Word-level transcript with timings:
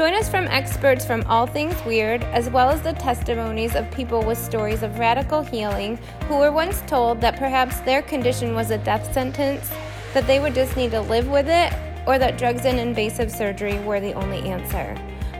Join 0.00 0.14
us 0.14 0.30
from 0.30 0.46
experts 0.46 1.04
from 1.04 1.22
all 1.26 1.46
things 1.46 1.74
weird, 1.84 2.24
as 2.32 2.48
well 2.48 2.70
as 2.70 2.80
the 2.80 2.94
testimonies 2.94 3.74
of 3.74 3.90
people 3.90 4.22
with 4.22 4.38
stories 4.38 4.82
of 4.82 4.98
radical 4.98 5.42
healing 5.42 5.98
who 6.26 6.38
were 6.38 6.50
once 6.50 6.80
told 6.86 7.20
that 7.20 7.36
perhaps 7.38 7.80
their 7.80 8.00
condition 8.00 8.54
was 8.54 8.70
a 8.70 8.78
death 8.78 9.12
sentence, 9.12 9.70
that 10.14 10.26
they 10.26 10.40
would 10.40 10.54
just 10.54 10.74
need 10.74 10.92
to 10.92 11.02
live 11.02 11.28
with 11.28 11.50
it, 11.50 11.74
or 12.06 12.18
that 12.18 12.38
drugs 12.38 12.64
and 12.64 12.80
invasive 12.80 13.30
surgery 13.30 13.78
were 13.80 14.00
the 14.00 14.14
only 14.14 14.38
answer. 14.48 14.96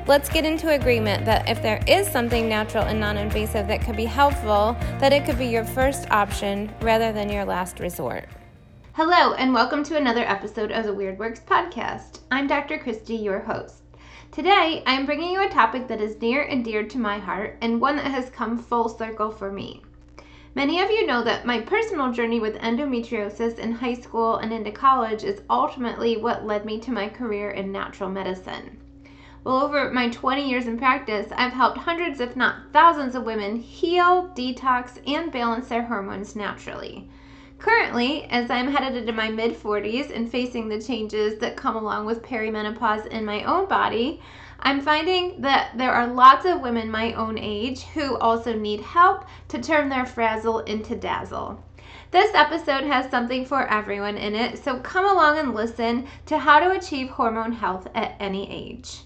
Let's 0.06 0.28
get 0.28 0.44
into 0.44 0.74
agreement 0.74 1.24
that 1.24 1.48
if 1.48 1.62
there 1.62 1.82
is 1.86 2.06
something 2.06 2.46
natural 2.46 2.84
and 2.84 3.00
non 3.00 3.16
invasive 3.16 3.66
that 3.68 3.80
could 3.80 3.96
be 3.96 4.04
helpful, 4.04 4.76
that 4.98 5.14
it 5.14 5.24
could 5.24 5.38
be 5.38 5.46
your 5.46 5.64
first 5.64 6.06
option 6.10 6.70
rather 6.82 7.12
than 7.12 7.30
your 7.30 7.46
last 7.46 7.80
resort. 7.80 8.28
Hello, 8.92 9.32
and 9.32 9.54
welcome 9.54 9.82
to 9.84 9.96
another 9.96 10.24
episode 10.28 10.70
of 10.70 10.84
the 10.84 10.92
Weird 10.92 11.18
Works 11.18 11.40
podcast. 11.40 12.18
I'm 12.30 12.46
Dr. 12.46 12.76
Kristy, 12.76 13.24
your 13.24 13.40
host. 13.40 13.79
Today, 14.32 14.84
I 14.86 14.92
am 14.92 15.06
bringing 15.06 15.32
you 15.32 15.42
a 15.42 15.48
topic 15.48 15.88
that 15.88 16.00
is 16.00 16.22
near 16.22 16.42
and 16.42 16.64
dear 16.64 16.84
to 16.84 16.98
my 17.00 17.18
heart 17.18 17.58
and 17.60 17.80
one 17.80 17.96
that 17.96 18.12
has 18.12 18.30
come 18.30 18.58
full 18.58 18.88
circle 18.88 19.32
for 19.32 19.50
me. 19.50 19.82
Many 20.54 20.80
of 20.80 20.88
you 20.88 21.04
know 21.04 21.24
that 21.24 21.44
my 21.44 21.60
personal 21.60 22.12
journey 22.12 22.38
with 22.38 22.54
endometriosis 22.58 23.58
in 23.58 23.72
high 23.72 23.94
school 23.94 24.36
and 24.36 24.52
into 24.52 24.70
college 24.70 25.24
is 25.24 25.42
ultimately 25.50 26.16
what 26.16 26.46
led 26.46 26.64
me 26.64 26.78
to 26.78 26.92
my 26.92 27.08
career 27.08 27.50
in 27.50 27.72
natural 27.72 28.08
medicine. 28.08 28.78
Well, 29.42 29.64
over 29.64 29.90
my 29.90 30.08
20 30.10 30.48
years 30.48 30.68
in 30.68 30.78
practice, 30.78 31.32
I've 31.36 31.52
helped 31.52 31.78
hundreds, 31.78 32.20
if 32.20 32.36
not 32.36 32.72
thousands, 32.72 33.16
of 33.16 33.24
women 33.24 33.56
heal, 33.56 34.30
detox, 34.36 35.00
and 35.12 35.32
balance 35.32 35.66
their 35.66 35.86
hormones 35.86 36.36
naturally. 36.36 37.08
Currently, 37.60 38.24
as 38.30 38.50
I'm 38.50 38.72
headed 38.72 38.96
into 38.96 39.12
my 39.12 39.28
mid 39.28 39.54
40s 39.54 40.16
and 40.16 40.30
facing 40.30 40.70
the 40.70 40.80
changes 40.80 41.38
that 41.40 41.58
come 41.58 41.76
along 41.76 42.06
with 42.06 42.22
perimenopause 42.22 43.06
in 43.08 43.22
my 43.22 43.44
own 43.44 43.68
body, 43.68 44.22
I'm 44.60 44.80
finding 44.80 45.42
that 45.42 45.76
there 45.76 45.92
are 45.92 46.06
lots 46.06 46.46
of 46.46 46.62
women 46.62 46.90
my 46.90 47.12
own 47.12 47.36
age 47.36 47.82
who 47.82 48.16
also 48.16 48.54
need 48.54 48.80
help 48.80 49.26
to 49.48 49.60
turn 49.60 49.90
their 49.90 50.06
frazzle 50.06 50.60
into 50.60 50.96
dazzle. 50.96 51.62
This 52.10 52.34
episode 52.34 52.84
has 52.84 53.10
something 53.10 53.44
for 53.44 53.66
everyone 53.66 54.16
in 54.16 54.34
it, 54.34 54.64
so 54.64 54.80
come 54.80 55.04
along 55.04 55.38
and 55.38 55.54
listen 55.54 56.06
to 56.26 56.38
how 56.38 56.60
to 56.60 56.70
achieve 56.70 57.10
hormone 57.10 57.52
health 57.52 57.88
at 57.94 58.16
any 58.18 58.50
age. 58.50 59.02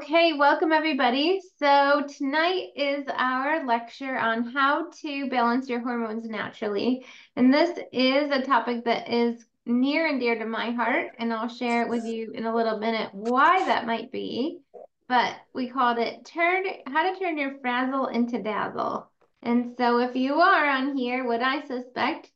Okay, 0.00 0.32
welcome 0.32 0.72
everybody. 0.72 1.42
So, 1.58 2.02
tonight 2.08 2.68
is 2.74 3.04
our 3.14 3.66
lecture 3.66 4.16
on 4.16 4.44
how 4.44 4.88
to 5.02 5.28
balance 5.28 5.68
your 5.68 5.80
hormones 5.80 6.24
naturally. 6.24 7.04
And 7.36 7.52
this 7.52 7.78
is 7.92 8.30
a 8.30 8.40
topic 8.40 8.86
that 8.86 9.12
is 9.12 9.44
near 9.66 10.06
and 10.06 10.18
dear 10.18 10.38
to 10.38 10.46
my 10.46 10.70
heart, 10.70 11.08
and 11.18 11.30
I'll 11.34 11.50
share 11.50 11.82
it 11.82 11.90
with 11.90 12.06
you 12.06 12.32
in 12.32 12.46
a 12.46 12.54
little 12.54 12.78
minute 12.78 13.10
why 13.12 13.62
that 13.66 13.86
might 13.86 14.10
be. 14.10 14.60
But 15.06 15.36
we 15.52 15.68
called 15.68 15.98
it 15.98 16.24
turn 16.24 16.64
how 16.86 17.12
to 17.12 17.18
turn 17.18 17.36
your 17.36 17.58
frazzle 17.60 18.06
into 18.06 18.42
dazzle. 18.42 19.10
And 19.42 19.74
so 19.76 19.98
if 19.98 20.16
you 20.16 20.36
are 20.36 20.66
on 20.66 20.96
here, 20.96 21.26
what 21.26 21.42
I 21.42 21.66
suspect 21.66 22.30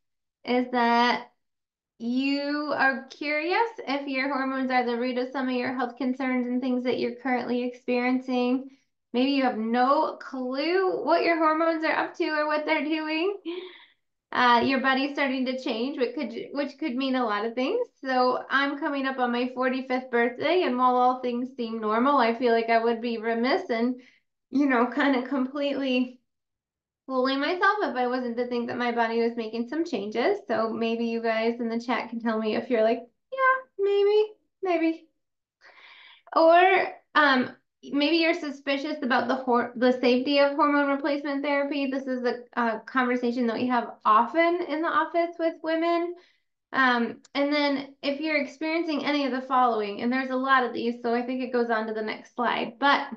is 0.44 0.66
that 0.72 1.30
you 2.04 2.74
are 2.76 3.06
curious 3.06 3.70
if 3.88 4.06
your 4.06 4.28
hormones 4.28 4.70
are 4.70 4.84
the 4.84 4.98
root 4.98 5.16
of 5.16 5.30
some 5.32 5.48
of 5.48 5.54
your 5.54 5.74
health 5.74 5.96
concerns 5.96 6.46
and 6.46 6.60
things 6.60 6.84
that 6.84 6.98
you're 6.98 7.14
currently 7.16 7.62
experiencing. 7.62 8.68
Maybe 9.14 9.30
you 9.30 9.44
have 9.44 9.56
no 9.56 10.18
clue 10.20 11.02
what 11.02 11.22
your 11.22 11.38
hormones 11.38 11.82
are 11.82 11.96
up 11.96 12.14
to 12.16 12.28
or 12.28 12.46
what 12.46 12.66
they're 12.66 12.84
doing. 12.84 13.38
Uh, 14.32 14.60
your 14.66 14.80
body's 14.80 15.12
starting 15.14 15.46
to 15.46 15.58
change, 15.58 15.96
which 15.96 16.14
could 16.14 16.34
which 16.52 16.76
could 16.76 16.94
mean 16.94 17.14
a 17.14 17.24
lot 17.24 17.46
of 17.46 17.54
things. 17.54 17.86
So 18.02 18.44
I'm 18.50 18.78
coming 18.78 19.06
up 19.06 19.18
on 19.18 19.32
my 19.32 19.50
45th 19.56 20.10
birthday, 20.10 20.64
and 20.64 20.76
while 20.76 20.96
all 20.96 21.22
things 21.22 21.56
seem 21.56 21.80
normal, 21.80 22.18
I 22.18 22.34
feel 22.38 22.52
like 22.52 22.68
I 22.68 22.82
would 22.82 23.00
be 23.00 23.16
remiss 23.16 23.70
and, 23.70 23.94
you 24.50 24.66
know, 24.66 24.88
kind 24.88 25.16
of 25.16 25.30
completely 25.30 26.20
fooling 27.06 27.40
myself 27.40 27.76
if 27.82 27.96
I 27.96 28.06
wasn't 28.06 28.36
to 28.38 28.46
think 28.46 28.68
that 28.68 28.78
my 28.78 28.92
body 28.92 29.20
was 29.20 29.36
making 29.36 29.68
some 29.68 29.84
changes. 29.84 30.38
So 30.48 30.70
maybe 30.70 31.06
you 31.06 31.22
guys 31.22 31.60
in 31.60 31.68
the 31.68 31.80
chat 31.80 32.10
can 32.10 32.20
tell 32.20 32.38
me 32.38 32.56
if 32.56 32.70
you're 32.70 32.82
like, 32.82 33.00
yeah, 33.32 33.84
maybe, 33.84 34.32
maybe. 34.62 35.08
Or 36.34 36.94
um, 37.14 37.54
maybe 37.82 38.16
you're 38.16 38.34
suspicious 38.34 39.02
about 39.02 39.28
the 39.28 39.72
the 39.76 39.92
safety 40.00 40.38
of 40.38 40.52
hormone 40.52 40.88
replacement 40.88 41.44
therapy. 41.44 41.86
This 41.86 42.06
is 42.06 42.24
a, 42.24 42.38
a 42.60 42.80
conversation 42.80 43.46
that 43.46 43.56
we 43.56 43.68
have 43.68 43.90
often 44.04 44.62
in 44.68 44.82
the 44.82 44.88
office 44.88 45.36
with 45.38 45.54
women. 45.62 46.14
Um, 46.72 47.18
and 47.34 47.52
then 47.52 47.94
if 48.02 48.20
you're 48.20 48.40
experiencing 48.40 49.04
any 49.04 49.26
of 49.26 49.32
the 49.32 49.42
following, 49.42 50.00
and 50.00 50.12
there's 50.12 50.30
a 50.30 50.36
lot 50.36 50.64
of 50.64 50.72
these, 50.72 50.96
so 51.02 51.14
I 51.14 51.22
think 51.22 51.40
it 51.40 51.52
goes 51.52 51.70
on 51.70 51.86
to 51.86 51.94
the 51.94 52.02
next 52.02 52.34
slide, 52.34 52.78
but 52.80 53.08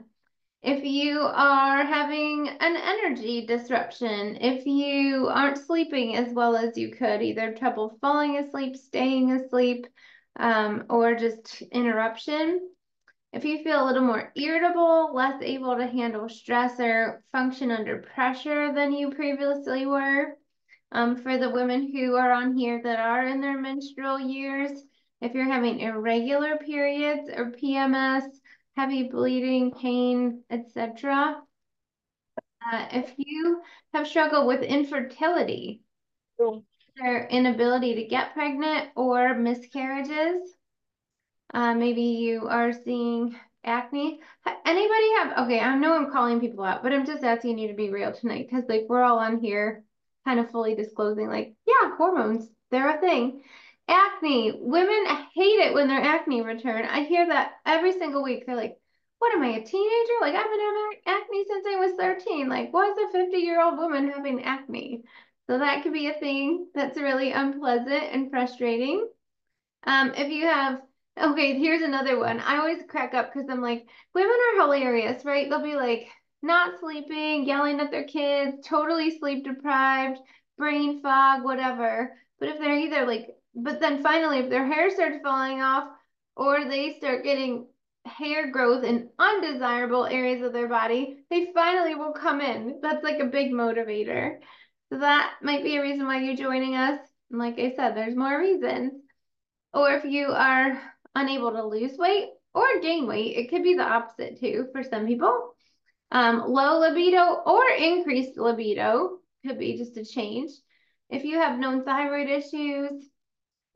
if 0.64 0.84
you 0.84 1.22
are 1.22 1.86
having 1.86 2.50
an 2.50 2.76
energy 2.76 3.46
disruption, 3.46 4.38
if 4.42 4.66
you 4.66 5.28
aren't 5.28 5.58
sleeping 5.58 6.16
as 6.16 6.34
well 6.34 6.56
as 6.56 6.78
you 6.78 6.92
could, 6.92 7.22
either 7.22 7.54
trouble 7.54 7.98
falling 8.02 8.38
asleep, 8.38 8.76
staying 8.76 9.32
asleep, 9.32 9.88
um, 10.38 10.86
or 10.90 11.16
just 11.16 11.62
interruption. 11.72 12.70
If 13.34 13.46
you 13.46 13.64
feel 13.64 13.84
a 13.84 13.86
little 13.86 14.04
more 14.04 14.32
irritable, 14.36 15.14
less 15.14 15.42
able 15.42 15.76
to 15.78 15.86
handle 15.86 16.30
stress 16.30 16.80
or 16.80 17.24
function 17.32 17.72
under 17.72 18.02
pressure 18.16 18.74
than 18.74 18.94
you 18.94 19.12
previously 19.12 19.86
were, 19.86 20.38
um, 20.92 21.18
for 21.18 21.38
the 21.38 21.50
women 21.50 21.92
who 21.92 22.16
are 22.16 22.32
on 22.32 22.56
here 22.56 22.82
that 22.84 23.00
are 23.00 23.28
in 23.28 23.42
their 23.42 23.60
menstrual 23.60 24.20
years, 24.20 24.72
if 25.22 25.34
you're 25.34 25.46
having 25.46 25.82
irregular 25.82 26.58
periods 26.58 27.30
or 27.30 27.52
PMS, 27.52 28.24
heavy 28.78 29.10
bleeding, 29.10 29.72
pain, 29.72 30.44
etc. 30.52 31.42
Uh, 32.72 32.86
if 32.92 33.12
you 33.18 33.62
have 33.94 34.08
struggled 34.08 34.46
with 34.46 34.62
infertility, 34.62 35.82
their 36.96 37.28
inability 37.28 37.96
to 37.96 38.04
get 38.06 38.34
pregnant 38.34 38.90
or 38.96 39.34
miscarriages, 39.34 40.54
uh, 41.54 41.74
maybe 41.74 42.02
you 42.02 42.48
are 42.48 42.72
seeing 42.72 43.36
acne. 43.64 44.20
Anybody 44.66 45.14
have, 45.16 45.46
okay, 45.46 45.60
I 45.60 45.76
know 45.76 45.96
I'm 45.96 46.12
calling 46.12 46.40
people 46.40 46.64
out, 46.64 46.84
but 46.84 46.94
I'm 46.94 47.06
just 47.06 47.24
asking 47.24 47.58
you 47.58 47.70
to 47.70 47.74
be 47.74 47.90
real 47.90 48.12
tonight 48.12 48.48
because 48.50 48.70
like 48.70 48.86
we're 48.88 49.04
all 49.04 49.18
on 49.20 49.40
here 49.40 49.84
kind 50.26 50.40
of 50.40 50.52
fully 50.52 50.76
disclosing 50.76 51.28
like, 51.28 51.56
yeah, 51.66 51.96
hormones, 51.98 52.48
they're 52.70 52.98
a 52.98 53.00
thing. 53.00 53.42
Acne. 53.88 54.54
Women 54.60 55.06
hate 55.34 55.60
it 55.60 55.74
when 55.74 55.88
their 55.88 56.02
acne 56.02 56.42
return. 56.42 56.86
I 56.86 57.04
hear 57.04 57.28
that 57.28 57.54
every 57.66 57.94
single 57.94 58.24
week. 58.24 58.46
They're 58.46 58.56
like, 58.56 58.78
what 59.20 59.34
am 59.34 59.44
I, 59.44 59.48
a 59.48 59.64
teenager? 59.64 60.14
Like, 60.22 60.36
I've 60.36 60.50
been 60.50 60.60
having 60.60 61.00
acne 61.08 61.46
since 61.48 61.66
I 61.68 61.76
was 61.78 61.94
13. 61.98 62.50
Like, 62.50 62.74
why 62.74 62.90
is 62.92 62.98
a 62.98 63.12
50 63.12 63.38
year 63.38 63.62
old 63.62 63.78
woman 63.78 64.12
having 64.12 64.44
acne? 64.44 65.04
So 65.48 65.60
that 65.60 65.84
could 65.84 65.94
be 65.94 66.08
a 66.08 66.14
thing 66.14 66.68
that's 66.76 66.98
really 66.98 67.32
unpleasant 67.32 68.04
and 68.12 68.30
frustrating. 68.30 69.08
Um, 69.86 70.14
if 70.16 70.30
you 70.30 70.46
have, 70.46 70.82
okay, 71.18 71.58
here's 71.58 71.82
another 71.82 72.20
one. 72.20 72.40
I 72.42 72.58
always 72.58 72.84
crack 72.90 73.14
up 73.14 73.34
because 73.34 73.50
I'm 73.50 73.62
like, 73.62 73.88
women 74.14 74.36
are 74.36 74.62
hilarious, 74.62 75.24
right? 75.24 75.50
They'll 75.50 75.64
be 75.64 75.76
like, 75.76 76.10
not 76.42 76.80
sleeping, 76.80 77.46
yelling 77.46 77.80
at 77.80 77.92
their 77.92 78.04
kids, 78.04 78.68
totally 78.68 79.18
sleep 79.18 79.46
deprived, 79.46 80.20
brain 80.58 81.02
fog, 81.02 81.44
whatever. 81.44 82.14
But 82.40 82.50
if 82.50 82.60
they're 82.60 82.78
either 82.78 83.06
like 83.08 83.37
but 83.58 83.80
then 83.80 84.04
finally, 84.04 84.40
if 84.40 84.50
their 84.50 84.66
hair 84.66 84.92
starts 84.92 85.18
falling 85.24 85.62
off 85.62 85.90
or 86.36 86.66
they 86.66 86.96
start 86.98 87.24
getting 87.24 87.66
hair 88.06 88.52
growth 88.52 88.84
in 88.84 89.10
undesirable 89.18 90.06
areas 90.06 90.44
of 90.44 90.54
their 90.54 90.68
body, 90.68 91.18
they 91.32 91.52
finally 91.54 91.96
will 91.96 92.14
come 92.14 92.40
in. 92.40 92.80
That's 92.82 93.04
like 93.04 93.20
a 93.20 93.26
big 93.26 93.52
motivator. 93.52 94.38
So 94.90 95.00
that 95.00 95.34
might 95.42 95.64
be 95.64 95.76
a 95.76 95.82
reason 95.82 96.06
why 96.06 96.22
you're 96.22 96.36
joining 96.36 96.76
us. 96.76 97.00
And 97.32 97.40
like 97.40 97.60
I 97.60 97.74
said, 97.76 97.96
there's 97.96 98.16
more 98.16 98.40
reasons. 98.40 98.94
Or 99.74 99.90
if 99.92 100.06
you 100.06 100.28
are 100.28 100.80
unable 101.16 101.52
to 101.52 101.66
lose 101.66 101.98
weight 101.98 102.30
or 102.54 102.80
gain 102.82 103.08
weight, 103.08 103.38
it 103.38 103.50
could 103.50 103.64
be 103.64 103.74
the 103.74 103.84
opposite 103.84 104.40
too 104.40 104.68
for 104.72 104.84
some 104.84 105.08
people. 105.08 105.56
Um, 106.12 106.44
low 106.48 106.80
libido 106.80 107.42
or 107.46 107.64
increased 107.72 108.38
libido 108.38 109.18
could 109.46 109.58
be 109.58 109.78
just 109.78 109.98
a 109.98 110.06
change. 110.06 110.52
If 111.10 111.26
you 111.26 111.38
have 111.40 111.60
known 111.60 111.84
thyroid 111.84 112.30
issues, 112.30 113.10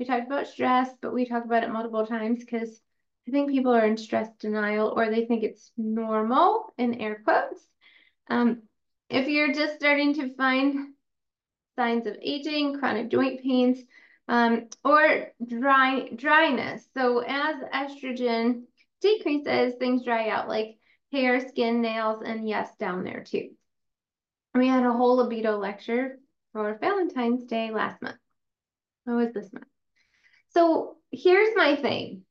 we 0.01 0.07
talked 0.07 0.25
about 0.25 0.47
stress, 0.47 0.89
but 0.99 1.13
we 1.13 1.27
talk 1.27 1.45
about 1.45 1.63
it 1.63 1.69
multiple 1.69 2.07
times 2.07 2.39
because 2.39 2.81
I 3.27 3.31
think 3.31 3.51
people 3.51 3.71
are 3.71 3.85
in 3.85 3.97
stress 3.97 4.27
denial 4.39 4.91
or 4.97 5.11
they 5.11 5.25
think 5.25 5.43
it's 5.43 5.71
normal 5.77 6.73
in 6.75 6.95
air 6.95 7.21
quotes. 7.23 7.61
Um, 8.27 8.63
if 9.11 9.27
you're 9.27 9.53
just 9.53 9.75
starting 9.75 10.15
to 10.15 10.33
find 10.33 10.95
signs 11.75 12.07
of 12.07 12.17
aging, 12.19 12.79
chronic 12.79 13.11
joint 13.11 13.43
pains, 13.43 13.77
um, 14.27 14.69
or 14.83 15.33
dry 15.45 16.09
dryness. 16.15 16.83
So 16.95 17.19
as 17.19 17.57
estrogen 17.71 18.63
decreases, 19.01 19.75
things 19.75 20.03
dry 20.03 20.29
out 20.29 20.47
like 20.47 20.79
hair, 21.11 21.47
skin, 21.47 21.79
nails, 21.79 22.23
and 22.25 22.49
yes, 22.49 22.75
down 22.79 23.03
there 23.03 23.23
too. 23.23 23.49
We 24.55 24.67
had 24.67 24.83
a 24.83 24.93
whole 24.93 25.17
libido 25.17 25.59
lecture 25.59 26.17
for 26.53 26.75
Valentine's 26.81 27.43
Day 27.43 27.69
last 27.69 28.01
month. 28.01 28.17
What 29.03 29.17
was 29.17 29.33
this 29.35 29.53
month? 29.53 29.67
So 30.53 30.97
here's 31.11 31.55
my 31.55 31.75
thing. 31.75 32.23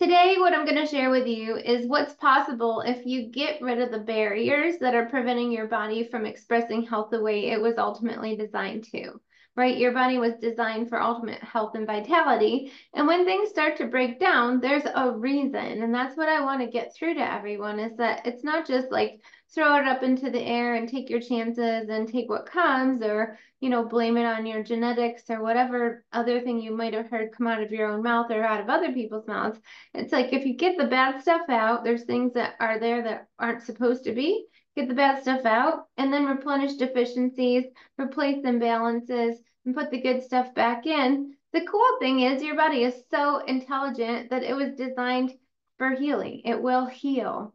Today, 0.00 0.36
what 0.38 0.52
I'm 0.52 0.64
going 0.64 0.84
to 0.84 0.86
share 0.86 1.10
with 1.10 1.28
you 1.28 1.56
is 1.56 1.86
what's 1.86 2.14
possible 2.14 2.80
if 2.80 3.06
you 3.06 3.30
get 3.30 3.62
rid 3.62 3.80
of 3.80 3.92
the 3.92 4.00
barriers 4.00 4.78
that 4.80 4.96
are 4.96 5.06
preventing 5.06 5.52
your 5.52 5.68
body 5.68 6.08
from 6.08 6.26
expressing 6.26 6.82
health 6.82 7.10
the 7.10 7.22
way 7.22 7.50
it 7.50 7.60
was 7.60 7.78
ultimately 7.78 8.36
designed 8.36 8.84
to 8.92 9.20
right? 9.54 9.76
Your 9.76 9.92
body 9.92 10.18
was 10.18 10.34
designed 10.40 10.88
for 10.88 11.00
ultimate 11.00 11.42
health 11.42 11.74
and 11.74 11.86
vitality. 11.86 12.72
And 12.94 13.06
when 13.06 13.24
things 13.24 13.50
start 13.50 13.76
to 13.76 13.86
break 13.86 14.18
down, 14.18 14.60
there's 14.60 14.84
a 14.94 15.10
reason. 15.10 15.82
And 15.82 15.94
that's 15.94 16.16
what 16.16 16.28
I 16.28 16.40
want 16.40 16.62
to 16.62 16.70
get 16.70 16.94
through 16.94 17.14
to 17.14 17.32
everyone 17.32 17.78
is 17.78 17.96
that 17.98 18.26
it's 18.26 18.44
not 18.44 18.66
just 18.66 18.90
like 18.90 19.20
throw 19.54 19.76
it 19.76 19.86
up 19.86 20.02
into 20.02 20.30
the 20.30 20.40
air 20.40 20.74
and 20.74 20.88
take 20.88 21.10
your 21.10 21.20
chances 21.20 21.88
and 21.88 22.08
take 22.08 22.28
what 22.28 22.46
comes 22.46 23.02
or, 23.02 23.38
you 23.60 23.68
know, 23.68 23.84
blame 23.84 24.16
it 24.16 24.24
on 24.24 24.46
your 24.46 24.62
genetics 24.62 25.24
or 25.28 25.42
whatever 25.42 26.04
other 26.12 26.40
thing 26.40 26.60
you 26.60 26.74
might 26.74 26.94
have 26.94 27.10
heard 27.10 27.32
come 27.32 27.46
out 27.46 27.62
of 27.62 27.70
your 27.70 27.88
own 27.88 28.02
mouth 28.02 28.30
or 28.30 28.42
out 28.42 28.60
of 28.60 28.70
other 28.70 28.92
people's 28.92 29.26
mouths. 29.26 29.58
It's 29.94 30.12
like 30.12 30.32
if 30.32 30.46
you 30.46 30.54
get 30.54 30.78
the 30.78 30.86
bad 30.86 31.20
stuff 31.20 31.48
out, 31.48 31.84
there's 31.84 32.04
things 32.04 32.32
that 32.34 32.54
are 32.60 32.78
there 32.78 33.02
that 33.02 33.28
aren't 33.38 33.62
supposed 33.62 34.04
to 34.04 34.12
be 34.12 34.46
get 34.74 34.88
the 34.88 34.94
bad 34.94 35.20
stuff 35.20 35.44
out, 35.44 35.86
and 35.96 36.12
then 36.12 36.24
replenish 36.24 36.74
deficiencies, 36.74 37.64
replace 37.98 38.44
imbalances, 38.44 39.36
and 39.64 39.74
put 39.74 39.90
the 39.90 40.00
good 40.00 40.22
stuff 40.22 40.54
back 40.54 40.86
in. 40.86 41.34
The 41.52 41.66
cool 41.66 41.98
thing 42.00 42.20
is 42.20 42.42
your 42.42 42.56
body 42.56 42.84
is 42.84 43.04
so 43.10 43.38
intelligent 43.44 44.30
that 44.30 44.42
it 44.42 44.56
was 44.56 44.72
designed 44.74 45.34
for 45.78 45.90
healing. 45.90 46.42
It 46.44 46.60
will 46.62 46.86
heal. 46.86 47.54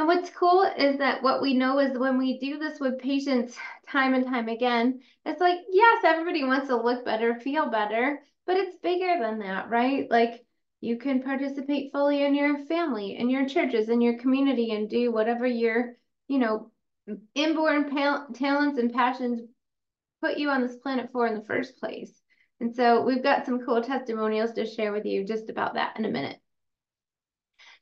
And 0.00 0.08
what's 0.08 0.30
cool 0.30 0.62
is 0.78 0.96
that 0.96 1.22
what 1.22 1.42
we 1.42 1.52
know 1.52 1.78
is 1.78 1.98
when 1.98 2.16
we 2.16 2.38
do 2.38 2.58
this 2.58 2.80
with 2.80 3.00
patients 3.00 3.54
time 3.86 4.14
and 4.14 4.24
time 4.24 4.48
again, 4.48 5.02
it's 5.26 5.42
like, 5.42 5.58
yes, 5.70 6.04
everybody 6.06 6.42
wants 6.42 6.68
to 6.68 6.76
look 6.76 7.04
better, 7.04 7.34
feel 7.34 7.68
better, 7.68 8.22
but 8.46 8.56
it's 8.56 8.76
bigger 8.76 9.18
than 9.20 9.40
that, 9.40 9.68
right? 9.68 10.10
Like 10.10 10.42
you 10.80 10.96
can 10.96 11.22
participate 11.22 11.92
fully 11.92 12.24
in 12.24 12.34
your 12.34 12.64
family, 12.64 13.18
in 13.18 13.28
your 13.28 13.46
churches, 13.46 13.90
in 13.90 14.00
your 14.00 14.16
community, 14.16 14.70
and 14.70 14.88
do 14.88 15.12
whatever 15.12 15.46
your 15.46 15.96
you 16.28 16.38
know, 16.38 16.70
inborn 17.34 17.90
talents 18.32 18.78
and 18.78 18.94
passions 18.94 19.42
put 20.22 20.38
you 20.38 20.48
on 20.48 20.62
this 20.62 20.76
planet 20.76 21.10
for 21.12 21.26
in 21.26 21.34
the 21.34 21.44
first 21.44 21.78
place. 21.78 22.22
And 22.58 22.74
so 22.74 23.02
we've 23.02 23.22
got 23.22 23.44
some 23.44 23.66
cool 23.66 23.82
testimonials 23.82 24.52
to 24.52 24.64
share 24.64 24.92
with 24.94 25.04
you 25.04 25.26
just 25.26 25.50
about 25.50 25.74
that 25.74 25.98
in 25.98 26.06
a 26.06 26.10
minute. 26.10 26.39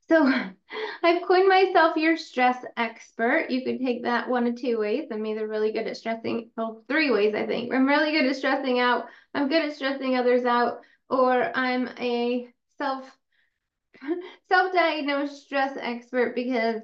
So 0.08 0.26
I've 1.02 1.22
coined 1.26 1.48
myself 1.48 1.96
your 1.96 2.16
stress 2.16 2.64
expert. 2.76 3.50
You 3.50 3.64
could 3.64 3.80
take 3.80 4.04
that 4.04 4.28
one 4.28 4.46
of 4.46 4.56
two 4.56 4.78
ways. 4.78 5.08
I'm 5.10 5.24
either 5.26 5.46
really 5.46 5.72
good 5.72 5.86
at 5.86 5.96
stressing, 5.96 6.50
well, 6.56 6.82
three 6.88 7.10
ways, 7.10 7.34
I 7.34 7.46
think. 7.46 7.72
I'm 7.72 7.86
really 7.86 8.12
good 8.12 8.26
at 8.26 8.36
stressing 8.36 8.78
out. 8.78 9.06
I'm 9.34 9.48
good 9.48 9.64
at 9.64 9.74
stressing 9.74 10.16
others 10.16 10.44
out, 10.44 10.80
or 11.08 11.56
I'm 11.56 11.88
a 11.98 12.48
self 12.78 13.10
self-diagnosed 14.48 15.42
stress 15.42 15.76
expert 15.80 16.34
because 16.34 16.80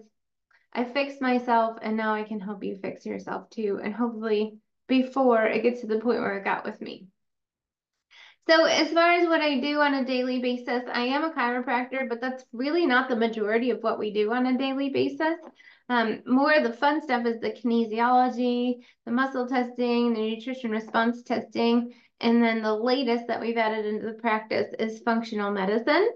I 0.73 0.85
fixed 0.85 1.21
myself 1.21 1.79
and 1.81 1.97
now 1.97 2.15
I 2.15 2.25
can 2.25 2.41
help 2.41 2.65
you 2.65 2.76
fix 2.76 3.06
yourself 3.06 3.49
too. 3.50 3.81
And 3.82 3.94
hopefully 3.94 4.59
before 4.88 5.44
it 5.44 5.62
gets 5.62 5.81
to 5.82 5.87
the 5.87 6.00
point 6.00 6.21
where 6.21 6.37
it 6.37 6.44
got 6.44 6.65
with 6.65 6.81
me. 6.81 7.06
So 8.46 8.64
as 8.64 8.93
far 8.93 9.12
as 9.12 9.26
what 9.26 9.41
I 9.41 9.58
do 9.58 9.81
on 9.81 9.94
a 9.94 10.05
daily 10.05 10.38
basis, 10.38 10.82
I 10.93 11.05
am 11.05 11.25
a 11.25 11.32
chiropractor, 11.32 12.06
but 12.08 12.20
that's 12.20 12.44
really 12.52 12.85
not 12.85 13.08
the 13.08 13.17
majority 13.17 13.70
of 13.70 13.82
what 13.82 13.99
we 13.99 14.12
do 14.12 14.32
on 14.35 14.44
a 14.46 14.58
daily 14.58 14.91
basis. 14.91 15.38
Um, 15.88 16.23
more 16.26 16.52
of 16.52 16.62
the 16.62 16.73
fun 16.75 17.00
stuff 17.00 17.25
is 17.25 17.41
the 17.41 17.52
kinesiology, 17.52 18.85
the 19.06 19.12
muscle 19.12 19.46
testing, 19.46 20.12
the 20.12 20.20
nutrition 20.20 20.70
response 20.70 21.23
testing, 21.23 21.94
and 22.20 22.43
then 22.43 22.61
the 22.61 22.75
latest 22.75 23.29
that 23.29 23.41
we've 23.41 23.56
added 23.56 23.87
into 23.87 24.06
the 24.06 24.14
practice 24.14 24.75
is 24.79 25.00
functional 25.00 25.50
medicine. 25.50 26.11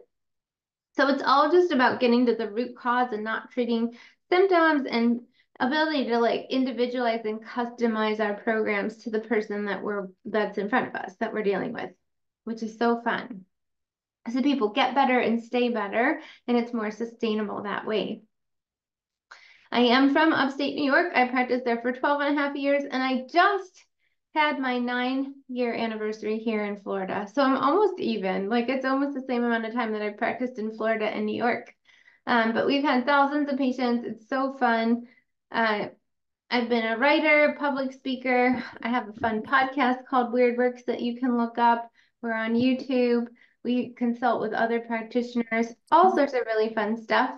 So 0.96 1.08
it's 1.08 1.22
all 1.22 1.50
just 1.50 1.72
about 1.72 2.00
getting 2.00 2.26
to 2.26 2.34
the 2.34 2.50
root 2.50 2.76
cause 2.76 3.12
and 3.12 3.24
not 3.24 3.52
treating 3.52 3.96
symptoms 4.31 4.86
and 4.86 5.20
ability 5.60 6.06
to 6.08 6.19
like 6.19 6.46
individualize 6.50 7.24
and 7.24 7.42
customize 7.42 8.20
our 8.20 8.34
programs 8.34 8.98
to 8.98 9.10
the 9.10 9.20
person 9.20 9.64
that 9.64 9.82
we're 9.82 10.08
that's 10.26 10.58
in 10.58 10.69
front 10.69 10.88
of 10.88 10.94
us 10.94 11.14
that 11.20 11.32
we're 11.32 11.42
dealing 11.42 11.72
with 11.72 11.90
which 12.48 12.62
is 12.62 12.76
so 12.78 13.00
fun 13.02 13.44
so 14.32 14.42
people 14.42 14.70
get 14.70 14.94
better 14.94 15.18
and 15.18 15.42
stay 15.42 15.68
better 15.70 16.20
and 16.46 16.56
it's 16.56 16.74
more 16.74 16.90
sustainable 16.90 17.62
that 17.62 17.86
way 17.86 18.20
i 19.70 19.80
am 19.80 20.12
from 20.12 20.32
upstate 20.32 20.74
new 20.74 20.90
york 20.90 21.12
i 21.14 21.28
practiced 21.28 21.64
there 21.64 21.80
for 21.80 21.92
12 21.92 22.20
and 22.22 22.36
a 22.36 22.40
half 22.40 22.56
years 22.56 22.82
and 22.90 23.02
i 23.02 23.22
just 23.32 23.84
had 24.34 24.58
my 24.58 24.78
nine 24.78 25.34
year 25.48 25.72
anniversary 25.72 26.38
here 26.38 26.64
in 26.64 26.76
florida 26.76 27.26
so 27.32 27.42
i'm 27.42 27.56
almost 27.56 28.00
even 28.00 28.48
like 28.48 28.68
it's 28.68 28.84
almost 28.84 29.14
the 29.14 29.26
same 29.26 29.44
amount 29.44 29.64
of 29.64 29.72
time 29.72 29.92
that 29.92 30.02
i 30.02 30.10
practiced 30.10 30.58
in 30.58 30.76
florida 30.76 31.06
and 31.06 31.24
new 31.24 31.36
york 31.36 31.72
um, 32.28 32.52
but 32.52 32.66
we've 32.66 32.84
had 32.84 33.06
thousands 33.06 33.50
of 33.50 33.56
patients. 33.56 34.06
It's 34.06 34.28
so 34.28 34.52
fun. 34.58 35.08
Uh, 35.50 35.86
I've 36.50 36.68
been 36.68 36.84
a 36.84 36.98
writer, 36.98 37.56
public 37.58 37.90
speaker. 37.94 38.62
I 38.82 38.88
have 38.88 39.08
a 39.08 39.14
fun 39.14 39.40
podcast 39.42 40.04
called 40.04 40.34
Weird 40.34 40.58
Works 40.58 40.82
that 40.84 41.00
you 41.00 41.18
can 41.18 41.38
look 41.38 41.56
up. 41.56 41.90
We're 42.23 42.32
on 42.32 42.55
YouTube. 42.55 43.29
We 43.65 43.91
consult 43.91 44.41
with 44.41 44.53
other 44.53 44.81
practitioners, 44.81 45.67
all 45.91 46.15
sorts 46.15 46.32
of 46.32 46.47
really 46.47 46.75
fun 46.75 47.03
stuff. 47.03 47.31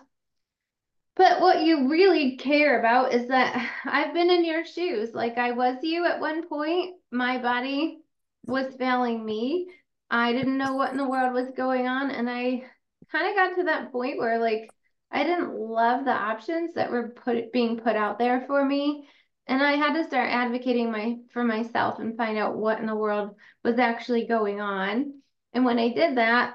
But 1.17 1.41
what 1.41 1.63
you 1.63 1.89
really 1.91 2.37
care 2.37 2.79
about 2.79 3.13
is 3.13 3.29
that 3.29 3.71
I've 3.85 4.15
been 4.15 4.31
in 4.31 4.45
your 4.45 4.65
shoes. 4.65 5.13
Like 5.13 5.39
I 5.39 5.53
was 5.53 5.77
you 5.83 6.07
at 6.07 6.21
one 6.21 6.49
point. 6.49 6.97
My 7.11 7.39
body 7.39 7.99
was 8.47 8.75
failing 8.77 9.25
me. 9.25 9.69
I 10.11 10.33
didn't 10.33 10.59
know 10.59 10.75
what 10.75 10.93
in 10.93 10.97
the 10.97 11.09
world 11.09 11.35
was 11.35 11.51
going 11.57 11.87
on. 11.87 12.11
And 12.11 12.29
I 12.29 12.65
kind 13.13 13.29
of 13.29 13.37
got 13.37 13.57
to 13.57 13.65
that 13.65 13.93
point 13.93 14.19
where 14.19 14.39
like 14.39 14.71
I 15.11 15.25
didn't 15.25 15.55
love 15.55 16.05
the 16.05 16.13
options 16.13 16.75
that 16.75 16.91
were 16.91 17.09
put 17.09 17.53
being 17.53 17.79
put 17.79 17.97
out 17.97 18.19
there 18.19 18.45
for 18.47 18.65
me. 18.65 19.09
And 19.47 19.63
I 19.63 19.73
had 19.73 19.95
to 19.95 20.05
start 20.05 20.31
advocating 20.31 20.93
my 20.93 21.17
for 21.33 21.43
myself 21.43 21.99
and 21.99 22.17
find 22.17 22.39
out 22.39 22.57
what 22.57 22.79
in 22.79 22.87
the 22.87 22.95
world 22.95 23.35
was 23.65 23.79
actually 23.79 24.27
going 24.27 24.61
on. 24.61 25.21
And 25.53 25.65
when 25.65 25.79
I 25.79 25.89
did 25.89 26.17
that, 26.17 26.55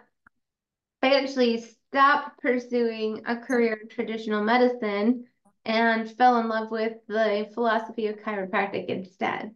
I 1.02 1.16
actually 1.16 1.62
stopped 1.90 2.40
pursuing 2.42 3.24
a 3.26 3.38
career 3.38 3.80
in 3.82 3.90
traditional 3.90 4.44
medicine 4.44 5.26
and 5.66 6.10
fell 6.12 6.40
in 6.40 6.48
love 6.48 6.72
with 6.72 6.94
the 7.08 7.50
philosophy 7.54 8.08
of 8.08 8.18
chiropractic 8.18 8.86
instead. 8.88 9.52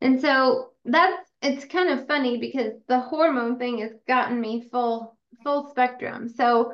And 0.00 0.20
so 0.20 0.70
that's 0.84 1.30
it's 1.42 1.64
kind 1.64 1.88
of 1.90 2.06
funny 2.06 2.38
because 2.38 2.72
the 2.88 3.00
hormone 3.00 3.58
thing 3.58 3.78
has 3.78 3.92
gotten 4.06 4.40
me 4.40 4.68
full 4.70 5.16
full 5.42 5.70
spectrum. 5.70 6.28
So 6.28 6.72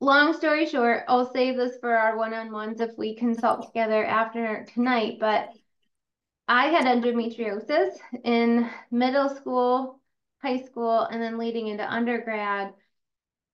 long 0.00 0.32
story 0.34 0.66
short, 0.66 1.04
I'll 1.08 1.32
save 1.32 1.56
this 1.56 1.76
for 1.78 1.94
our 1.94 2.16
one-on-ones 2.16 2.80
if 2.80 2.96
we 2.96 3.14
consult 3.14 3.66
together 3.66 4.04
after 4.04 4.66
tonight, 4.74 5.18
but 5.20 5.50
I 6.48 6.66
had 6.66 6.86
endometriosis 6.86 7.96
in 8.24 8.68
middle 8.90 9.28
school, 9.28 10.00
high 10.42 10.62
school, 10.62 11.00
and 11.00 11.22
then 11.22 11.38
leading 11.38 11.68
into 11.68 11.88
undergrad. 11.88 12.72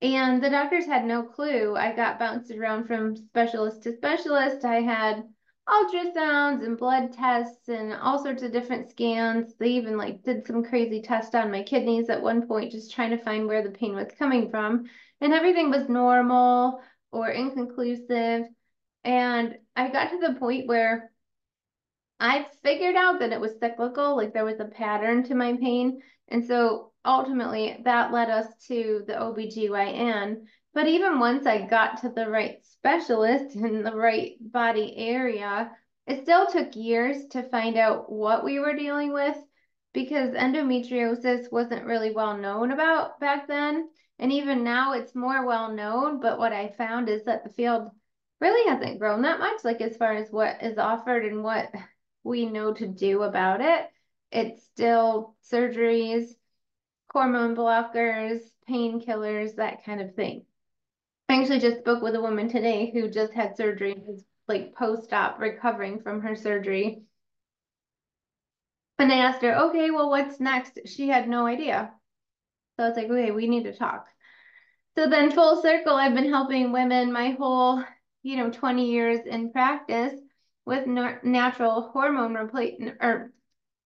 And 0.00 0.42
the 0.42 0.50
doctors 0.50 0.86
had 0.86 1.04
no 1.04 1.22
clue. 1.22 1.74
I 1.76 1.94
got 1.94 2.18
bounced 2.18 2.50
around 2.50 2.86
from 2.86 3.16
specialist 3.16 3.82
to 3.82 3.96
specialist. 3.96 4.64
I 4.64 4.82
had 4.82 5.24
ultrasounds 5.68 6.64
and 6.64 6.78
blood 6.78 7.12
tests 7.12 7.68
and 7.68 7.92
all 7.92 8.22
sorts 8.22 8.42
of 8.44 8.52
different 8.52 8.88
scans. 8.88 9.54
They 9.56 9.70
even 9.70 9.96
like 9.96 10.22
did 10.22 10.46
some 10.46 10.64
crazy 10.64 11.02
test 11.02 11.34
on 11.34 11.50
my 11.50 11.64
kidneys 11.64 12.08
at 12.08 12.22
one 12.22 12.46
point, 12.46 12.70
just 12.70 12.94
trying 12.94 13.10
to 13.10 13.18
find 13.18 13.46
where 13.46 13.62
the 13.62 13.70
pain 13.70 13.94
was 13.94 14.12
coming 14.16 14.48
from 14.48 14.86
and 15.20 15.32
everything 15.32 15.70
was 15.70 15.88
normal 15.88 16.80
or 17.12 17.30
inconclusive. 17.30 18.46
And 19.04 19.58
I 19.74 19.88
got 19.88 20.10
to 20.10 20.18
the 20.18 20.38
point 20.38 20.66
where 20.66 21.10
I 22.18 22.46
figured 22.62 22.96
out 22.96 23.20
that 23.20 23.32
it 23.32 23.40
was 23.40 23.58
cyclical, 23.60 24.16
like 24.16 24.32
there 24.32 24.44
was 24.44 24.60
a 24.60 24.64
pattern 24.64 25.22
to 25.24 25.34
my 25.34 25.54
pain. 25.56 26.00
And 26.28 26.44
so 26.44 26.92
ultimately 27.04 27.80
that 27.84 28.12
led 28.12 28.30
us 28.30 28.46
to 28.68 29.04
the 29.06 29.14
OBGYN. 29.14 30.42
But 30.74 30.88
even 30.88 31.20
once 31.20 31.46
I 31.46 31.66
got 31.66 32.02
to 32.02 32.10
the 32.10 32.28
right 32.28 32.58
specialist 32.62 33.56
in 33.56 33.82
the 33.82 33.94
right 33.94 34.36
body 34.40 34.94
area, 34.96 35.70
it 36.06 36.22
still 36.22 36.46
took 36.46 36.76
years 36.76 37.26
to 37.30 37.42
find 37.42 37.76
out 37.76 38.10
what 38.12 38.44
we 38.44 38.58
were 38.58 38.74
dealing 38.74 39.12
with 39.12 39.36
because 39.92 40.34
endometriosis 40.34 41.50
wasn't 41.50 41.86
really 41.86 42.12
well 42.12 42.36
known 42.36 42.70
about 42.70 43.18
back 43.18 43.48
then. 43.48 43.88
And 44.18 44.32
even 44.32 44.64
now 44.64 44.92
it's 44.92 45.14
more 45.14 45.44
well 45.46 45.72
known, 45.72 46.20
but 46.20 46.38
what 46.38 46.52
I 46.52 46.68
found 46.68 47.08
is 47.08 47.24
that 47.24 47.44
the 47.44 47.50
field 47.50 47.90
really 48.40 48.68
hasn't 48.70 48.98
grown 48.98 49.22
that 49.22 49.38
much, 49.38 49.64
like 49.64 49.80
as 49.80 49.96
far 49.96 50.14
as 50.14 50.30
what 50.30 50.62
is 50.62 50.78
offered 50.78 51.24
and 51.24 51.42
what 51.44 51.70
we 52.24 52.46
know 52.46 52.72
to 52.74 52.86
do 52.86 53.22
about 53.22 53.60
it. 53.60 53.90
It's 54.32 54.64
still 54.64 55.36
surgeries, 55.50 56.34
hormone 57.12 57.54
blockers, 57.54 58.40
painkillers, 58.68 59.56
that 59.56 59.84
kind 59.84 60.00
of 60.00 60.14
thing. 60.14 60.44
I 61.28 61.40
actually 61.40 61.60
just 61.60 61.78
spoke 61.78 62.02
with 62.02 62.14
a 62.14 62.20
woman 62.20 62.48
today 62.48 62.90
who 62.92 63.10
just 63.10 63.32
had 63.32 63.56
surgery 63.56 63.92
and 63.92 64.08
is 64.08 64.24
like 64.48 64.74
post-op 64.74 65.40
recovering 65.40 66.00
from 66.00 66.20
her 66.22 66.36
surgery. 66.36 67.02
And 68.98 69.12
I 69.12 69.16
asked 69.16 69.42
her, 69.42 69.54
okay, 69.68 69.90
well, 69.90 70.08
what's 70.08 70.40
next? 70.40 70.78
She 70.86 71.08
had 71.08 71.28
no 71.28 71.46
idea. 71.46 71.92
So 72.76 72.84
I 72.84 72.88
was 72.88 72.96
like, 72.96 73.08
okay, 73.10 73.30
we 73.30 73.48
need 73.48 73.64
to 73.64 73.76
talk. 73.76 74.06
So 74.96 75.08
then 75.08 75.30
full 75.30 75.60
circle, 75.62 75.94
I've 75.94 76.14
been 76.14 76.30
helping 76.30 76.72
women 76.72 77.12
my 77.12 77.30
whole, 77.30 77.82
you 78.22 78.36
know, 78.36 78.50
20 78.50 78.90
years 78.90 79.20
in 79.26 79.52
practice 79.52 80.14
with 80.64 80.86
natural 80.86 81.90
hormone 81.92 82.34
replacement 82.34 82.96
or 83.00 83.32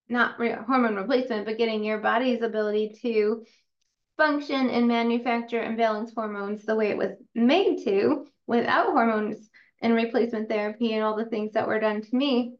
not 0.08 0.38
re 0.38 0.52
hormone 0.52 0.96
replacement, 0.96 1.46
but 1.46 1.58
getting 1.58 1.84
your 1.84 1.98
body's 1.98 2.42
ability 2.42 2.96
to 3.02 3.44
function 4.16 4.70
and 4.70 4.88
manufacture 4.88 5.60
and 5.60 5.76
balance 5.76 6.12
hormones 6.14 6.64
the 6.64 6.74
way 6.74 6.90
it 6.90 6.96
was 6.96 7.12
made 7.34 7.84
to 7.84 8.26
without 8.46 8.86
hormones 8.86 9.48
and 9.80 9.94
replacement 9.94 10.48
therapy 10.48 10.92
and 10.92 11.02
all 11.02 11.16
the 11.16 11.24
things 11.24 11.52
that 11.52 11.66
were 11.66 11.80
done 11.80 12.02
to 12.02 12.16
me. 12.16 12.54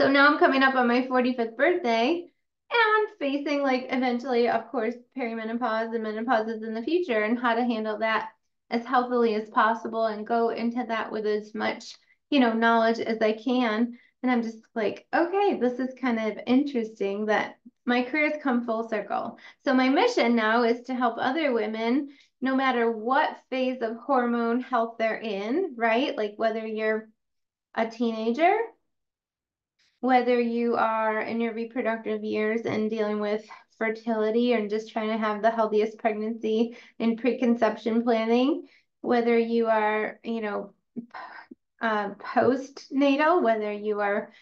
So 0.00 0.10
now 0.10 0.26
I'm 0.26 0.38
coming 0.38 0.62
up 0.62 0.74
on 0.74 0.88
my 0.88 1.02
45th 1.06 1.56
birthday 1.56 2.29
and 2.70 3.08
facing 3.18 3.62
like 3.62 3.86
eventually, 3.90 4.48
of 4.48 4.68
course, 4.70 4.94
perimenopause 5.16 5.94
and 5.94 6.02
menopause 6.02 6.48
is 6.48 6.62
in 6.62 6.74
the 6.74 6.82
future 6.82 7.22
and 7.22 7.38
how 7.38 7.54
to 7.54 7.64
handle 7.64 7.98
that 7.98 8.30
as 8.70 8.84
healthily 8.86 9.34
as 9.34 9.50
possible 9.50 10.06
and 10.06 10.26
go 10.26 10.50
into 10.50 10.84
that 10.86 11.10
with 11.10 11.26
as 11.26 11.54
much, 11.54 11.96
you 12.30 12.40
know, 12.40 12.52
knowledge 12.52 13.00
as 13.00 13.20
I 13.20 13.32
can. 13.32 13.98
And 14.22 14.30
I'm 14.30 14.42
just 14.42 14.58
like, 14.74 15.06
okay, 15.14 15.58
this 15.60 15.78
is 15.78 15.94
kind 16.00 16.18
of 16.20 16.38
interesting 16.46 17.26
that 17.26 17.56
my 17.86 18.02
career 18.02 18.30
has 18.30 18.42
come 18.42 18.64
full 18.64 18.88
circle. 18.88 19.38
So 19.64 19.74
my 19.74 19.88
mission 19.88 20.36
now 20.36 20.62
is 20.62 20.82
to 20.82 20.94
help 20.94 21.16
other 21.18 21.52
women, 21.52 22.10
no 22.40 22.54
matter 22.54 22.90
what 22.90 23.38
phase 23.50 23.82
of 23.82 23.96
hormone 23.96 24.60
health 24.60 24.96
they're 24.98 25.18
in, 25.18 25.74
right? 25.76 26.16
Like 26.16 26.34
whether 26.36 26.64
you're 26.64 27.08
a 27.74 27.88
teenager, 27.88 28.56
whether 30.00 30.40
you 30.40 30.76
are 30.76 31.20
in 31.20 31.40
your 31.40 31.54
reproductive 31.54 32.24
years 32.24 32.62
and 32.62 32.90
dealing 32.90 33.20
with 33.20 33.46
fertility 33.78 34.52
and 34.52 34.70
just 34.70 34.90
trying 34.90 35.08
to 35.08 35.18
have 35.18 35.42
the 35.42 35.50
healthiest 35.50 35.98
pregnancy 35.98 36.76
in 36.98 37.16
preconception 37.16 38.02
planning, 38.02 38.66
whether 39.00 39.38
you 39.38 39.66
are, 39.66 40.18
you 40.22 40.40
know, 40.40 40.72
uh, 41.80 42.10
postnatal, 42.10 43.42
whether 43.42 43.72
you 43.72 44.00
are 44.00 44.32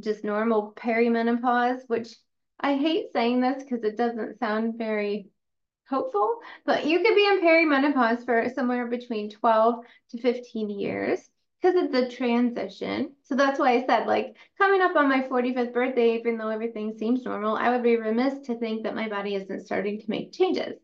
just 0.00 0.24
normal 0.24 0.72
perimenopause, 0.76 1.80
which 1.86 2.14
I 2.60 2.76
hate 2.76 3.12
saying 3.12 3.40
this 3.40 3.62
because 3.62 3.84
it 3.84 3.96
doesn't 3.96 4.38
sound 4.38 4.78
very 4.78 5.28
hopeful, 5.88 6.40
but 6.66 6.86
you 6.86 7.00
could 7.00 7.14
be 7.14 7.26
in 7.26 7.40
perimenopause 7.40 8.24
for 8.24 8.48
somewhere 8.54 8.86
between 8.86 9.30
12 9.30 9.84
to 10.10 10.20
15 10.20 10.70
years 10.70 11.20
because 11.60 11.76
it's 11.76 11.94
a 11.94 12.16
transition. 12.16 13.12
So 13.24 13.34
that's 13.34 13.58
why 13.58 13.72
I 13.72 13.86
said, 13.86 14.06
like, 14.06 14.36
coming 14.58 14.80
up 14.80 14.96
on 14.96 15.08
my 15.08 15.22
45th 15.22 15.72
birthday, 15.72 16.16
even 16.16 16.38
though 16.38 16.48
everything 16.48 16.96
seems 16.96 17.24
normal, 17.24 17.56
I 17.56 17.70
would 17.70 17.82
be 17.82 17.96
remiss 17.96 18.46
to 18.46 18.58
think 18.58 18.84
that 18.84 18.94
my 18.94 19.08
body 19.08 19.34
isn't 19.34 19.66
starting 19.66 20.00
to 20.00 20.10
make 20.10 20.32
changes. 20.32 20.78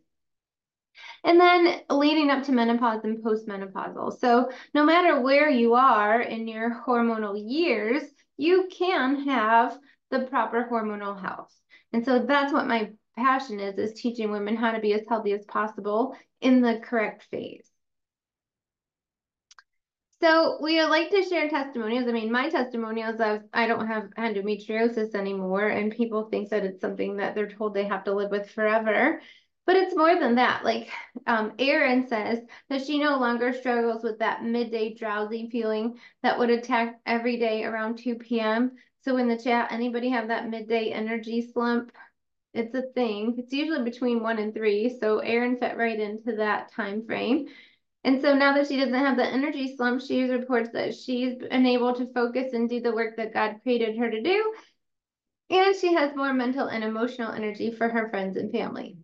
And 1.23 1.41
then 1.41 1.81
leading 1.91 2.31
up 2.31 2.45
to 2.45 2.53
menopause 2.53 3.05
and 3.05 3.23
postmenopausal. 3.25 4.19
So 4.19 4.51
no 4.75 4.85
matter 4.85 5.21
where 5.21 5.49
you 5.49 5.75
are 5.75 6.21
in 6.21 6.47
your 6.47 6.83
hormonal 6.87 7.35
years, 7.37 8.03
you 8.37 8.69
can 8.71 9.25
have 9.27 9.79
the 10.11 10.21
proper 10.21 10.69
hormonal 10.71 11.21
health. 11.21 11.53
And 11.93 12.05
so 12.05 12.25
that's 12.27 12.53
what 12.53 12.67
my 12.67 12.91
passion 13.17 13.61
is, 13.61 13.79
is 13.79 14.01
teaching 14.01 14.31
women 14.31 14.57
how 14.57 14.73
to 14.73 14.81
be 14.81 14.93
as 14.93 15.03
healthy 15.09 15.33
as 15.33 15.45
possible 15.45 16.17
in 16.41 16.61
the 16.61 16.81
correct 16.83 17.27
phase. 17.31 17.69
So 20.25 20.57
we 20.59 20.79
would 20.79 20.89
like 20.89 21.11
to 21.11 21.23
share 21.23 21.51
testimonials. 21.51 22.09
I 22.09 22.13
mean, 22.13 22.33
my 22.33 22.49
testimonials 22.49 23.21
of 23.21 23.43
I 23.53 23.67
don't 23.67 23.87
have 23.87 24.05
endometriosis 24.17 25.15
anymore, 25.15 25.69
and 25.69 25.93
people 25.93 26.31
think 26.31 26.49
that 26.49 26.65
it's 26.65 26.81
something 26.81 27.17
that 27.19 27.35
they're 27.35 27.51
told 27.51 27.75
they 27.75 27.85
have 27.85 28.05
to 28.05 28.15
live 28.15 28.31
with 28.31 28.49
forever. 28.49 29.21
But 29.67 29.77
it's 29.77 29.95
more 29.95 30.19
than 30.19 30.37
that. 30.37 30.65
Like 30.65 30.89
um, 31.27 31.53
Erin 31.59 32.09
says 32.09 32.39
that 32.71 32.87
she 32.87 32.99
no 32.99 33.19
longer 33.19 33.53
struggles 33.53 34.03
with 34.03 34.19
that 34.21 34.43
midday 34.43 34.95
drowsy 34.95 35.51
feeling 35.53 35.99
that 36.23 36.39
would 36.39 36.49
attack 36.49 37.01
every 37.05 37.37
day 37.37 37.65
around 37.65 37.99
2 37.99 38.15
p.m. 38.15 38.73
So 39.03 39.19
in 39.19 39.29
the 39.29 39.37
chat, 39.37 39.73
anybody 39.73 40.09
have 40.09 40.29
that 40.29 40.49
midday 40.49 40.89
energy 40.89 41.43
slump? 41.53 41.93
It's 42.55 42.75
a 42.75 42.81
thing. 42.95 43.35
It's 43.37 43.53
usually 43.53 43.85
between 43.85 44.23
one 44.23 44.39
and 44.39 44.55
three. 44.55 44.97
So 44.99 45.19
Erin 45.19 45.59
fit 45.59 45.77
right 45.77 46.01
into 46.01 46.37
that 46.37 46.73
time 46.73 47.05
frame. 47.05 47.49
And 48.05 48.21
so 48.21 48.35
now 48.35 48.53
that 48.55 48.69
she 48.69 48.77
doesn't 48.77 48.93
have 48.93 49.17
the 49.17 49.25
energy 49.25 49.75
slump, 49.77 50.03
she 50.03 50.25
reports 50.25 50.69
that 50.75 50.95
she's 50.95 51.37
been 51.37 51.67
able 51.67 51.95
to 51.95 52.13
focus 52.13 52.53
and 52.53 52.69
do 52.69 52.81
the 52.81 52.95
work 52.95 53.17
that 53.17 53.33
God 53.33 53.57
created 53.63 53.97
her 53.97 54.11
to 54.11 54.23
do. 54.23 54.55
And 55.49 55.75
she 55.75 55.95
has 55.95 56.15
more 56.15 56.33
mental 56.35 56.69
and 56.69 56.85
emotional 56.85 57.33
energy 57.33 57.71
for 57.71 57.89
her 57.89 58.11
friends 58.11 58.37
and 58.37 58.53
family. 58.53 58.99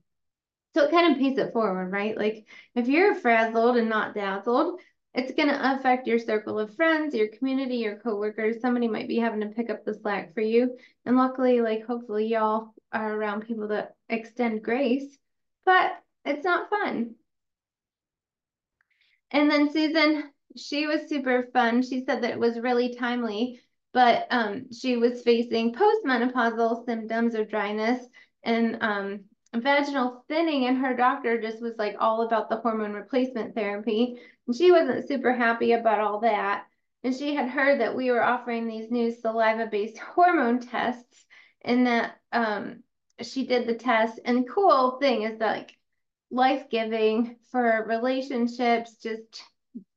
So 0.75 0.85
it 0.85 0.91
kind 0.91 1.13
of 1.13 1.19
pays 1.19 1.39
it 1.39 1.53
forward, 1.53 1.91
right? 1.91 2.17
Like 2.17 2.47
if 2.75 2.89
you're 2.89 3.15
frazzled 3.15 3.77
and 3.77 3.89
not 3.89 4.15
dazzled, 4.15 4.81
it's 5.15 5.33
going 5.33 5.49
to 5.49 5.75
affect 5.75 6.07
your 6.07 6.19
circle 6.19 6.59
of 6.59 6.75
friends, 6.77 7.15
your 7.15 7.29
community, 7.29 7.77
your 7.77 7.97
coworkers. 7.97 8.61
Somebody 8.61 8.87
might 8.87 9.09
be 9.09 9.19
having 9.19 9.41
to 9.41 9.49
pick 9.49 9.71
up 9.71 9.85
the 9.85 9.95
slack 9.95 10.35
for 10.35 10.41
you. 10.41 10.77
And 11.05 11.17
luckily, 11.17 11.61
like 11.63 11.85
hopefully 11.85 12.27
y'all 12.27 12.75
are 12.93 13.13
around 13.15 13.47
people 13.47 13.69
that 13.69 13.95
extend 14.09 14.63
grace, 14.63 15.19
but 15.65 15.93
it's 16.25 16.45
not 16.45 16.71
fun. 16.71 17.17
And 19.31 19.51
then 19.51 19.73
Susan, 19.73 20.31
she 20.57 20.87
was 20.87 21.09
super 21.09 21.49
fun. 21.53 21.83
She 21.83 22.05
said 22.05 22.23
that 22.23 22.33
it 22.33 22.39
was 22.39 22.59
really 22.59 22.95
timely, 22.95 23.61
but 23.93 24.27
um, 24.31 24.67
she 24.73 24.97
was 24.97 25.23
facing 25.23 25.75
postmenopausal 25.75 26.85
symptoms 26.85 27.35
of 27.35 27.49
dryness 27.49 28.05
and 28.43 28.79
um, 28.81 29.21
vaginal 29.55 30.25
thinning 30.29 30.67
and 30.67 30.79
her 30.79 30.95
doctor 30.95 31.41
just 31.41 31.61
was 31.61 31.75
like 31.79 31.97
all 31.99 32.23
about 32.23 32.49
the 32.49 32.57
hormone 32.57 32.93
replacement 32.93 33.55
therapy. 33.55 34.17
And 34.47 34.57
she 34.57 34.71
wasn't 34.71 35.07
super 35.07 35.33
happy 35.33 35.73
about 35.73 36.01
all 36.01 36.21
that. 36.21 36.67
And 37.03 37.15
she 37.15 37.35
had 37.35 37.49
heard 37.49 37.81
that 37.81 37.97
we 37.97 38.11
were 38.11 38.23
offering 38.23 38.67
these 38.67 38.91
new 38.91 39.11
saliva 39.11 39.67
based 39.67 39.99
hormone 39.99 40.61
tests 40.61 41.25
and 41.63 41.87
that 41.87 42.17
um, 42.33 42.83
she 43.23 43.47
did 43.47 43.67
the 43.67 43.75
test. 43.75 44.21
And 44.25 44.49
cool 44.49 44.99
thing 44.99 45.23
is 45.23 45.39
that 45.39 45.57
like 45.57 45.77
life-giving 46.31 47.37
for 47.51 47.85
relationships 47.89 48.97
just 49.03 49.43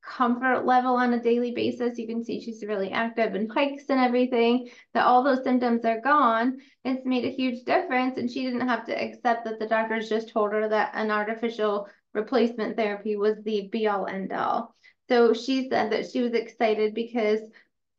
comfort 0.06 0.66
level 0.66 0.96
on 0.96 1.13
a 1.13 1.22
daily 1.22 1.52
basis. 1.52 1.98
You 1.98 2.08
can 2.08 2.24
see 2.24 2.42
she's 2.42 2.66
really 2.66 2.92
active 2.92 3.36
and 3.36 3.52
hikes 3.52 3.86
and 3.90 4.00
everything, 4.00 4.70
that 4.94 5.06
all 5.06 5.24
those 5.24 5.44
symptoms 5.44 5.86
are 5.86 6.02
gone. 6.02 6.58
It's 6.84 7.06
made 7.06 7.25
a 7.25 7.30
huge 7.32 7.63
difference. 7.63 8.18
And 8.18 8.30
she 8.30 8.44
didn't 8.44 8.68
have 8.68 8.86
to 8.88 9.02
accept 9.02 9.46
that 9.46 9.60
the 9.60 9.68
doctors 9.68 10.10
just 10.10 10.30
told 10.30 10.52
her 10.52 10.68
that 10.70 10.92
an 10.94 11.10
artificial 11.10 11.88
replacement 12.13 12.75
therapy 12.75 13.16
was 13.16 13.38
the 13.44 13.70
be 13.72 13.88
all 13.88 14.06
end 14.06 14.34
all. 14.34 14.75
So 15.10 15.34
she 15.34 15.70
said 15.70 15.92
that 15.92 16.10
she 16.12 16.22
was 16.22 16.34
excited 16.34 16.94
because 16.94 17.40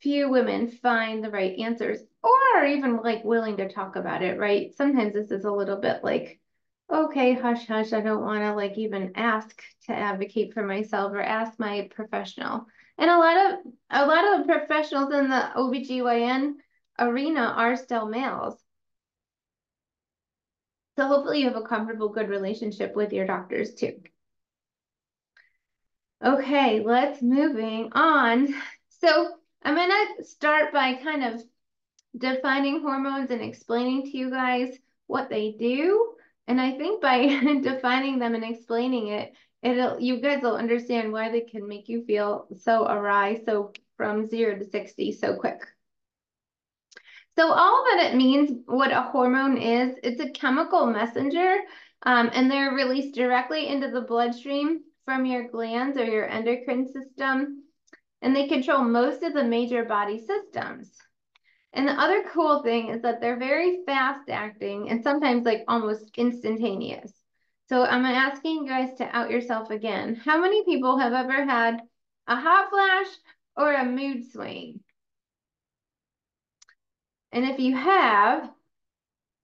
few 0.00 0.28
women 0.28 0.68
find 0.68 1.24
the 1.24 1.30
right 1.30 1.58
answers 1.58 2.00
or 2.22 2.30
are 2.56 2.66
even 2.66 2.98
like 2.98 3.24
willing 3.24 3.56
to 3.56 3.72
talk 3.72 3.96
about 3.96 4.22
it, 4.22 4.38
right? 4.38 4.74
Sometimes 4.76 5.14
this 5.14 5.30
is 5.30 5.44
a 5.44 5.50
little 5.50 5.78
bit 5.78 6.04
like 6.04 6.40
okay, 6.90 7.34
hush, 7.34 7.66
hush, 7.66 7.92
I 7.92 8.00
don't 8.00 8.22
want 8.24 8.42
to 8.42 8.54
like 8.54 8.78
even 8.78 9.12
ask 9.14 9.62
to 9.86 9.92
advocate 9.92 10.54
for 10.54 10.64
myself 10.64 11.12
or 11.12 11.20
ask 11.20 11.58
my 11.58 11.88
professional. 11.94 12.66
And 12.98 13.10
a 13.10 13.18
lot 13.18 13.36
of 13.36 13.58
a 13.90 14.06
lot 14.06 14.40
of 14.40 14.46
professionals 14.46 15.12
in 15.12 15.28
the 15.28 15.50
OBGYN 15.56 16.54
arena 16.98 17.54
are 17.56 17.76
still 17.76 18.06
males. 18.06 18.56
So 20.96 21.08
hopefully 21.08 21.40
you 21.40 21.48
have 21.48 21.56
a 21.56 21.62
comfortable, 21.62 22.08
good 22.08 22.28
relationship 22.28 22.94
with 22.94 23.12
your 23.12 23.26
doctors 23.26 23.74
too. 23.74 24.00
Okay, 26.24 26.80
let's 26.80 27.20
moving 27.22 27.90
on. 27.92 28.48
So 29.00 29.34
I'm 29.62 29.74
gonna 29.74 30.24
start 30.24 30.72
by 30.72 30.94
kind 30.94 31.24
of 31.24 31.42
defining 32.16 32.80
hormones 32.80 33.30
and 33.30 33.42
explaining 33.42 34.04
to 34.04 34.16
you 34.16 34.30
guys 34.30 34.74
what 35.06 35.28
they 35.28 35.52
do 35.58 36.14
and 36.48 36.60
I 36.60 36.72
think 36.76 37.02
by 37.02 37.26
defining 37.62 38.18
them 38.18 38.34
and 38.34 38.44
explaining 38.44 39.08
it, 39.08 39.32
it'll 39.62 40.00
you 40.00 40.20
guys 40.20 40.42
will 40.42 40.56
understand 40.56 41.12
why 41.12 41.30
they 41.30 41.42
can 41.42 41.68
make 41.68 41.88
you 41.88 42.04
feel 42.04 42.46
so 42.56 42.86
awry, 42.86 43.42
so 43.46 43.72
from 43.96 44.28
zero 44.28 44.58
to 44.58 44.64
60 44.64 45.12
so 45.12 45.36
quick. 45.36 45.60
So 47.36 47.52
all 47.52 47.84
that 47.84 48.12
it 48.12 48.16
means, 48.16 48.50
what 48.66 48.92
a 48.92 49.02
hormone 49.02 49.56
is, 49.58 49.96
it's 50.02 50.20
a 50.20 50.30
chemical 50.30 50.86
messenger 50.86 51.58
Um, 52.02 52.30
and 52.34 52.50
they're 52.50 52.72
released 52.74 53.14
directly 53.14 53.66
into 53.68 53.90
the 53.90 54.02
bloodstream 54.02 54.82
from 55.06 55.26
your 55.26 55.48
glands 55.48 55.96
or 55.98 56.04
your 56.04 56.28
endocrine 56.28 56.86
system. 56.86 57.64
And 58.22 58.36
they 58.36 58.48
control 58.48 58.84
most 58.84 59.22
of 59.22 59.34
the 59.34 59.44
major 59.44 59.84
body 59.84 60.18
systems. 60.18 60.92
And 61.74 61.88
the 61.88 62.00
other 62.00 62.22
cool 62.30 62.62
thing 62.62 62.88
is 62.88 63.02
that 63.02 63.20
they're 63.20 63.36
very 63.36 63.84
fast 63.84 64.30
acting 64.30 64.88
and 64.90 65.02
sometimes 65.02 65.44
like 65.44 65.64
almost 65.66 66.16
instantaneous. 66.16 67.12
So 67.68 67.84
I'm 67.84 68.04
asking 68.04 68.58
you 68.62 68.68
guys 68.68 68.94
to 68.98 69.16
out 69.16 69.30
yourself 69.30 69.70
again. 69.70 70.14
How 70.14 70.40
many 70.40 70.64
people 70.64 70.98
have 70.98 71.12
ever 71.12 71.44
had 71.44 71.82
a 72.28 72.36
hot 72.36 72.70
flash 72.70 73.06
or 73.56 73.74
a 73.74 73.84
mood 73.84 74.30
swing? 74.30 74.80
And 77.32 77.44
if 77.44 77.58
you 77.58 77.74
have, 77.74 78.48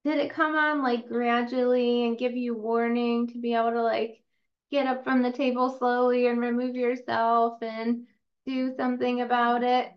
did 0.04 0.18
it 0.18 0.32
come 0.32 0.54
on 0.54 0.82
like 0.84 1.08
gradually 1.08 2.06
and 2.06 2.16
give 2.16 2.37
you 2.37 2.54
warning 2.54 3.26
to 3.28 3.38
be 3.38 3.54
able 3.54 3.72
to 3.72 3.82
like 3.82 4.22
get 4.70 4.87
up 4.87 5.02
from 5.02 5.22
the 5.22 5.32
table 5.32 5.76
slowly 5.78 6.28
and 6.28 6.40
remove 6.40 6.76
yourself 6.76 7.60
and 7.62 8.06
do 8.46 8.72
something 8.76 9.20
about 9.20 9.64
it? 9.64 9.92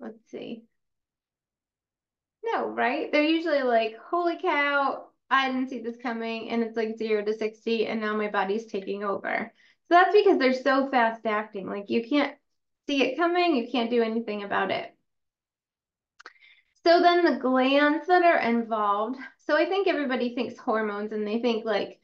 Let's 0.00 0.18
see. 0.30 0.64
No, 2.44 2.68
right? 2.68 3.10
They're 3.12 3.22
usually 3.22 3.62
like, 3.62 3.96
holy 4.10 4.36
cow, 4.36 5.06
I 5.30 5.50
didn't 5.50 5.68
see 5.68 5.80
this 5.80 5.96
coming. 6.02 6.50
And 6.50 6.62
it's 6.62 6.76
like 6.76 6.98
zero 6.98 7.24
to 7.24 7.34
60, 7.34 7.86
and 7.86 8.00
now 8.00 8.16
my 8.16 8.28
body's 8.28 8.66
taking 8.66 9.04
over. 9.04 9.52
So 9.88 9.94
that's 9.94 10.14
because 10.14 10.38
they're 10.38 10.54
so 10.54 10.90
fast 10.90 11.24
acting. 11.26 11.68
Like 11.68 11.90
you 11.90 12.02
can't 12.06 12.36
see 12.86 13.02
it 13.02 13.16
coming, 13.16 13.56
you 13.56 13.70
can't 13.70 13.90
do 13.90 14.02
anything 14.02 14.42
about 14.42 14.70
it. 14.70 14.94
So 16.84 17.00
then 17.00 17.24
the 17.24 17.38
glands 17.38 18.06
that 18.08 18.24
are 18.24 18.40
involved. 18.40 19.18
So 19.46 19.56
I 19.56 19.66
think 19.66 19.86
everybody 19.86 20.34
thinks 20.34 20.58
hormones 20.58 21.12
and 21.12 21.26
they 21.26 21.40
think 21.40 21.64
like 21.64 22.00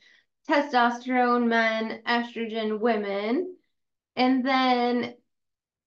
testosterone 0.48 1.48
men, 1.48 2.02
estrogen 2.06 2.78
women. 2.78 3.56
And 4.14 4.44
then 4.44 5.14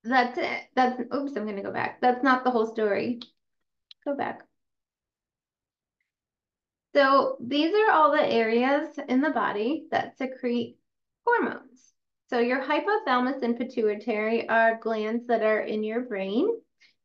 that's 0.04 0.38
it. 0.38 0.62
That's 0.76 1.00
oops, 1.14 1.36
I'm 1.36 1.46
gonna 1.46 1.64
go 1.64 1.72
back. 1.72 2.02
That's 2.02 2.24
not 2.24 2.44
the 2.44 2.52
whole 2.52 2.66
story. 2.66 3.22
Go 4.06 4.16
back. 4.16 4.42
So 6.94 7.38
these 7.40 7.74
are 7.74 7.92
all 7.92 8.12
the 8.12 8.26
areas 8.26 9.00
in 9.08 9.22
the 9.22 9.30
body 9.30 9.86
that 9.92 10.18
secrete 10.18 10.78
hormones. 11.26 11.94
So 12.30 12.40
your 12.40 12.62
hypothalamus 12.62 13.42
and 13.44 13.58
pituitary 13.58 14.48
are 14.50 14.80
glands 14.82 15.28
that 15.28 15.44
are 15.44 15.62
in 15.62 15.84
your 15.84 16.02
brain. 16.02 16.50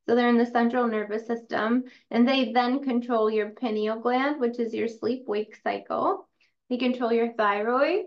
So 0.07 0.15
they're 0.15 0.29
in 0.29 0.39
the 0.39 0.47
central 0.47 0.87
nervous 0.87 1.27
system, 1.27 1.85
and 2.13 2.27
they 2.29 2.53
then 2.53 2.83
control 2.83 3.29
your 3.29 3.51
pineal 3.51 3.99
gland, 3.99 4.41
which 4.41 4.61
is 4.61 4.73
your 4.73 4.87
sleep-wake 4.87 5.59
cycle. 5.65 6.29
They 6.71 6.77
control 6.77 7.13
your 7.13 7.33
thyroid. 7.33 8.05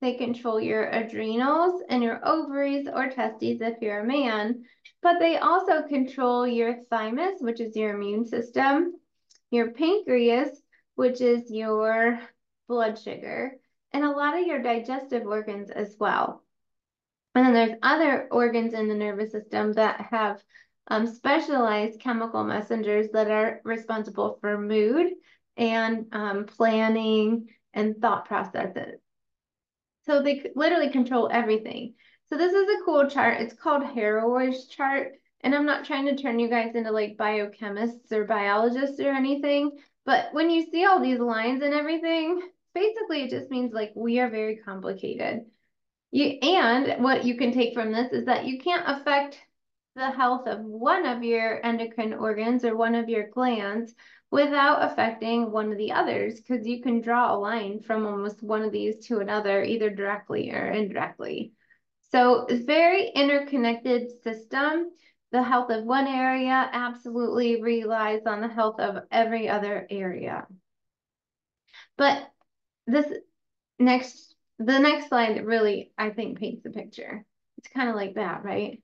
They 0.00 0.14
control 0.14 0.60
your 0.60 0.88
adrenals 0.88 1.82
and 1.88 2.02
your 2.02 2.26
ovaries 2.26 2.88
or 2.88 3.10
testes 3.10 3.60
if 3.60 3.82
you're 3.82 4.00
a 4.00 4.06
man. 4.06 4.64
But 5.02 5.18
they 5.18 5.36
also 5.36 5.82
control 5.82 6.46
your 6.46 6.76
thymus, 6.90 7.40
which 7.40 7.60
is 7.60 7.76
your 7.76 7.94
immune 7.94 8.26
system, 8.26 8.94
your 9.50 9.72
pancreas, 9.72 10.62
which 10.94 11.20
is 11.20 11.50
your 11.50 12.20
blood 12.68 12.98
sugar, 12.98 13.56
and 13.92 14.04
a 14.04 14.10
lot 14.10 14.38
of 14.38 14.46
your 14.46 14.62
digestive 14.62 15.26
organs 15.26 15.70
as 15.70 15.96
well. 15.98 16.44
And 17.34 17.46
then 17.46 17.52
there's 17.54 17.78
other 17.82 18.28
organs 18.30 18.74
in 18.74 18.88
the 18.88 18.94
nervous 18.94 19.32
system 19.32 19.72
that 19.74 20.00
have 20.10 20.42
um, 20.88 21.06
specialized 21.06 22.00
chemical 22.00 22.44
messengers 22.44 23.08
that 23.12 23.30
are 23.30 23.60
responsible 23.64 24.38
for 24.40 24.58
mood 24.58 25.12
and 25.56 26.06
um, 26.12 26.46
planning 26.46 27.48
and 27.72 27.96
thought 27.96 28.24
processes. 28.24 29.00
So 30.10 30.20
they 30.20 30.42
literally 30.56 30.90
control 30.90 31.28
everything. 31.30 31.94
So 32.30 32.36
this 32.36 32.52
is 32.52 32.68
a 32.68 32.84
cool 32.84 33.08
chart. 33.08 33.40
It's 33.40 33.54
called 33.54 33.84
Harrower's 33.84 34.66
chart. 34.66 35.12
And 35.42 35.54
I'm 35.54 35.66
not 35.66 35.84
trying 35.84 36.06
to 36.06 36.16
turn 36.16 36.40
you 36.40 36.50
guys 36.50 36.74
into 36.74 36.90
like 36.90 37.16
biochemists 37.16 38.10
or 38.10 38.24
biologists 38.24 38.98
or 38.98 39.10
anything. 39.10 39.78
But 40.04 40.30
when 40.32 40.50
you 40.50 40.68
see 40.68 40.84
all 40.84 41.00
these 41.00 41.20
lines 41.20 41.62
and 41.62 41.72
everything, 41.72 42.42
basically 42.74 43.22
it 43.22 43.30
just 43.30 43.52
means 43.52 43.72
like 43.72 43.92
we 43.94 44.18
are 44.18 44.28
very 44.28 44.56
complicated. 44.56 45.42
You, 46.10 46.38
and 46.42 47.04
what 47.04 47.24
you 47.24 47.36
can 47.36 47.52
take 47.52 47.72
from 47.72 47.92
this 47.92 48.10
is 48.10 48.24
that 48.24 48.46
you 48.46 48.58
can't 48.58 48.82
affect 48.88 49.38
the 49.94 50.10
health 50.10 50.48
of 50.48 50.58
one 50.58 51.06
of 51.06 51.22
your 51.22 51.64
endocrine 51.64 52.14
organs 52.14 52.64
or 52.64 52.76
one 52.76 52.96
of 52.96 53.08
your 53.08 53.28
glands 53.28 53.94
without 54.30 54.90
affecting 54.90 55.50
one 55.50 55.72
of 55.72 55.78
the 55.78 55.92
others 55.92 56.40
because 56.40 56.66
you 56.66 56.82
can 56.82 57.00
draw 57.00 57.34
a 57.34 57.38
line 57.38 57.80
from 57.80 58.06
almost 58.06 58.42
one 58.42 58.62
of 58.62 58.72
these 58.72 59.06
to 59.06 59.18
another 59.18 59.62
either 59.62 59.90
directly 59.90 60.52
or 60.52 60.70
indirectly. 60.70 61.52
So 62.12 62.46
it's 62.46 62.64
very 62.64 63.08
interconnected 63.08 64.22
system. 64.22 64.90
The 65.32 65.42
health 65.42 65.70
of 65.70 65.84
one 65.84 66.06
area 66.06 66.68
absolutely 66.72 67.62
relies 67.62 68.22
on 68.26 68.40
the 68.40 68.48
health 68.48 68.80
of 68.80 69.04
every 69.10 69.48
other 69.48 69.86
area. 69.90 70.46
But 71.96 72.30
this 72.86 73.06
next, 73.78 74.34
the 74.58 74.78
next 74.78 75.08
slide 75.08 75.44
really, 75.44 75.92
I 75.96 76.10
think, 76.10 76.38
paints 76.38 76.62
the 76.62 76.70
picture. 76.70 77.24
It's 77.58 77.68
kind 77.68 77.88
of 77.88 77.94
like 77.94 78.14
that, 78.14 78.44
right? 78.44 78.82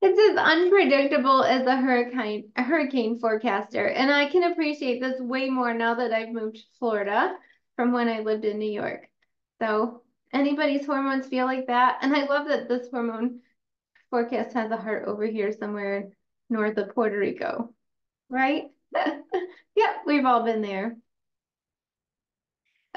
It's 0.00 0.18
as 0.18 0.36
unpredictable 0.36 1.42
as 1.42 1.66
a 1.66 1.76
hurricane 1.76 2.52
a 2.56 2.62
hurricane 2.62 3.18
forecaster. 3.18 3.86
And 3.86 4.12
I 4.12 4.28
can 4.30 4.44
appreciate 4.52 5.00
this 5.00 5.20
way 5.20 5.50
more 5.50 5.74
now 5.74 5.94
that 5.94 6.12
I've 6.12 6.30
moved 6.30 6.56
to 6.56 6.62
Florida 6.78 7.34
from 7.74 7.92
when 7.92 8.08
I 8.08 8.20
lived 8.20 8.44
in 8.44 8.58
New 8.58 8.70
York. 8.70 9.08
So 9.60 10.02
anybody's 10.32 10.86
hormones 10.86 11.26
feel 11.26 11.46
like 11.46 11.66
that. 11.66 11.98
And 12.02 12.14
I 12.14 12.26
love 12.26 12.48
that 12.48 12.68
this 12.68 12.88
hormone 12.90 13.40
forecast 14.10 14.54
has 14.54 14.70
a 14.70 14.76
heart 14.76 15.06
over 15.06 15.26
here 15.26 15.52
somewhere 15.52 16.10
north 16.48 16.78
of 16.78 16.94
Puerto 16.94 17.18
Rico, 17.18 17.74
right? 18.28 18.64
yeah, 18.94 19.94
we've 20.06 20.24
all 20.24 20.44
been 20.44 20.62
there. 20.62 20.96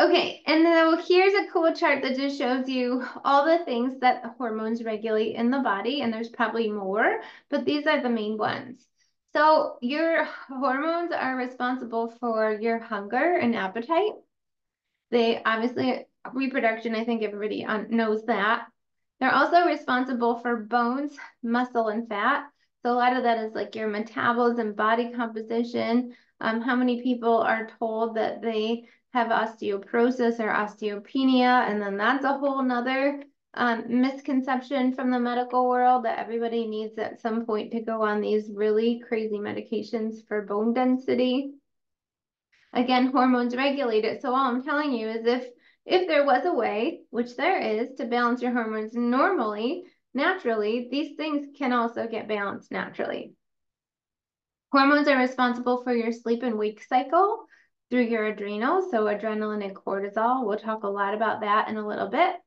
Okay, 0.01 0.41
and 0.47 0.63
now 0.63 0.97
here's 0.97 1.35
a 1.35 1.51
cool 1.51 1.71
chart 1.75 2.01
that 2.01 2.17
just 2.17 2.35
shows 2.35 2.67
you 2.67 3.05
all 3.23 3.45
the 3.45 3.63
things 3.65 3.99
that 3.99 4.33
hormones 4.35 4.83
regulate 4.83 5.35
in 5.35 5.51
the 5.51 5.59
body, 5.59 6.01
and 6.01 6.11
there's 6.11 6.27
probably 6.27 6.71
more, 6.71 7.21
but 7.51 7.65
these 7.65 7.85
are 7.85 8.01
the 8.01 8.09
main 8.09 8.35
ones. 8.35 8.83
So 9.33 9.77
your 9.79 10.25
hormones 10.47 11.11
are 11.11 11.35
responsible 11.35 12.15
for 12.19 12.57
your 12.59 12.79
hunger 12.79 13.35
and 13.35 13.55
appetite. 13.55 14.13
They 15.11 15.43
obviously, 15.43 16.07
reproduction, 16.33 16.95
I 16.95 17.05
think 17.05 17.21
everybody 17.21 17.63
knows 17.89 18.25
that. 18.25 18.69
They're 19.19 19.31
also 19.31 19.67
responsible 19.67 20.39
for 20.39 20.63
bones, 20.63 21.15
muscle, 21.43 21.89
and 21.89 22.09
fat. 22.09 22.45
So 22.81 22.91
a 22.91 22.97
lot 22.97 23.15
of 23.15 23.21
that 23.21 23.37
is 23.37 23.53
like 23.53 23.75
your 23.75 23.87
metabolism, 23.87 24.73
body 24.73 25.11
composition. 25.11 26.15
Um, 26.39 26.59
how 26.59 26.75
many 26.75 27.03
people 27.03 27.37
are 27.37 27.69
told 27.77 28.15
that 28.15 28.41
they 28.41 28.85
have 29.13 29.27
osteoporosis 29.27 30.39
or 30.39 30.49
osteopenia, 30.49 31.69
and 31.69 31.81
then 31.81 31.97
that's 31.97 32.23
a 32.23 32.37
whole 32.37 32.63
nother 32.63 33.23
um, 33.53 33.83
misconception 33.87 34.93
from 34.93 35.11
the 35.11 35.19
medical 35.19 35.67
world 35.67 36.05
that 36.05 36.19
everybody 36.19 36.65
needs 36.67 36.97
at 36.97 37.19
some 37.19 37.45
point 37.45 37.71
to 37.71 37.81
go 37.81 38.01
on 38.01 38.21
these 38.21 38.49
really 38.53 39.03
crazy 39.05 39.37
medications 39.37 40.25
for 40.27 40.43
bone 40.43 40.73
density. 40.73 41.51
Again, 42.73 43.07
hormones 43.07 43.55
regulate 43.55 44.05
it. 44.05 44.21
So 44.21 44.29
all 44.29 44.47
I'm 44.47 44.63
telling 44.63 44.93
you 44.93 45.09
is 45.09 45.25
if 45.25 45.45
if 45.85 46.07
there 46.07 46.23
was 46.23 46.45
a 46.45 46.53
way, 46.53 47.01
which 47.09 47.35
there 47.35 47.59
is, 47.59 47.95
to 47.97 48.05
balance 48.05 48.41
your 48.41 48.51
hormones 48.51 48.93
normally, 48.93 49.83
naturally, 50.13 50.87
these 50.91 51.17
things 51.17 51.47
can 51.57 51.73
also 51.73 52.07
get 52.07 52.27
balanced 52.27 52.71
naturally. 52.71 53.33
Hormones 54.71 55.07
are 55.07 55.17
responsible 55.17 55.83
for 55.83 55.93
your 55.93 56.11
sleep 56.11 56.43
and 56.43 56.57
wake 56.57 56.83
cycle 56.83 57.45
through 57.91 58.05
your 58.05 58.25
adrenals, 58.25 58.89
so 58.89 59.03
adrenaline 59.03 59.63
and 59.63 59.75
cortisol. 59.75 60.47
We'll 60.47 60.57
talk 60.57 60.83
a 60.83 60.87
lot 60.87 61.13
about 61.13 61.41
that 61.41 61.67
in 61.67 61.75
a 61.77 61.85
little 61.85 62.07
bit. 62.07 62.37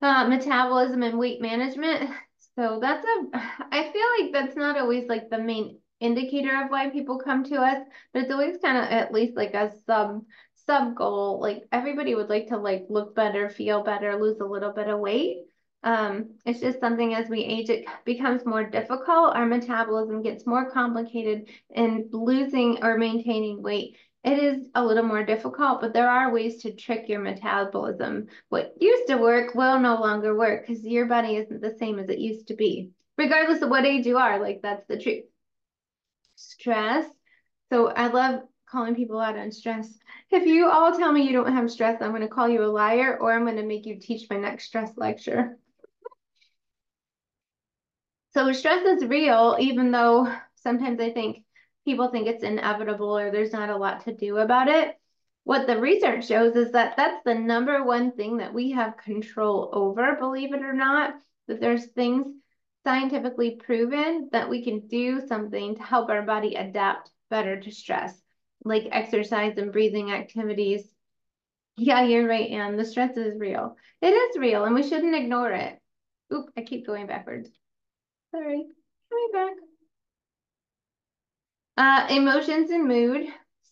Uh, 0.00 0.26
metabolism 0.26 1.02
and 1.02 1.18
weight 1.18 1.40
management. 1.40 2.10
So 2.56 2.78
that's 2.80 3.04
a, 3.04 3.36
I 3.72 3.90
feel 3.90 4.06
like 4.20 4.32
that's 4.32 4.56
not 4.56 4.78
always 4.78 5.08
like 5.08 5.28
the 5.28 5.38
main 5.38 5.78
indicator 5.98 6.62
of 6.62 6.70
why 6.70 6.88
people 6.88 7.18
come 7.18 7.42
to 7.44 7.56
us, 7.56 7.84
but 8.12 8.22
it's 8.22 8.30
always 8.30 8.58
kind 8.58 8.78
of 8.78 8.84
at 8.84 9.12
least 9.12 9.36
like 9.36 9.54
a 9.54 9.72
sub 9.86 10.22
sub 10.66 10.94
goal. 10.94 11.40
Like 11.40 11.64
everybody 11.72 12.14
would 12.14 12.28
like 12.28 12.48
to 12.48 12.56
like 12.56 12.84
look 12.88 13.16
better, 13.16 13.48
feel 13.50 13.82
better, 13.82 14.16
lose 14.20 14.38
a 14.38 14.44
little 14.44 14.72
bit 14.72 14.86
of 14.86 15.00
weight. 15.00 15.38
Um, 15.82 16.36
it's 16.46 16.60
just 16.60 16.80
something 16.80 17.14
as 17.14 17.28
we 17.28 17.44
age, 17.44 17.68
it 17.68 17.86
becomes 18.04 18.46
more 18.46 18.64
difficult. 18.64 19.34
Our 19.34 19.46
metabolism 19.46 20.22
gets 20.22 20.46
more 20.46 20.70
complicated 20.70 21.48
and 21.74 22.06
losing 22.12 22.82
or 22.82 22.96
maintaining 22.96 23.62
weight 23.62 23.96
it 24.24 24.42
is 24.42 24.68
a 24.74 24.84
little 24.84 25.04
more 25.04 25.24
difficult, 25.24 25.82
but 25.82 25.92
there 25.92 26.08
are 26.08 26.32
ways 26.32 26.62
to 26.62 26.74
trick 26.74 27.08
your 27.08 27.20
metabolism. 27.20 28.28
What 28.48 28.74
used 28.80 29.06
to 29.08 29.18
work 29.18 29.54
will 29.54 29.78
no 29.78 30.00
longer 30.00 30.34
work 30.34 30.66
because 30.66 30.82
your 30.84 31.04
body 31.04 31.36
isn't 31.36 31.60
the 31.60 31.76
same 31.78 31.98
as 31.98 32.08
it 32.08 32.18
used 32.18 32.48
to 32.48 32.54
be, 32.54 32.90
regardless 33.18 33.60
of 33.60 33.68
what 33.68 33.84
age 33.84 34.06
you 34.06 34.16
are. 34.16 34.40
Like 34.40 34.60
that's 34.62 34.86
the 34.86 34.98
truth. 34.98 35.24
Stress. 36.36 37.06
So 37.70 37.88
I 37.88 38.06
love 38.06 38.40
calling 38.66 38.94
people 38.94 39.20
out 39.20 39.36
on 39.36 39.52
stress. 39.52 39.92
If 40.30 40.46
you 40.46 40.70
all 40.70 40.96
tell 40.96 41.12
me 41.12 41.22
you 41.22 41.32
don't 41.32 41.52
have 41.52 41.70
stress, 41.70 42.00
I'm 42.00 42.10
going 42.10 42.22
to 42.22 42.28
call 42.28 42.48
you 42.48 42.64
a 42.64 42.66
liar 42.66 43.18
or 43.20 43.32
I'm 43.32 43.44
going 43.44 43.56
to 43.56 43.62
make 43.62 43.84
you 43.84 44.00
teach 44.00 44.28
my 44.30 44.36
next 44.38 44.64
stress 44.64 44.90
lecture. 44.96 45.58
So 48.32 48.50
stress 48.52 48.84
is 48.84 49.04
real, 49.04 49.56
even 49.60 49.92
though 49.92 50.34
sometimes 50.56 50.98
I 50.98 51.10
think 51.10 51.44
people 51.84 52.08
think 52.08 52.26
it's 52.26 52.42
inevitable 52.42 53.16
or 53.16 53.30
there's 53.30 53.52
not 53.52 53.70
a 53.70 53.76
lot 53.76 54.04
to 54.04 54.14
do 54.14 54.38
about 54.38 54.68
it. 54.68 54.98
What 55.44 55.66
the 55.66 55.78
research 55.78 56.26
shows 56.26 56.56
is 56.56 56.72
that 56.72 56.96
that's 56.96 57.22
the 57.24 57.34
number 57.34 57.84
one 57.84 58.12
thing 58.12 58.38
that 58.38 58.54
we 58.54 58.70
have 58.70 58.96
control 58.96 59.68
over, 59.72 60.16
believe 60.18 60.54
it 60.54 60.62
or 60.62 60.72
not, 60.72 61.14
that 61.48 61.60
there's 61.60 61.86
things 61.86 62.26
scientifically 62.84 63.56
proven 63.56 64.28
that 64.32 64.48
we 64.48 64.64
can 64.64 64.86
do 64.86 65.26
something 65.26 65.74
to 65.74 65.82
help 65.82 66.08
our 66.08 66.22
body 66.22 66.54
adapt 66.54 67.10
better 67.28 67.60
to 67.60 67.70
stress, 67.70 68.18
like 68.64 68.88
exercise 68.90 69.58
and 69.58 69.72
breathing 69.72 70.12
activities. 70.12 70.82
Yeah, 71.76 72.02
you're 72.02 72.28
right, 72.28 72.50
Anne. 72.50 72.76
The 72.76 72.84
stress 72.84 73.16
is 73.16 73.38
real. 73.38 73.76
It 74.00 74.12
is 74.12 74.38
real, 74.38 74.64
and 74.64 74.74
we 74.74 74.82
shouldn't 74.82 75.14
ignore 75.14 75.50
it. 75.50 75.78
Oop, 76.32 76.50
I 76.56 76.62
keep 76.62 76.86
going 76.86 77.06
backwards. 77.06 77.50
Sorry, 78.30 78.64
coming 79.10 79.30
back. 79.32 79.73
Uh, 81.76 82.06
emotions 82.10 82.70
and 82.70 82.86
mood. 82.86 83.26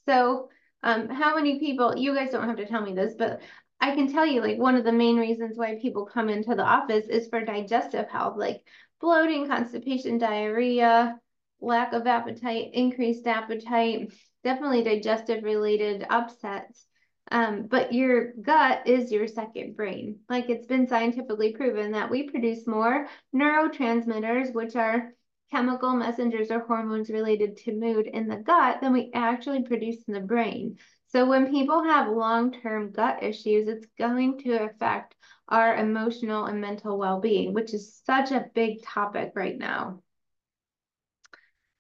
So, 0.06 0.48
um, 0.82 1.08
how 1.08 1.36
many 1.36 1.60
people, 1.60 1.96
you 1.96 2.14
guys 2.14 2.30
don't 2.32 2.48
have 2.48 2.56
to 2.56 2.66
tell 2.66 2.82
me 2.82 2.94
this, 2.94 3.14
but 3.16 3.40
I 3.80 3.94
can 3.94 4.12
tell 4.12 4.26
you 4.26 4.40
like 4.40 4.58
one 4.58 4.74
of 4.74 4.84
the 4.84 4.92
main 4.92 5.16
reasons 5.16 5.56
why 5.56 5.78
people 5.80 6.04
come 6.06 6.28
into 6.28 6.54
the 6.54 6.64
office 6.64 7.06
is 7.06 7.28
for 7.28 7.44
digestive 7.44 8.08
health, 8.08 8.36
like 8.36 8.62
bloating, 9.00 9.46
constipation, 9.46 10.18
diarrhea, 10.18 11.18
lack 11.60 11.92
of 11.92 12.06
appetite, 12.06 12.70
increased 12.72 13.26
appetite, 13.26 14.12
definitely 14.42 14.82
digestive 14.82 15.44
related 15.44 16.04
upsets. 16.10 16.86
Um, 17.30 17.66
but 17.66 17.92
your 17.92 18.32
gut 18.34 18.86
is 18.86 19.10
your 19.12 19.26
second 19.26 19.76
brain. 19.76 20.18
Like 20.28 20.50
it's 20.50 20.66
been 20.66 20.88
scientifically 20.88 21.52
proven 21.52 21.92
that 21.92 22.10
we 22.10 22.28
produce 22.28 22.66
more 22.66 23.06
neurotransmitters, 23.34 24.52
which 24.52 24.76
are 24.76 25.14
chemical 25.52 25.94
messengers 25.94 26.50
or 26.50 26.60
hormones 26.60 27.10
related 27.10 27.56
to 27.58 27.72
mood 27.72 28.06
in 28.06 28.26
the 28.26 28.36
gut 28.36 28.80
than 28.80 28.92
we 28.92 29.10
actually 29.14 29.62
produce 29.62 30.02
in 30.08 30.14
the 30.14 30.20
brain. 30.20 30.78
So 31.08 31.26
when 31.26 31.50
people 31.50 31.84
have 31.84 32.08
long-term 32.08 32.92
gut 32.92 33.22
issues, 33.22 33.68
it's 33.68 33.86
going 33.98 34.38
to 34.40 34.64
affect 34.64 35.14
our 35.48 35.76
emotional 35.76 36.46
and 36.46 36.60
mental 36.60 36.98
well-being, 36.98 37.52
which 37.52 37.74
is 37.74 38.00
such 38.04 38.32
a 38.32 38.46
big 38.54 38.82
topic 38.82 39.32
right 39.34 39.58
now. 39.58 40.02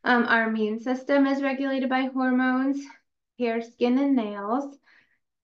Um, 0.04 0.26
our 0.26 0.48
immune 0.48 0.78
system 0.78 1.26
is 1.26 1.42
regulated 1.42 1.88
by 1.88 2.10
hormones, 2.12 2.84
hair, 3.38 3.62
skin, 3.62 3.98
and 3.98 4.14
nails 4.14 4.76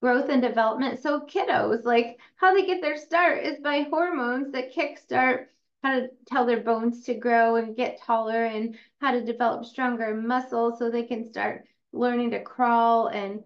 growth 0.01 0.29
and 0.29 0.43
development. 0.43 1.01
So 1.01 1.21
kiddos, 1.21 1.85
like 1.85 2.19
how 2.37 2.55
they 2.55 2.67
get 2.67 2.81
their 2.81 2.97
start 2.97 3.45
is 3.45 3.59
by 3.61 3.87
hormones 3.91 4.53
that 4.53 4.73
kickstart 4.75 5.47
how 5.83 6.01
to 6.01 6.09
tell 6.27 6.45
their 6.45 6.61
bones 6.61 7.05
to 7.05 7.15
grow 7.15 7.57
and 7.57 7.77
get 7.77 8.01
taller 8.03 8.45
and 8.45 8.77
how 9.01 9.13
to 9.13 9.25
develop 9.25 9.65
stronger 9.65 10.15
muscles 10.15 10.79
so 10.79 10.91
they 10.91 11.05
can 11.05 11.29
start 11.29 11.65
learning 11.93 12.31
to 12.33 12.43
crawl 12.43 13.07
and 13.07 13.41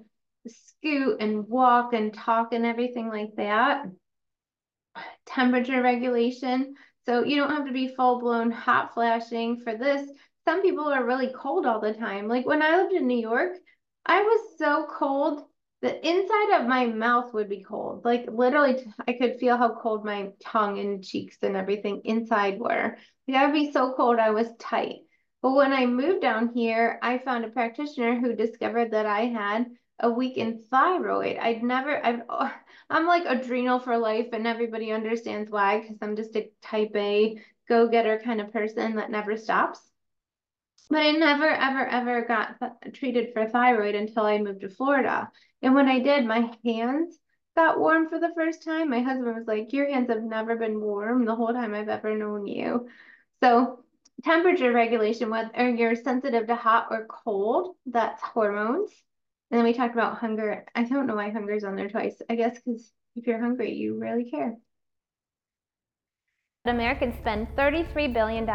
scoot 0.47 1.21
and 1.21 1.47
walk 1.49 1.93
and 1.93 2.15
talk 2.15 2.53
and 2.53 2.65
everything 2.67 3.09
like 3.09 3.35
that. 3.37 3.85
Temperature 5.27 5.83
regulation. 5.83 6.75
So 7.07 7.25
you 7.25 7.37
don't 7.37 7.51
have 7.51 7.67
to 7.67 7.73
be 7.73 7.95
full 7.95 8.21
blown 8.21 8.51
hot 8.51 8.95
flashing 8.95 9.59
for 9.61 9.77
this. 9.77 10.09
Some 10.45 10.63
people 10.63 10.89
are 10.89 11.05
really 11.05 11.33
cold 11.35 11.67
all 11.67 11.81
the 11.81 11.95
time. 11.95 12.29
Like 12.29 12.47
when 12.47 12.63
I 12.63 12.77
lived 12.77 12.93
in 12.93 13.07
New 13.07 13.19
York, 13.19 13.57
I 14.07 14.23
was 14.23 14.59
so 14.59 14.87
cold 14.91 15.43
the 15.83 16.09
inside 16.09 16.61
of 16.61 16.69
my 16.69 16.87
mouth 16.87 17.35
would 17.35 17.49
be 17.49 17.63
cold. 17.63 18.05
Like 18.05 18.27
literally, 18.31 18.85
I 19.07 19.15
could 19.15 19.39
feel 19.39 19.57
how 19.57 19.75
cold 19.75 20.05
my 20.05 20.31
tongue 20.41 20.79
and 20.79 21.05
cheeks 21.05 21.37
and 21.43 21.57
everything 21.57 22.03
inside 22.05 22.61
were. 22.61 22.97
I 23.33 23.47
would 23.47 23.53
be 23.53 23.73
so 23.73 23.93
cold, 23.95 24.19
I 24.19 24.31
was 24.31 24.49
tight. 24.59 25.01
But 25.43 25.55
when 25.55 25.73
I 25.73 25.87
moved 25.87 26.23
down 26.23 26.53
here, 26.55 27.01
I 27.03 27.19
found 27.19 27.45
a 27.45 27.49
practitioner 27.49 28.19
who 28.21 28.37
discovered 28.37 28.93
that 28.93 29.07
I 29.07 29.23
had 29.23 29.67
a 29.99 30.09
weakened 30.09 30.61
thyroid. 30.71 31.37
I'd 31.37 31.65
never, 31.65 32.05
I've, 32.05 32.23
I'm 32.91 33.07
like 33.07 33.25
adrenal 33.27 33.81
for 33.81 33.99
life, 33.99 34.29
and 34.33 34.47
everybody 34.47 34.93
understands 34.93 35.51
why 35.51 35.81
because 35.81 35.97
I'm 36.01 36.15
just 36.15 36.37
a 36.37 36.51
type 36.63 36.95
A 36.95 37.39
go 37.69 37.89
getter 37.89 38.21
kind 38.23 38.41
of 38.41 38.53
person 38.53 38.97
that 38.97 39.11
never 39.11 39.37
stops. 39.37 39.81
But 40.91 40.99
I 40.99 41.11
never, 41.13 41.49
ever, 41.49 41.87
ever 41.87 42.25
got 42.25 42.57
treated 42.93 43.33
for 43.33 43.49
thyroid 43.49 43.95
until 43.95 44.25
I 44.27 44.39
moved 44.39 44.61
to 44.61 44.69
Florida. 44.69 45.31
And 45.63 45.75
when 45.75 45.89
I 45.89 46.01
did, 46.01 46.27
my 46.27 46.51
hands 46.65 47.19
got 47.57 47.79
warm 47.79 48.09
for 48.09 48.19
the 48.19 48.33
first 48.35 48.65
time. 48.65 48.91
My 48.91 49.01
husband 49.01 49.37
was 49.37 49.47
like, 49.47 49.73
Your 49.73 49.89
hands 49.89 50.11
have 50.11 50.23
never 50.23 50.57
been 50.57 50.81
warm 50.81 51.25
the 51.25 51.35
whole 51.35 51.53
time 51.53 51.75
I've 51.75 51.89
ever 51.89 52.17
known 52.17 52.47
you. 52.47 52.89
So, 53.43 53.85
temperature 54.25 54.73
regulation, 54.73 55.31
whether 55.31 55.71
you're 55.71 55.97
sensitive 55.97 56.47
to 56.49 56.57
hot 56.57 56.89
or 56.91 57.07
cold, 57.07 57.77
that's 57.87 58.23
hormones. 58.23 58.91
And 59.51 59.59
then 59.59 59.65
we 59.65 59.75
talked 59.75 59.95
about 59.95 60.19
hunger. 60.19 60.65
I 60.75 60.85
don't 60.85 61.07
know 61.07 61.17
why 61.17 61.31
hunger's 61.31 61.65
on 61.65 61.77
there 61.77 61.91
twice. 61.91 62.21
I 62.29 62.37
guess 62.37 62.59
because 62.59 62.91
if 63.17 63.27
you're 63.27 63.41
hungry, 63.41 63.75
you 63.75 63.99
really 63.99 64.31
care. 64.31 64.57
Americans 66.65 67.17
spend 67.19 67.49
$33 67.57 68.15
billion 68.15 68.49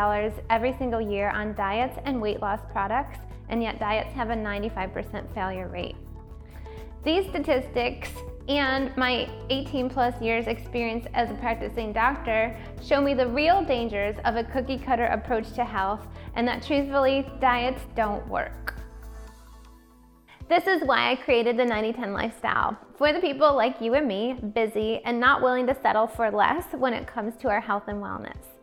every 0.49 0.73
single 0.77 1.01
year 1.01 1.29
on 1.29 1.53
diets 1.55 1.99
and 2.05 2.21
weight 2.21 2.41
loss 2.41 2.61
products, 2.71 3.19
and 3.49 3.61
yet 3.61 3.79
diets 3.79 4.13
have 4.13 4.29
a 4.29 4.35
95% 4.35 5.33
failure 5.33 5.67
rate. 5.67 5.95
These 7.07 7.29
statistics 7.29 8.09
and 8.49 8.91
my 8.97 9.29
18 9.49 9.89
plus 9.89 10.21
years 10.21 10.47
experience 10.47 11.07
as 11.13 11.31
a 11.31 11.35
practicing 11.35 11.93
doctor 11.93 12.53
show 12.83 12.99
me 12.99 13.13
the 13.13 13.25
real 13.25 13.63
dangers 13.63 14.17
of 14.25 14.35
a 14.35 14.43
cookie 14.43 14.77
cutter 14.77 15.05
approach 15.05 15.53
to 15.53 15.63
health 15.63 16.05
and 16.35 16.45
that 16.49 16.63
truthfully, 16.63 17.25
diets 17.39 17.79
don't 17.95 18.27
work. 18.27 18.75
This 20.49 20.67
is 20.67 20.81
why 20.83 21.11
I 21.11 21.15
created 21.15 21.55
the 21.55 21.63
90-10 21.63 22.13
lifestyle 22.13 22.77
for 22.97 23.13
the 23.13 23.21
people 23.21 23.55
like 23.55 23.79
you 23.79 23.93
and 23.93 24.05
me, 24.05 24.33
busy 24.33 24.99
and 25.05 25.17
not 25.17 25.41
willing 25.41 25.65
to 25.67 25.81
settle 25.81 26.07
for 26.07 26.29
less 26.29 26.65
when 26.73 26.93
it 26.93 27.07
comes 27.07 27.37
to 27.37 27.47
our 27.47 27.61
health 27.61 27.83
and 27.87 28.03
wellness. 28.03 28.56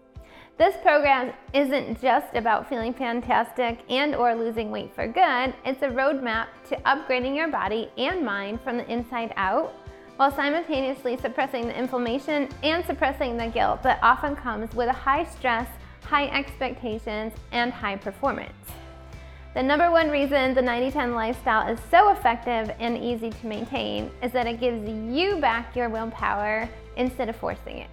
This 0.57 0.77
program 0.83 1.33
isn't 1.53 2.01
just 2.01 2.33
about 2.37 2.69
feeling 2.69 2.95
fantastic 2.95 3.81
and 3.91 4.15
or 4.15 4.37
losing 4.37 4.71
weight 4.71 4.95
for 4.95 5.09
good. 5.09 5.53
It's 5.65 5.83
a 5.83 5.89
roadmap 5.89 6.47
to 6.69 6.77
upgrading 6.83 7.35
your 7.35 7.49
body 7.49 7.91
and 7.99 8.25
mind 8.25 8.61
from 8.61 8.77
the 8.77 8.89
inside 8.89 9.35
out 9.37 9.75
while 10.15 10.31
simultaneously 10.31 11.17
suppressing 11.17 11.67
the 11.67 11.77
inflammation 11.77 12.49
and 12.63 12.85
suppressing 12.85 13.37
the 13.37 13.49
guilt 13.49 13.83
that 13.83 13.99
often 14.01 14.37
comes 14.37 14.73
with 14.77 14.89
a 14.89 14.93
high 14.93 15.25
stress, 15.25 15.67
high 16.03 16.29
expectations, 16.29 17.33
and 17.51 17.73
high 17.73 17.97
performance. 17.97 18.53
The 19.55 19.63
number 19.63 19.91
one 19.91 20.09
reason 20.09 20.55
the 20.55 20.63
90-10 20.63 21.17
lifestyle 21.17 21.69
is 21.69 21.81
so 21.91 22.11
effective 22.11 22.71
and 22.79 22.97
easy 22.97 23.31
to 23.31 23.47
maintain 23.49 24.09
is 24.23 24.31
that 24.31 24.47
it 24.47 24.61
gives 24.61 24.89
you 24.89 25.41
back 25.41 25.75
your 25.75 25.89
willpower 25.89 26.69
instead 26.97 27.29
of 27.29 27.35
forcing 27.35 27.79
it. 27.79 27.91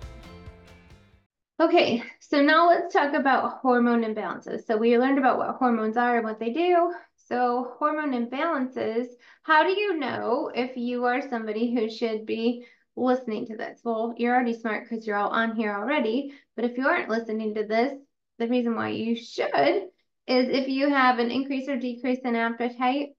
Okay, 1.60 2.04
so 2.32 2.42
now 2.42 2.70
let's 2.70 2.94
talk 2.94 3.14
about 3.14 3.60
hormone 3.62 4.04
imbalances. 4.04 4.66
So 4.66 4.78
we 4.78 4.98
learned 4.98 5.18
about 5.18 5.38
what 5.38 5.58
hormones 5.58 5.98
are 5.98 6.16
and 6.16 6.26
what 6.26 6.40
they 6.40 6.54
do. 6.54 6.94
So 7.28 7.74
hormone 7.78 8.14
imbalances, 8.14 9.08
how 9.44 9.64
do 9.64 9.78
you 9.78 10.00
know 10.00 10.50
if 10.56 10.78
you 10.78 11.04
are 11.04 11.28
somebody 11.30 11.76
who 11.76 11.90
should 11.90 12.26
be 12.26 12.66
listening 12.96 13.48
to 13.48 13.58
this? 13.58 13.82
Well, 13.84 14.14
you're 14.16 14.34
already 14.34 14.58
smart 14.58 14.88
because 14.88 15.06
you're 15.06 15.18
all 15.18 15.32
on 15.32 15.58
here 15.58 15.74
already. 15.76 16.34
But 16.56 16.64
if 16.64 16.78
you 16.78 16.88
aren't 16.88 17.10
listening 17.10 17.54
to 17.56 17.68
this, 17.68 18.00
the 18.40 18.48
reason 18.48 18.78
why 18.78 18.92
you 18.92 19.18
should 19.18 19.50
is 19.52 20.48
if 20.48 20.70
you 20.70 20.90
have 20.90 21.20
an 21.20 21.32
increase 21.32 21.68
or 21.68 21.76
decrease 21.76 22.20
in 22.24 22.38
appetite, 22.38 23.10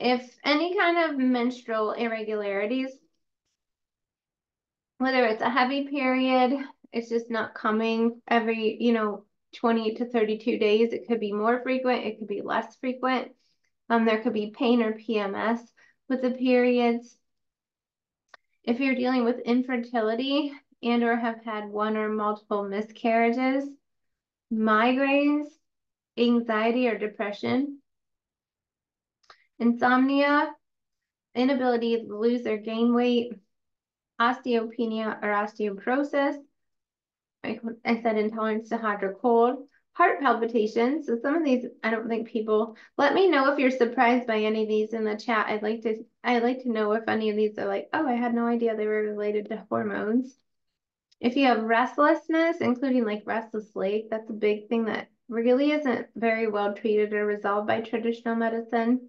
if 0.00 0.28
any 0.44 0.76
kind 0.76 1.12
of 1.12 1.16
menstrual 1.16 1.92
irregularities, 1.92 2.90
whether 4.98 5.26
it's 5.26 5.42
a 5.42 5.48
heavy 5.48 5.86
period, 5.86 6.58
it's 6.92 7.08
just 7.08 7.30
not 7.30 7.54
coming 7.54 8.20
every, 8.28 8.76
you 8.80 8.92
know, 8.92 9.24
20 9.56 9.94
to 9.94 10.06
32 10.06 10.58
days. 10.58 10.92
It 10.92 11.06
could 11.06 11.20
be 11.20 11.32
more 11.32 11.62
frequent, 11.62 12.04
it 12.04 12.18
could 12.18 12.28
be 12.28 12.42
less 12.42 12.76
frequent. 12.76 13.32
Um, 13.88 14.04
there 14.04 14.22
could 14.22 14.32
be 14.32 14.54
pain 14.56 14.82
or 14.82 14.92
PMS 14.92 15.60
with 16.08 16.22
the 16.22 16.30
periods. 16.30 17.16
If 18.64 18.80
you're 18.80 18.94
dealing 18.94 19.24
with 19.24 19.40
infertility 19.40 20.52
and 20.82 21.02
or 21.02 21.16
have 21.16 21.44
had 21.44 21.68
one 21.68 21.96
or 21.96 22.08
multiple 22.08 22.64
miscarriages, 22.64 23.68
migraines, 24.52 25.46
anxiety 26.16 26.88
or 26.88 26.98
depression, 26.98 27.78
insomnia, 29.58 30.54
inability 31.34 32.02
to 32.02 32.18
lose 32.18 32.46
or 32.46 32.56
gain 32.56 32.94
weight, 32.94 33.32
osteopenia 34.20 35.18
or 35.22 35.28
osteoporosis, 35.28 36.36
I, 37.44 37.58
I 37.84 38.02
said 38.02 38.16
intolerance 38.16 38.68
to 38.68 38.78
hot 38.78 39.02
or 39.02 39.14
cold, 39.14 39.66
heart 39.94 40.20
palpitations. 40.20 41.06
So 41.06 41.18
some 41.20 41.36
of 41.36 41.44
these, 41.44 41.66
I 41.82 41.90
don't 41.90 42.08
think 42.08 42.28
people, 42.28 42.76
let 42.96 43.14
me 43.14 43.28
know 43.28 43.52
if 43.52 43.58
you're 43.58 43.70
surprised 43.70 44.26
by 44.26 44.38
any 44.38 44.62
of 44.62 44.68
these 44.68 44.92
in 44.94 45.04
the 45.04 45.16
chat. 45.16 45.48
I'd 45.48 45.62
like 45.62 45.82
to, 45.82 46.04
I'd 46.24 46.42
like 46.42 46.62
to 46.62 46.72
know 46.72 46.92
if 46.92 47.08
any 47.08 47.30
of 47.30 47.36
these 47.36 47.58
are 47.58 47.66
like, 47.66 47.88
oh, 47.92 48.06
I 48.06 48.14
had 48.14 48.34
no 48.34 48.46
idea 48.46 48.76
they 48.76 48.86
were 48.86 49.02
related 49.02 49.48
to 49.48 49.66
hormones. 49.68 50.36
If 51.20 51.36
you 51.36 51.46
have 51.46 51.62
restlessness, 51.62 52.56
including 52.60 53.04
like 53.04 53.22
restless 53.26 53.76
leg, 53.76 54.10
that's 54.10 54.30
a 54.30 54.34
big 54.34 54.68
thing 54.68 54.86
that 54.86 55.08
really 55.28 55.70
isn't 55.72 56.08
very 56.16 56.48
well 56.48 56.74
treated 56.74 57.12
or 57.12 57.24
resolved 57.24 57.68
by 57.68 57.80
traditional 57.80 58.34
medicine. 58.34 59.08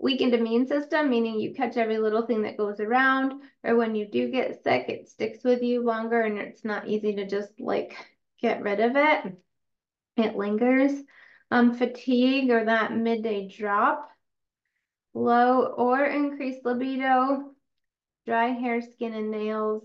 Weakened 0.00 0.34
immune 0.34 0.66
system, 0.66 1.10
meaning 1.10 1.40
you 1.40 1.54
catch 1.54 1.76
every 1.76 1.98
little 1.98 2.22
thing 2.22 2.42
that 2.42 2.56
goes 2.56 2.78
around, 2.78 3.42
or 3.64 3.74
when 3.74 3.96
you 3.96 4.06
do 4.06 4.30
get 4.30 4.62
sick, 4.62 4.88
it 4.88 5.08
sticks 5.08 5.42
with 5.42 5.60
you 5.62 5.82
longer 5.82 6.20
and 6.20 6.38
it's 6.38 6.64
not 6.64 6.86
easy 6.86 7.16
to 7.16 7.26
just 7.26 7.50
like 7.58 7.96
get 8.40 8.62
rid 8.62 8.78
of 8.78 8.92
it. 8.94 9.36
It 10.16 10.36
lingers. 10.36 10.92
Um, 11.50 11.74
fatigue 11.74 12.50
or 12.50 12.66
that 12.66 12.94
midday 12.94 13.48
drop, 13.48 14.10
low 15.14 15.62
or 15.64 16.04
increased 16.04 16.64
libido, 16.64 17.52
dry 18.26 18.48
hair, 18.48 18.82
skin, 18.82 19.14
and 19.14 19.30
nails, 19.30 19.82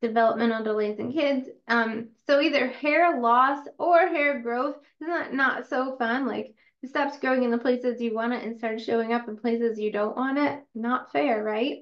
developmental 0.00 0.62
delays 0.62 0.98
in 0.98 1.12
kids. 1.12 1.48
Um, 1.66 2.10
so 2.26 2.40
either 2.40 2.68
hair 2.68 3.20
loss 3.20 3.66
or 3.78 3.98
hair 4.06 4.40
growth. 4.40 4.76
Isn't 5.00 5.12
that 5.12 5.34
not 5.34 5.68
so 5.68 5.96
fun? 5.96 6.26
Like 6.26 6.54
it 6.82 6.90
stops 6.90 7.18
growing 7.18 7.42
in 7.42 7.50
the 7.50 7.58
places 7.58 8.00
you 8.00 8.14
want 8.14 8.32
it 8.32 8.44
and 8.44 8.56
starts 8.56 8.84
showing 8.84 9.12
up 9.12 9.28
in 9.28 9.36
places 9.36 9.78
you 9.78 9.90
don't 9.90 10.16
want 10.16 10.38
it. 10.38 10.62
Not 10.74 11.12
fair, 11.12 11.42
right? 11.42 11.78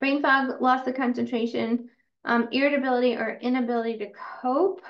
Brain 0.00 0.22
fog, 0.22 0.60
loss 0.60 0.86
of 0.86 0.94
concentration, 0.94 1.90
um, 2.24 2.48
irritability 2.52 3.16
or 3.16 3.38
inability 3.40 3.98
to 3.98 4.12
cope, 4.42 4.82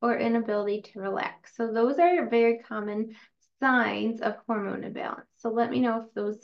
or 0.00 0.16
inability 0.16 0.82
to 0.82 1.00
relax. 1.00 1.56
So 1.56 1.72
those 1.72 1.98
are 1.98 2.28
very 2.28 2.58
common 2.58 3.14
signs 3.60 4.20
of 4.20 4.36
hormone 4.46 4.84
imbalance. 4.84 5.26
So 5.38 5.50
let 5.50 5.70
me 5.70 5.80
know 5.80 6.04
if 6.04 6.14
those 6.14 6.38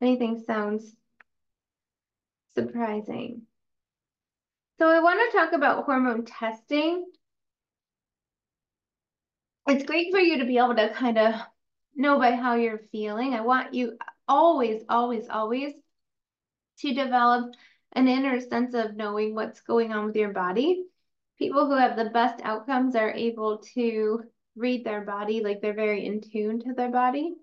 anything 0.00 0.42
sounds 0.46 0.94
surprising. 2.54 3.42
So 4.78 4.88
I 4.88 5.00
want 5.00 5.20
to 5.30 5.38
talk 5.38 5.52
about 5.52 5.84
hormone 5.84 6.24
testing. 6.24 7.06
It's 9.68 9.84
great 9.84 10.12
for 10.12 10.20
you 10.20 10.38
to 10.38 10.44
be 10.44 10.58
able 10.58 10.76
to 10.76 10.90
kind 10.90 11.18
of 11.18 11.34
know 11.96 12.18
by 12.18 12.32
how 12.32 12.54
you're 12.54 12.82
feeling. 12.92 13.34
I 13.34 13.40
want 13.40 13.74
you 13.74 13.98
always, 14.28 14.82
always, 14.88 15.28
always 15.28 15.72
to 16.80 16.94
develop 16.94 17.52
an 17.92 18.06
inner 18.06 18.40
sense 18.40 18.74
of 18.74 18.94
knowing 18.94 19.34
what's 19.34 19.60
going 19.62 19.92
on 19.92 20.06
with 20.06 20.16
your 20.16 20.32
body. 20.32 20.84
People 21.38 21.66
who 21.66 21.76
have 21.76 21.96
the 21.96 22.10
best 22.10 22.40
outcomes 22.44 22.94
are 22.94 23.10
able 23.10 23.58
to 23.74 24.22
read 24.54 24.84
their 24.84 25.00
body, 25.00 25.42
like 25.42 25.60
they're 25.60 25.74
very 25.74 26.06
in 26.06 26.20
tune 26.20 26.60
to 26.60 26.72
their 26.72 26.90
body. 26.90 27.34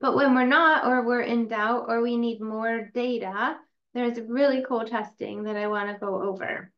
But 0.00 0.14
when 0.16 0.34
we're 0.34 0.46
not, 0.46 0.86
or 0.86 1.04
we're 1.04 1.20
in 1.20 1.48
doubt, 1.48 1.86
or 1.88 2.00
we 2.00 2.16
need 2.16 2.40
more 2.40 2.90
data, 2.94 3.56
there's 3.94 4.20
really 4.20 4.64
cool 4.66 4.84
testing 4.84 5.44
that 5.44 5.56
I 5.56 5.66
want 5.66 5.90
to 5.90 5.98
go 5.98 6.22
over. 6.22 6.72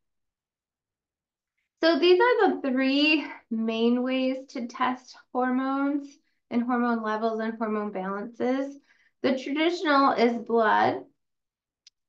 So 1.80 1.98
these 1.98 2.20
are 2.20 2.50
the 2.50 2.60
three 2.60 3.26
main 3.50 4.02
ways 4.02 4.36
to 4.50 4.66
test 4.66 5.16
hormones 5.32 6.14
and 6.50 6.62
hormone 6.62 7.02
levels 7.02 7.40
and 7.40 7.54
hormone 7.56 7.90
balances. 7.90 8.78
The 9.22 9.38
traditional 9.38 10.12
is 10.12 10.36
blood. 10.36 11.04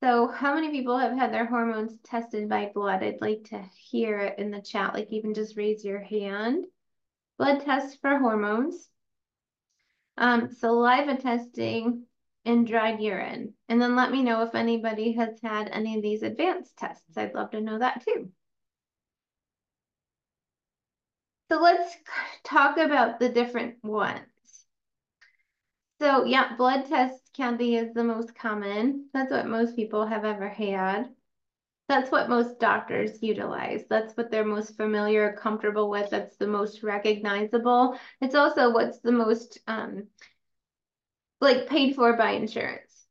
So 0.02 0.26
how 0.26 0.54
many 0.54 0.70
people 0.70 0.98
have 0.98 1.16
had 1.16 1.32
their 1.32 1.46
hormones 1.46 1.96
tested 2.04 2.50
by 2.50 2.70
blood? 2.74 3.02
I'd 3.02 3.22
like 3.22 3.44
to 3.44 3.64
hear 3.74 4.18
it 4.18 4.38
in 4.38 4.50
the 4.50 4.60
chat, 4.60 4.92
like 4.92 5.08
even 5.10 5.32
just 5.32 5.56
raise 5.56 5.84
your 5.84 6.00
hand. 6.00 6.66
Blood 7.38 7.64
tests 7.64 7.96
for 8.00 8.18
hormones. 8.18 8.88
Um, 10.18 10.50
saliva 10.50 11.16
testing 11.16 12.04
and 12.44 12.66
dried 12.66 13.00
urine. 13.00 13.54
And 13.70 13.80
then 13.80 13.96
let 13.96 14.10
me 14.10 14.22
know 14.22 14.42
if 14.42 14.54
anybody 14.54 15.12
has 15.12 15.40
had 15.42 15.68
any 15.68 15.96
of 15.96 16.02
these 16.02 16.22
advanced 16.22 16.76
tests. 16.76 17.16
I'd 17.16 17.34
love 17.34 17.52
to 17.52 17.60
know 17.62 17.78
that 17.78 18.04
too. 18.04 18.30
So 21.52 21.60
let's 21.60 21.94
talk 22.44 22.78
about 22.78 23.20
the 23.20 23.28
different 23.28 23.84
ones. 23.84 24.64
So 26.00 26.24
yeah, 26.24 26.56
blood 26.56 26.86
test 26.86 27.20
candy 27.34 27.76
is 27.76 27.92
the 27.92 28.04
most 28.04 28.34
common. 28.34 29.10
That's 29.12 29.30
what 29.30 29.46
most 29.46 29.76
people 29.76 30.06
have 30.06 30.24
ever 30.24 30.48
had. 30.48 31.10
That's 31.90 32.10
what 32.10 32.30
most 32.30 32.58
doctors 32.58 33.22
utilize. 33.22 33.84
That's 33.90 34.16
what 34.16 34.30
they're 34.30 34.46
most 34.46 34.78
familiar, 34.78 35.34
comfortable 35.34 35.90
with. 35.90 36.08
That's 36.08 36.38
the 36.38 36.46
most 36.46 36.82
recognizable. 36.82 37.98
It's 38.22 38.34
also 38.34 38.72
what's 38.72 39.00
the 39.00 39.12
most 39.12 39.58
um, 39.66 40.04
like 41.42 41.68
paid 41.68 41.96
for 41.96 42.16
by 42.16 42.30
insurance. 42.30 43.04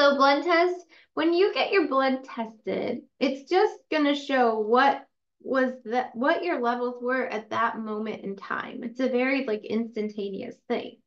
So 0.00 0.16
blood 0.16 0.42
test, 0.42 0.84
when 1.14 1.32
you 1.32 1.54
get 1.54 1.70
your 1.70 1.86
blood 1.86 2.24
tested, 2.24 3.02
it's 3.20 3.48
just 3.48 3.78
going 3.88 4.06
to 4.06 4.16
show 4.16 4.58
what 4.58 5.06
was 5.44 5.72
that 5.84 6.14
what 6.14 6.44
your 6.44 6.60
levels 6.60 7.02
were 7.02 7.26
at 7.26 7.50
that 7.50 7.78
moment 7.78 8.22
in 8.22 8.36
time. 8.36 8.82
It's 8.82 9.00
a 9.00 9.08
very 9.08 9.44
like 9.44 9.64
instantaneous 9.64 10.56
thing. 10.68 10.98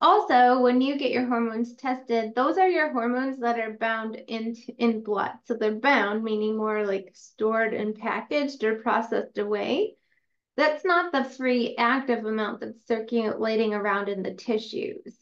Also, 0.00 0.60
when 0.60 0.80
you 0.80 0.96
get 0.96 1.10
your 1.10 1.26
hormones 1.26 1.74
tested, 1.74 2.32
those 2.36 2.56
are 2.56 2.68
your 2.68 2.92
hormones 2.92 3.40
that 3.40 3.58
are 3.58 3.76
bound 3.78 4.14
in, 4.28 4.54
in 4.78 5.02
blood. 5.02 5.32
So 5.44 5.54
they're 5.54 5.74
bound, 5.74 6.22
meaning 6.22 6.56
more 6.56 6.86
like 6.86 7.10
stored 7.14 7.74
and 7.74 7.96
packaged 7.96 8.62
or 8.62 8.76
processed 8.76 9.38
away. 9.38 9.96
That's 10.56 10.84
not 10.84 11.12
the 11.12 11.24
free 11.24 11.74
active 11.76 12.24
amount 12.24 12.60
that's 12.60 12.86
circulating 12.86 13.74
around 13.74 14.08
in 14.08 14.22
the 14.22 14.34
tissues. 14.34 15.16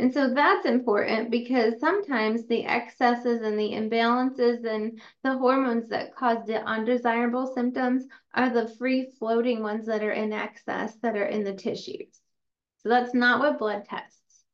And 0.00 0.12
so 0.12 0.32
that's 0.32 0.64
important 0.64 1.30
because 1.30 1.80
sometimes 1.80 2.46
the 2.46 2.64
excesses 2.64 3.42
and 3.42 3.58
the 3.58 3.72
imbalances 3.72 4.64
and 4.64 5.00
the 5.24 5.36
hormones 5.36 5.88
that 5.88 6.14
cause 6.14 6.46
the 6.46 6.62
undesirable 6.62 7.52
symptoms 7.52 8.04
are 8.32 8.48
the 8.48 8.68
free 8.78 9.10
floating 9.18 9.60
ones 9.60 9.86
that 9.86 10.04
are 10.04 10.12
in 10.12 10.32
excess 10.32 10.94
that 11.02 11.16
are 11.16 11.26
in 11.26 11.42
the 11.42 11.54
tissues. 11.54 12.20
So 12.78 12.88
that's 12.90 13.12
not 13.12 13.40
what 13.40 13.58
blood 13.58 13.86
tests. 13.86 14.44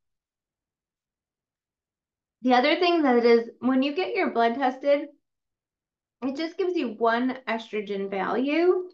The 2.41 2.55
other 2.55 2.77
thing 2.77 3.03
that 3.03 3.25
is 3.25 3.51
when 3.59 3.83
you 3.83 3.95
get 3.95 4.15
your 4.15 4.31
blood 4.31 4.55
tested, 4.55 5.09
it 6.23 6.37
just 6.37 6.57
gives 6.57 6.75
you 6.75 6.95
one 6.95 7.37
estrogen 7.47 8.09
value 8.09 8.89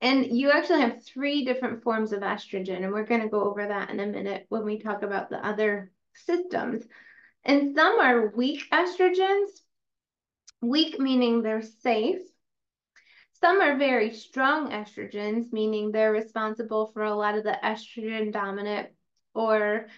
and 0.00 0.26
you 0.26 0.50
actually 0.50 0.80
have 0.80 1.04
three 1.04 1.44
different 1.44 1.82
forms 1.82 2.12
of 2.12 2.20
estrogen, 2.20 2.82
and 2.82 2.92
we're 2.92 3.06
going 3.06 3.22
to 3.22 3.28
go 3.28 3.44
over 3.44 3.66
that 3.66 3.90
in 3.90 4.00
a 4.00 4.06
minute 4.06 4.46
when 4.48 4.64
we 4.64 4.78
talk 4.78 5.02
about 5.02 5.30
the 5.30 5.44
other 5.44 5.90
systems. 6.14 6.84
And 7.44 7.74
some 7.74 7.98
are 8.00 8.28
weak 8.28 8.64
estrogens, 8.72 9.48
weak 10.60 10.98
meaning 10.98 11.42
they're 11.42 11.62
safe. 11.62 12.20
Some 13.40 13.60
are 13.60 13.76
very 13.76 14.12
strong 14.14 14.70
estrogens, 14.70 15.52
meaning 15.52 15.92
they're 15.92 16.12
responsible 16.12 16.88
for 16.88 17.04
a 17.04 17.14
lot 17.14 17.36
of 17.36 17.44
the 17.44 17.58
estrogen 17.62 18.32
dominant 18.32 18.88
or 19.34 19.88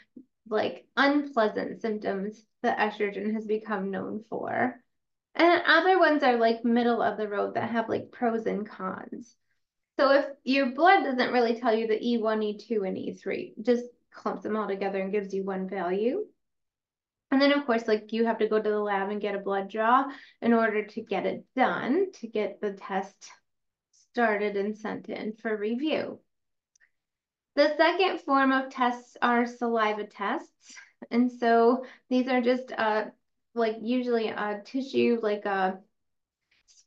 like 0.49 0.87
unpleasant 0.97 1.81
symptoms 1.81 2.43
that 2.63 2.79
estrogen 2.79 3.35
has 3.35 3.47
become 3.47 3.91
known 3.91 4.25
for. 4.29 4.81
And 5.35 5.63
other 5.67 5.99
ones 5.99 6.23
are 6.23 6.37
like 6.37 6.65
middle 6.65 7.01
of 7.01 7.17
the 7.17 7.29
road 7.29 7.55
that 7.55 7.71
have 7.71 7.89
like 7.89 8.11
pros 8.11 8.47
and 8.47 8.69
cons. 8.69 9.37
So 9.99 10.13
if 10.13 10.27
your 10.45 10.67
blood 10.67 11.03
doesn't 11.03 11.33
really 11.33 11.59
tell 11.59 11.75
you 11.75 11.89
the 11.89 11.99
E1, 11.99 12.21
E2, 12.23 12.87
and 12.87 12.97
E3, 12.97 13.55
just 13.63 13.85
clumps 14.13 14.45
them 14.45 14.57
all 14.57 14.69
together 14.69 15.01
and 15.01 15.11
gives 15.11 15.35
you 15.35 15.45
one 15.45 15.69
value. 15.69 16.25
And 17.33 17.43
then 17.43 17.53
of 17.53 17.67
course, 17.67 17.89
like 17.89 18.13
you 18.13 18.25
have 18.25 18.39
to 18.39 18.49
go 18.49 18.63
to 18.63 18.71
the 18.71 18.79
lab 18.79 19.11
and 19.11 19.21
get 19.21 19.35
a 19.35 19.41
blood 19.41 19.69
draw 19.69 20.05
in 20.41 20.53
order 20.53 20.85
to 20.85 21.01
get 21.03 21.27
it 21.27 21.45
done, 21.57 22.13
to 22.21 22.29
get 22.29 22.61
the 22.61 22.75
test 22.75 23.31
started 23.91 24.57
and 24.57 24.77
sent 24.79 25.09
in 25.09 25.33
for 25.35 25.57
review. 25.57 26.21
The 27.57 27.75
second 27.77 28.21
form 28.21 28.53
of 28.53 28.71
tests 28.71 29.17
are 29.21 29.47
saliva 29.47 30.05
tests. 30.05 30.75
And 31.11 31.31
so 31.31 31.85
these 32.09 32.29
are 32.29 32.41
just 32.41 32.73
uh, 32.77 33.07
like 33.55 33.79
usually 33.83 34.29
a 34.29 34.63
tissue, 34.65 35.19
like 35.21 35.45
a 35.45 35.81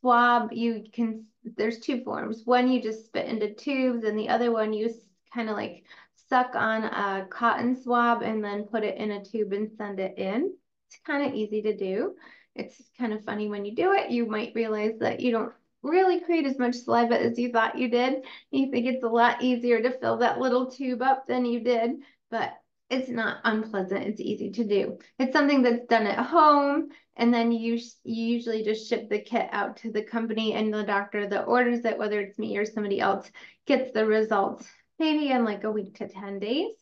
swab, 0.00 0.52
you 0.52 0.84
can 0.90 1.26
there's 1.44 1.78
two 1.78 2.02
forms. 2.04 2.42
One 2.44 2.70
you 2.70 2.82
just 2.82 3.06
spit 3.06 3.26
into 3.26 3.54
tubes, 3.54 4.04
and 4.04 4.18
the 4.18 4.28
other 4.28 4.52
one 4.52 4.72
you 4.72 4.90
kind 5.34 5.48
of 5.48 5.56
like 5.56 5.84
suck 6.28 6.54
on 6.54 6.84
a 6.84 7.26
cotton 7.30 7.80
swab 7.80 8.22
and 8.22 8.42
then 8.42 8.64
put 8.64 8.84
it 8.84 8.96
in 8.96 9.10
a 9.12 9.24
tube 9.24 9.52
and 9.52 9.70
send 9.76 10.00
it 10.00 10.16
in. 10.18 10.54
It's 10.88 10.98
kind 11.06 11.26
of 11.26 11.34
easy 11.34 11.62
to 11.62 11.76
do. 11.76 12.14
It's 12.54 12.80
kind 12.98 13.12
of 13.12 13.24
funny 13.24 13.48
when 13.48 13.64
you 13.64 13.74
do 13.74 13.92
it, 13.92 14.10
you 14.10 14.26
might 14.26 14.54
realize 14.54 14.98
that 15.00 15.20
you 15.20 15.30
don't 15.30 15.52
really 15.82 16.20
create 16.20 16.46
as 16.46 16.58
much 16.58 16.74
saliva 16.76 17.20
as 17.20 17.38
you 17.38 17.50
thought 17.50 17.78
you 17.78 17.88
did. 17.88 18.24
You 18.50 18.70
think 18.70 18.86
it's 18.86 19.02
a 19.02 19.08
lot 19.08 19.42
easier 19.42 19.82
to 19.82 19.98
fill 19.98 20.18
that 20.18 20.38
little 20.38 20.70
tube 20.70 21.02
up 21.02 21.26
than 21.26 21.44
you 21.44 21.60
did, 21.60 21.92
but 22.30 22.54
it's 22.92 23.08
not 23.08 23.38
unpleasant. 23.44 24.04
It's 24.04 24.20
easy 24.20 24.50
to 24.50 24.64
do. 24.64 24.98
It's 25.18 25.32
something 25.32 25.62
that's 25.62 25.86
done 25.86 26.06
at 26.06 26.26
home, 26.26 26.88
and 27.16 27.32
then 27.32 27.50
you, 27.50 27.80
you 28.04 28.26
usually 28.34 28.62
just 28.62 28.88
ship 28.88 29.08
the 29.08 29.18
kit 29.18 29.48
out 29.50 29.78
to 29.78 29.90
the 29.90 30.02
company, 30.02 30.52
and 30.52 30.72
the 30.72 30.82
doctor 30.84 31.26
that 31.26 31.44
orders 31.44 31.84
it, 31.84 31.98
whether 31.98 32.20
it's 32.20 32.38
me 32.38 32.56
or 32.58 32.66
somebody 32.66 33.00
else, 33.00 33.30
gets 33.66 33.92
the 33.92 34.06
results 34.06 34.66
maybe 34.98 35.30
in 35.30 35.44
like 35.44 35.64
a 35.64 35.72
week 35.72 35.96
to 35.96 36.06
10 36.06 36.38
days. 36.38 36.74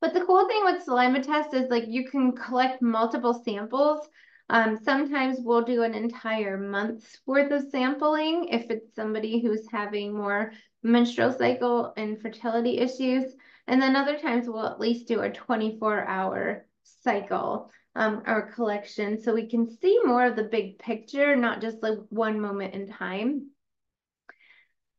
But 0.00 0.14
the 0.14 0.24
cool 0.24 0.46
thing 0.46 0.64
with 0.64 0.84
saliva 0.84 1.20
test 1.22 1.54
is 1.54 1.70
like 1.70 1.88
you 1.88 2.08
can 2.08 2.32
collect 2.32 2.82
multiple 2.82 3.42
samples. 3.44 4.08
Um, 4.48 4.78
sometimes 4.84 5.38
we'll 5.40 5.64
do 5.64 5.82
an 5.82 5.94
entire 5.94 6.56
month's 6.56 7.18
worth 7.26 7.50
of 7.50 7.70
sampling 7.70 8.48
if 8.50 8.70
it's 8.70 8.94
somebody 8.94 9.40
who's 9.40 9.66
having 9.70 10.16
more 10.16 10.52
menstrual 10.82 11.32
cycle 11.32 11.92
and 11.96 12.20
fertility 12.20 12.78
issues. 12.78 13.34
And 13.68 13.80
then 13.80 13.94
other 13.94 14.18
times 14.18 14.48
we'll 14.48 14.66
at 14.66 14.80
least 14.80 15.06
do 15.06 15.20
a 15.20 15.30
24 15.30 16.06
hour 16.06 16.66
cycle 16.82 17.70
um, 17.94 18.22
or 18.26 18.50
collection 18.52 19.20
so 19.20 19.34
we 19.34 19.46
can 19.46 19.68
see 19.68 20.00
more 20.04 20.24
of 20.24 20.36
the 20.36 20.44
big 20.44 20.78
picture, 20.78 21.36
not 21.36 21.60
just 21.60 21.82
like 21.82 21.98
one 22.08 22.40
moment 22.40 22.74
in 22.74 22.88
time. 22.88 23.50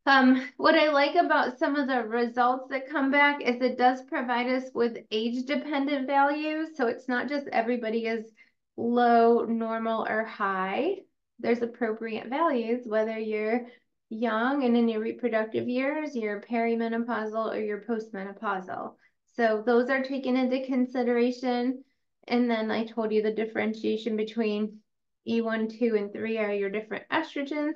Um, 0.06 0.48
what 0.58 0.76
I 0.76 0.90
like 0.92 1.16
about 1.16 1.60
some 1.60 1.76
of 1.76 1.88
the 1.88 2.04
results 2.04 2.70
that 2.70 2.90
come 2.90 3.12
back 3.12 3.42
is 3.42 3.62
it 3.62 3.78
does 3.78 4.02
provide 4.04 4.48
us 4.48 4.64
with 4.74 4.98
age 5.12 5.46
dependent 5.46 6.08
values. 6.08 6.70
So 6.78 6.88
it's 6.88 7.08
not 7.08 7.28
just 7.28 7.48
everybody 7.48 8.06
is 8.06 8.32
low, 8.78 9.46
normal, 9.46 10.08
or 10.08 10.24
high. 10.24 10.98
There's 11.40 11.62
appropriate 11.62 12.28
values, 12.28 12.86
whether 12.86 13.18
you're 13.18 13.68
young 14.10 14.64
and 14.64 14.76
in 14.76 14.90
your 14.90 15.02
reproductive 15.02 15.68
years, 15.68 16.16
you're 16.16 16.42
perimenopausal 16.42 17.54
or 17.54 17.60
you're 17.60 17.86
postmenopausal. 17.88 18.94
So 19.36 19.64
those 19.66 19.90
are 19.90 20.04
taken 20.04 20.36
into 20.36 20.66
consideration. 20.66 21.84
And 22.28 22.50
then 22.50 22.72
I 22.72 22.86
told 22.86 23.12
you 23.12 23.22
the 23.22 23.32
differentiation 23.32 24.18
between 24.18 24.80
E1, 25.28 25.78
2, 25.80 25.96
and 25.96 26.12
3 26.12 26.38
are 26.40 26.54
your 26.54 26.70
different 26.70 27.06
estrogens. 27.12 27.76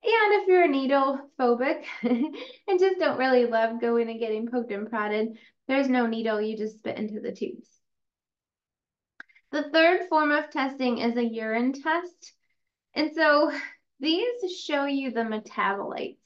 And 0.00 0.32
if 0.34 0.48
you're 0.48 0.64
a 0.64 0.68
needle 0.68 1.18
phobic 1.38 1.84
and 2.02 2.78
just 2.78 2.98
don't 2.98 3.18
really 3.18 3.46
love 3.46 3.80
going 3.80 4.08
and 4.08 4.20
getting 4.20 4.48
poked 4.48 4.70
and 4.70 4.88
prodded, 4.88 5.38
there's 5.66 5.88
no 5.88 6.06
needle, 6.06 6.40
you 6.40 6.56
just 6.56 6.78
spit 6.78 6.98
into 6.98 7.20
the 7.20 7.32
tubes. 7.32 7.68
The 9.50 9.64
third 9.70 10.08
form 10.08 10.30
of 10.30 10.50
testing 10.50 10.98
is 10.98 11.16
a 11.16 11.24
urine 11.24 11.72
test. 11.72 12.32
And 12.94 13.12
so 13.14 13.52
these 14.00 14.52
show 14.56 14.84
you 14.84 15.10
the 15.10 15.20
metabolites. 15.20 16.16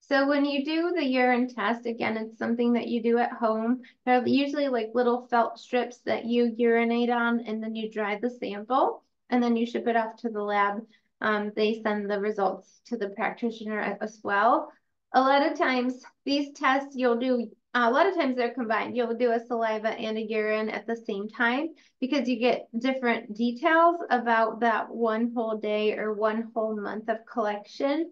So 0.00 0.28
when 0.28 0.44
you 0.44 0.64
do 0.64 0.92
the 0.92 1.04
urine 1.04 1.52
test, 1.52 1.84
again, 1.84 2.16
it's 2.16 2.38
something 2.38 2.74
that 2.74 2.86
you 2.86 3.02
do 3.02 3.18
at 3.18 3.32
home. 3.32 3.82
They're 4.04 4.24
usually 4.26 4.68
like 4.68 4.90
little 4.94 5.26
felt 5.26 5.58
strips 5.58 5.98
that 6.06 6.24
you 6.24 6.54
urinate 6.56 7.10
on 7.10 7.40
and 7.40 7.60
then 7.60 7.74
you 7.74 7.90
dry 7.90 8.16
the 8.16 8.30
sample 8.30 9.02
and 9.30 9.42
then 9.42 9.56
you 9.56 9.66
ship 9.66 9.88
it 9.88 9.96
off 9.96 10.16
to 10.18 10.28
the 10.28 10.42
lab. 10.42 10.86
Um, 11.20 11.50
they 11.56 11.82
send 11.82 12.08
the 12.08 12.20
results 12.20 12.80
to 12.86 12.96
the 12.96 13.08
practitioner 13.08 13.80
as 14.00 14.20
well. 14.22 14.70
A 15.12 15.20
lot 15.20 15.44
of 15.44 15.58
times 15.58 16.04
these 16.24 16.52
tests 16.52 16.94
you'll 16.94 17.18
do 17.18 17.50
Uh, 17.76 17.90
a 17.90 17.92
lot 17.92 18.06
of 18.06 18.14
times 18.14 18.36
they're 18.36 18.54
combined. 18.54 18.96
You'll 18.96 19.18
do 19.18 19.32
a 19.32 19.46
saliva 19.46 19.88
and 19.88 20.16
a 20.16 20.22
urine 20.22 20.70
at 20.70 20.86
the 20.86 20.96
same 20.96 21.28
time 21.28 21.74
because 22.00 22.26
you 22.26 22.38
get 22.38 22.68
different 22.78 23.36
details 23.36 23.96
about 24.08 24.60
that 24.60 24.88
one 24.88 25.32
whole 25.34 25.58
day 25.58 25.92
or 25.92 26.14
one 26.14 26.50
whole 26.54 26.74
month 26.74 27.10
of 27.10 27.18
collection. 27.30 28.10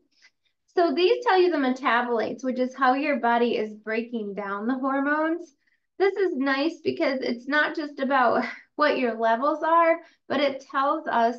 So 0.75 0.93
these 0.93 1.25
tell 1.25 1.41
you 1.41 1.51
the 1.51 1.57
metabolites, 1.57 2.45
which 2.45 2.59
is 2.59 2.75
how 2.75 2.93
your 2.93 3.21
body 3.21 3.57
is 3.57 3.73
breaking 3.73 4.35
down 4.35 4.67
the 4.67 4.79
hormones. 4.79 5.55
This 5.99 6.15
is 6.15 6.37
nice 6.37 6.81
because 6.85 7.21
it's 7.23 7.49
not 7.49 7.75
just 7.75 8.01
about 8.01 8.45
what 8.77 8.99
your 8.99 9.19
levels 9.19 9.63
are, 9.63 9.97
but 10.29 10.41
it 10.41 10.63
tells 10.71 11.07
us 11.07 11.37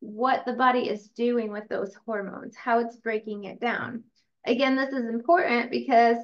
what 0.00 0.46
the 0.46 0.54
body 0.54 0.88
is 0.88 1.08
doing 1.08 1.52
with 1.52 1.68
those 1.68 1.94
hormones, 2.06 2.56
how 2.56 2.78
it's 2.78 2.96
breaking 2.96 3.44
it 3.44 3.60
down. 3.60 4.04
Again, 4.46 4.76
this 4.76 4.94
is 4.94 5.10
important 5.10 5.70
because 5.70 6.16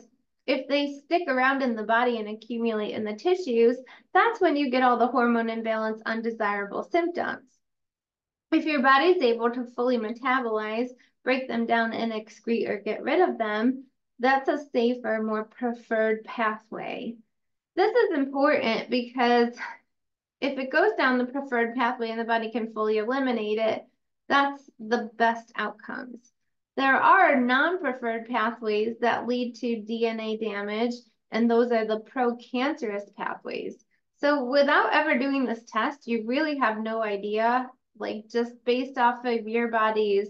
if 0.46 0.66
they 0.68 0.98
stick 1.05 1.22
around 1.28 1.62
in 1.62 1.76
the 1.76 1.85
body 1.85 2.18
and 2.18 2.28
accumulate 2.28 2.92
in 2.92 3.05
the 3.05 3.14
tissues, 3.14 3.76
that's 4.12 4.40
when 4.40 4.57
you 4.57 4.70
get 4.70 4.83
all 4.83 4.98
the 4.98 5.07
hormone 5.07 5.50
imbalance 5.50 6.02
undesirable 6.05 6.83
symptoms. 6.83 7.44
If 8.50 8.64
your 8.64 8.83
body 8.83 9.07
is 9.07 9.22
able 9.22 9.50
to 9.50 9.64
fully 9.64 9.98
metabolize, 9.98 10.88
break 11.24 11.48
them 11.48 11.66
down 11.66 11.92
and 11.92 12.12
excrete 12.12 12.68
or 12.68 12.78
get 12.78 13.02
rid 13.02 13.20
of 13.20 13.38
them, 13.38 13.85
that's 14.18 14.48
a 14.48 14.64
safer, 14.72 15.22
more 15.22 15.44
preferred 15.44 16.24
pathway. 16.24 17.16
This 17.76 17.94
is 17.94 18.18
important 18.18 18.90
because 18.90 19.55
if 20.40 20.59
it 20.59 20.72
goes 20.72 20.90
down 20.98 21.18
the 21.18 21.24
preferred 21.24 21.74
pathway 21.76 22.11
and 22.11 22.18
the 22.18 22.24
body 22.24 22.50
can 22.50 22.72
fully 22.72 22.98
eliminate 22.98 23.59
it, 23.59 23.85
that's 24.28 24.68
the 24.78 25.11
best 25.16 25.52
outcomes. 25.57 26.32
There 26.76 26.96
are 26.96 27.38
non-preferred 27.38 28.28
pathways 28.28 28.96
that 29.00 29.26
lead 29.26 29.56
to 29.56 29.66
DNA 29.66 30.40
damage, 30.40 30.94
and 31.30 31.50
those 31.50 31.70
are 31.70 31.85
the 31.85 32.00
pro-cancerous 32.00 33.11
pathways. 33.16 33.85
So 34.20 34.44
without 34.44 34.94
ever 34.94 35.18
doing 35.18 35.44
this 35.44 35.62
test, 35.66 36.06
you 36.06 36.24
really 36.26 36.58
have 36.58 36.78
no 36.78 37.02
idea, 37.02 37.68
like 37.98 38.28
just 38.28 38.52
based 38.64 38.96
off 38.96 39.24
of 39.24 39.48
your 39.48 39.68
body's, 39.68 40.28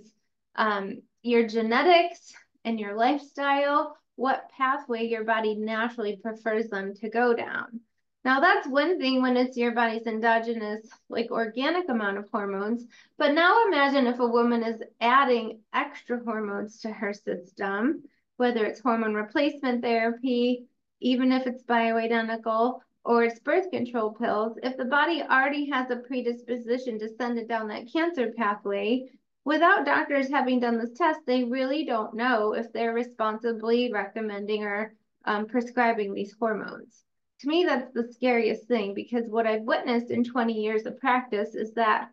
um, 0.57 1.02
your 1.22 1.46
genetics 1.46 2.33
and 2.64 2.81
your 2.81 2.96
lifestyle, 2.96 3.96
what 4.16 4.50
pathway 4.57 5.07
your 5.07 5.24
body 5.24 5.55
naturally 5.55 6.16
prefers 6.16 6.68
them 6.68 6.94
to 6.94 7.09
go 7.09 7.35
down. 7.35 7.81
Now 8.25 8.39
that's 8.39 8.69
one 8.69 9.01
thing 9.01 9.21
when 9.21 9.37
it's 9.37 9.57
your 9.57 9.73
body's 9.73 10.07
endogenous, 10.07 10.89
like 11.09 11.33
organic 11.33 11.89
amount 11.89 12.19
of 12.19 12.29
hormones. 12.31 12.87
But 13.19 13.35
now 13.35 13.67
imagine 13.67 14.07
if 14.07 14.21
a 14.21 14.27
woman 14.27 14.63
is 14.63 14.81
adding 15.01 15.59
extra 15.75 16.23
hormones 16.23 16.79
to 16.81 16.93
her 16.93 17.13
system, 17.13 18.05
whether 18.37 18.65
it's 18.65 18.79
hormone 18.79 19.15
replacement 19.15 19.83
therapy, 19.83 20.67
even 21.01 21.33
if 21.33 21.49
it's 21.49 21.65
bioidentical, 21.65 22.81
or 23.05 23.25
it's 23.25 23.41
birth 23.41 23.69
control 23.73 24.13
pills, 24.13 24.57
if 24.63 24.77
the 24.77 24.85
body 24.85 25.21
already 25.23 25.69
has 25.71 25.91
a 25.91 25.97
predisposition 25.97 27.01
to 27.01 27.09
send 27.17 27.41
it 27.41 27.49
down 27.49 27.67
that 27.69 27.93
cancer 27.93 28.31
pathway, 28.37 29.11
without 29.45 29.85
doctors 29.85 30.31
having 30.31 30.61
done 30.61 30.79
this 30.79 30.97
test, 30.97 31.19
they 31.27 31.43
really 31.43 31.85
don't 31.85 32.15
know 32.15 32.53
if 32.53 32.73
they're 32.73 32.95
responsibly 32.95 33.91
recommending 33.93 34.63
or 34.63 34.95
um, 35.25 35.47
prescribing 35.47 36.15
these 36.15 36.37
hormones 36.39 37.03
to 37.42 37.48
me, 37.48 37.64
that's 37.64 37.92
the 37.92 38.12
scariest 38.12 38.66
thing 38.68 38.94
because 38.94 39.24
what 39.28 39.48
I've 39.48 39.62
witnessed 39.62 40.11
in 40.11 40.22
20 40.22 40.52
years 40.52 40.87
of 40.87 40.98
practice 41.00 41.57
is 41.57 41.72
that 41.74 42.11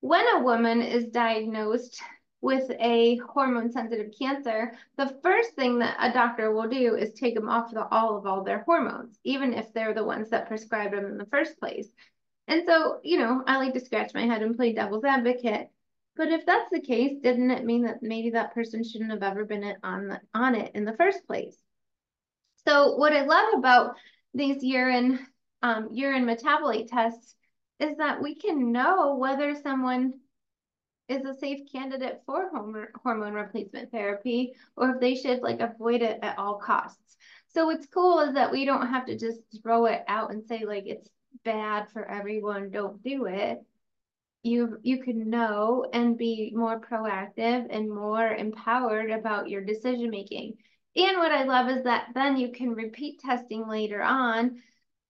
when 0.00 0.24
a 0.28 0.42
woman 0.42 0.80
is 0.80 1.06
diagnosed 1.06 2.00
with 2.40 2.70
a 2.78 3.16
hormone 3.16 3.72
sensitive 3.72 4.12
cancer, 4.16 4.72
the 4.96 5.18
first 5.22 5.54
thing 5.54 5.80
that 5.80 5.96
a 5.98 6.12
doctor 6.12 6.52
will 6.52 6.68
do 6.68 6.94
is 6.94 7.12
take 7.12 7.34
them 7.34 7.48
off 7.48 7.72
the, 7.72 7.84
all 7.88 8.16
of 8.16 8.26
all 8.26 8.44
their 8.44 8.60
hormones, 8.60 9.18
even 9.24 9.52
if 9.54 9.72
they're 9.72 9.92
the 9.92 10.04
ones 10.04 10.30
that 10.30 10.46
prescribed 10.46 10.94
them 10.94 11.06
in 11.06 11.18
the 11.18 11.26
first 11.26 11.58
place. 11.58 11.88
And 12.46 12.62
so, 12.64 13.00
you 13.02 13.18
know, 13.18 13.42
I 13.46 13.56
like 13.56 13.74
to 13.74 13.80
scratch 13.80 14.14
my 14.14 14.24
head 14.24 14.42
and 14.42 14.56
play 14.56 14.72
devil's 14.72 15.04
advocate. 15.04 15.68
But 16.16 16.28
if 16.28 16.46
that's 16.46 16.70
the 16.70 16.80
case, 16.80 17.18
didn't 17.20 17.50
it 17.50 17.64
mean 17.64 17.82
that 17.82 18.02
maybe 18.02 18.30
that 18.30 18.54
person 18.54 18.84
shouldn't 18.84 19.10
have 19.10 19.22
ever 19.24 19.44
been 19.44 19.74
on 19.82 20.08
the, 20.08 20.20
on 20.32 20.54
it 20.54 20.72
in 20.76 20.84
the 20.84 20.96
first 20.96 21.26
place? 21.26 21.56
So 22.66 22.96
what 22.96 23.12
I 23.12 23.22
love 23.22 23.54
about 23.54 23.96
these 24.34 24.62
urine 24.62 25.18
um, 25.62 25.88
urine 25.92 26.24
metabolite 26.24 26.88
tests 26.88 27.34
is 27.78 27.96
that 27.96 28.22
we 28.22 28.34
can 28.34 28.72
know 28.72 29.16
whether 29.16 29.54
someone 29.54 30.14
is 31.08 31.24
a 31.24 31.34
safe 31.34 31.60
candidate 31.70 32.20
for 32.24 32.50
hormone 33.02 33.32
replacement 33.32 33.90
therapy 33.90 34.52
or 34.76 34.90
if 34.90 35.00
they 35.00 35.16
should 35.16 35.40
like 35.42 35.60
avoid 35.60 36.02
it 36.02 36.20
at 36.22 36.38
all 36.38 36.54
costs. 36.54 37.16
So 37.48 37.66
what's 37.66 37.86
cool 37.86 38.20
is 38.20 38.34
that 38.34 38.52
we 38.52 38.64
don't 38.64 38.86
have 38.86 39.06
to 39.06 39.18
just 39.18 39.40
throw 39.60 39.86
it 39.86 40.02
out 40.06 40.30
and 40.30 40.44
say 40.44 40.64
like 40.64 40.84
it's 40.86 41.08
bad 41.44 41.90
for 41.90 42.08
everyone, 42.08 42.70
don't 42.70 43.02
do 43.02 43.24
it. 43.26 43.58
You 44.42 44.78
you 44.82 45.02
can 45.02 45.28
know 45.28 45.84
and 45.92 46.16
be 46.16 46.52
more 46.54 46.80
proactive 46.80 47.66
and 47.70 47.90
more 47.90 48.26
empowered 48.26 49.10
about 49.10 49.48
your 49.50 49.62
decision 49.62 50.10
making. 50.10 50.54
And 50.96 51.18
what 51.18 51.32
I 51.32 51.44
love 51.44 51.68
is 51.68 51.84
that 51.84 52.08
then 52.14 52.36
you 52.36 52.50
can 52.50 52.74
repeat 52.74 53.20
testing 53.20 53.68
later 53.68 54.02
on 54.02 54.60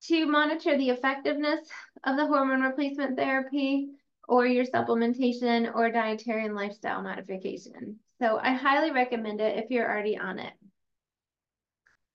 to 0.02 0.26
monitor 0.26 0.76
the 0.76 0.90
effectiveness 0.90 1.68
of 2.04 2.16
the 2.16 2.26
hormone 2.26 2.60
replacement 2.62 3.16
therapy 3.16 3.88
or 4.28 4.46
your 4.46 4.64
supplementation 4.64 5.74
or 5.74 5.90
dietary 5.90 6.44
and 6.44 6.54
lifestyle 6.54 7.02
modification. 7.02 7.98
So 8.20 8.38
I 8.40 8.52
highly 8.52 8.90
recommend 8.90 9.40
it 9.40 9.58
if 9.58 9.70
you're 9.70 9.90
already 9.90 10.18
on 10.18 10.38
it. 10.38 10.52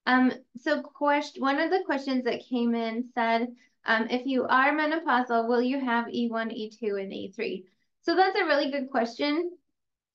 Um, 0.06 0.32
so 0.62 0.82
question, 0.82 1.42
one 1.42 1.58
of 1.58 1.70
the 1.70 1.82
questions 1.84 2.24
that 2.24 2.46
came 2.48 2.74
in 2.74 3.04
said, 3.12 3.48
um, 3.84 4.06
if 4.08 4.26
you 4.26 4.44
are 4.44 4.72
menopausal, 4.72 5.48
will 5.48 5.62
you 5.62 5.80
have 5.80 6.06
E1, 6.06 6.30
E2, 6.30 7.00
and 7.00 7.12
E3? 7.12 7.64
So 8.02 8.14
that's 8.14 8.38
a 8.38 8.44
really 8.44 8.70
good 8.70 8.90
question. 8.90 9.50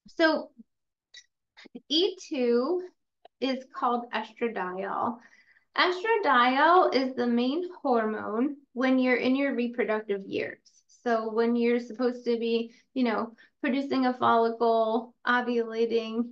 So 0.07 0.49
E2 1.91 2.79
is 3.41 3.65
called 3.75 4.05
estradiol. 4.13 5.17
Estradiol 5.77 6.93
is 6.93 7.15
the 7.15 7.27
main 7.27 7.63
hormone 7.81 8.57
when 8.73 8.99
you're 8.99 9.15
in 9.15 9.35
your 9.35 9.55
reproductive 9.55 10.25
years. 10.25 10.59
So 11.03 11.31
when 11.33 11.55
you're 11.55 11.79
supposed 11.79 12.25
to 12.25 12.37
be, 12.37 12.73
you 12.93 13.03
know, 13.03 13.33
producing 13.61 14.05
a 14.05 14.13
follicle, 14.13 15.15
ovulating, 15.25 16.31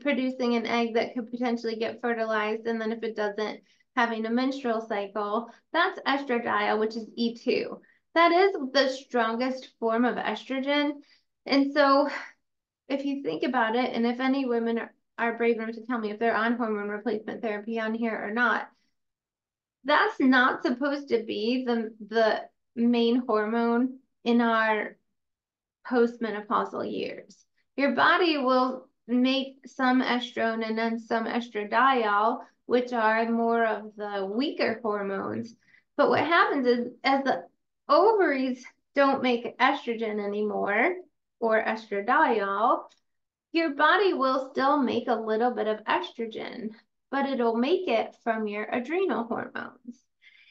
producing 0.00 0.54
an 0.54 0.66
egg 0.66 0.94
that 0.94 1.14
could 1.14 1.30
potentially 1.30 1.76
get 1.76 2.00
fertilized, 2.00 2.66
and 2.66 2.80
then 2.80 2.92
if 2.92 3.02
it 3.02 3.16
doesn't, 3.16 3.60
having 3.96 4.26
a 4.26 4.30
menstrual 4.30 4.86
cycle, 4.86 5.50
that's 5.72 5.98
estradiol, 6.00 6.78
which 6.78 6.96
is 6.96 7.08
E2. 7.18 7.78
That 8.14 8.32
is 8.32 8.52
the 8.72 8.88
strongest 8.88 9.70
form 9.80 10.04
of 10.04 10.16
estrogen. 10.16 10.92
And 11.46 11.72
so 11.72 12.08
if 12.88 13.04
you 13.04 13.22
think 13.22 13.42
about 13.42 13.74
it, 13.76 13.92
and 13.94 14.06
if 14.06 14.20
any 14.20 14.46
women 14.46 14.78
are, 14.78 14.92
are 15.18 15.36
brave 15.36 15.56
enough 15.56 15.74
to 15.74 15.86
tell 15.86 15.98
me 15.98 16.10
if 16.10 16.18
they're 16.18 16.36
on 16.36 16.56
hormone 16.56 16.88
replacement 16.88 17.42
therapy 17.42 17.80
on 17.80 17.94
here 17.94 18.16
or 18.16 18.30
not, 18.30 18.68
that's 19.84 20.18
not 20.20 20.62
supposed 20.62 21.08
to 21.08 21.22
be 21.22 21.64
the, 21.64 21.94
the 22.08 22.42
main 22.74 23.22
hormone 23.26 23.98
in 24.24 24.40
our 24.40 24.96
postmenopausal 25.88 26.90
years. 26.90 27.44
Your 27.76 27.92
body 27.92 28.38
will 28.38 28.88
make 29.06 29.58
some 29.66 30.02
estrone 30.02 30.66
and 30.66 30.76
then 30.76 30.98
some 30.98 31.26
estriol, 31.26 32.40
which 32.66 32.92
are 32.92 33.30
more 33.30 33.64
of 33.64 33.92
the 33.96 34.28
weaker 34.30 34.80
hormones. 34.82 35.54
But 35.96 36.08
what 36.08 36.20
happens 36.20 36.66
is 36.66 36.88
as 37.04 37.22
the 37.22 37.44
ovaries 37.88 38.64
don't 38.94 39.22
make 39.22 39.56
estrogen 39.58 40.24
anymore 40.24 40.96
or 41.38 41.62
estradiol, 41.62 42.84
your 43.56 43.70
body 43.70 44.12
will 44.12 44.50
still 44.50 44.80
make 44.82 45.08
a 45.08 45.14
little 45.14 45.50
bit 45.50 45.66
of 45.66 45.82
estrogen, 45.84 46.68
but 47.10 47.26
it'll 47.26 47.56
make 47.56 47.88
it 47.88 48.14
from 48.22 48.46
your 48.46 48.68
adrenal 48.70 49.24
hormones. 49.24 50.04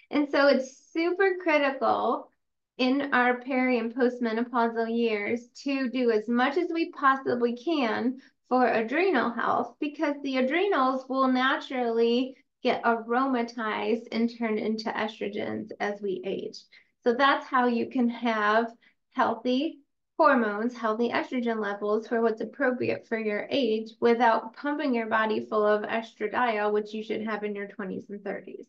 And 0.10 0.28
so 0.30 0.48
it's 0.48 0.90
super 0.92 1.36
critical 1.42 2.30
in 2.78 3.14
our 3.14 3.40
peri 3.42 3.78
and 3.78 3.96
postmenopausal 3.96 4.96
years 4.96 5.48
to 5.64 5.90
do 5.90 6.12
as 6.12 6.28
much 6.28 6.58
as 6.58 6.70
we 6.74 6.92
possibly 6.92 7.56
can 7.56 8.18
for 8.50 8.68
adrenal 8.68 9.32
health 9.32 9.76
because 9.80 10.16
the 10.24 10.38
adrenals 10.38 11.06
will 11.08 11.28
naturally 11.28 12.36
get 12.64 12.84
aromatized 12.84 14.08
and 14.12 14.36
turn 14.36 14.58
into 14.58 14.90
estrogens 14.90 15.70
as 15.80 16.02
we 16.02 16.22
age. 16.26 16.58
So 17.04 17.14
that's 17.14 17.46
how 17.46 17.68
you 17.68 17.88
can 17.88 18.10
have 18.10 18.72
healthy 19.12 19.80
hormones, 20.18 20.76
healthy 20.76 21.10
estrogen 21.10 21.60
levels 21.60 22.08
for 22.08 22.22
what's 22.22 22.42
appropriate 22.42 23.08
for 23.08 23.18
your 23.18 23.48
age 23.50 23.92
without 24.00 24.56
pumping 24.56 24.94
your 24.94 25.08
body 25.08 25.46
full 25.46 25.66
of 25.66 25.84
estradiol, 25.84 26.72
which 26.72 26.94
you 26.94 27.04
should 27.04 27.26
have 27.26 27.44
in 27.44 27.56
your 27.56 27.68
20s 27.68 28.10
and 28.10 28.22
30s. 28.22 28.66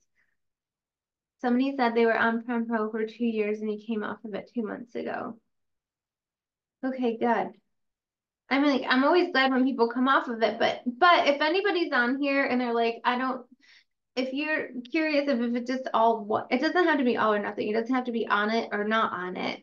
Somebody 1.40 1.74
said 1.76 1.94
they 1.94 2.06
were 2.06 2.16
on 2.16 2.42
Prempro 2.42 2.90
for 2.90 3.06
two 3.06 3.26
years 3.26 3.60
and 3.60 3.70
he 3.70 3.86
came 3.86 4.02
off 4.02 4.24
of 4.24 4.34
it 4.34 4.50
two 4.54 4.62
months 4.62 4.94
ago. 4.94 5.38
Okay, 6.84 7.16
good. 7.18 7.50
I'm 8.48 8.64
like, 8.64 8.82
I'm 8.88 9.04
always 9.04 9.32
glad 9.32 9.50
when 9.50 9.64
people 9.64 9.88
come 9.88 10.08
off 10.08 10.28
of 10.28 10.42
it, 10.42 10.58
but 10.58 10.82
but 10.86 11.26
if 11.28 11.40
anybody's 11.40 11.92
on 11.92 12.20
here 12.20 12.44
and 12.44 12.60
they're 12.60 12.72
like, 12.72 13.00
I 13.04 13.18
don't 13.18 13.44
if 14.16 14.32
you're 14.32 14.68
curious 14.90 15.28
if, 15.28 15.40
if 15.40 15.54
it's 15.54 15.70
just 15.70 15.88
all 15.92 16.24
what 16.24 16.46
it 16.50 16.60
doesn't 16.60 16.86
have 16.86 16.98
to 16.98 17.04
be 17.04 17.16
all 17.16 17.34
or 17.34 17.38
nothing. 17.38 17.68
It 17.68 17.74
doesn't 17.74 17.94
have 17.94 18.04
to 18.04 18.12
be 18.12 18.26
on 18.26 18.50
it 18.50 18.70
or 18.72 18.84
not 18.84 19.12
on 19.12 19.36
it. 19.36 19.62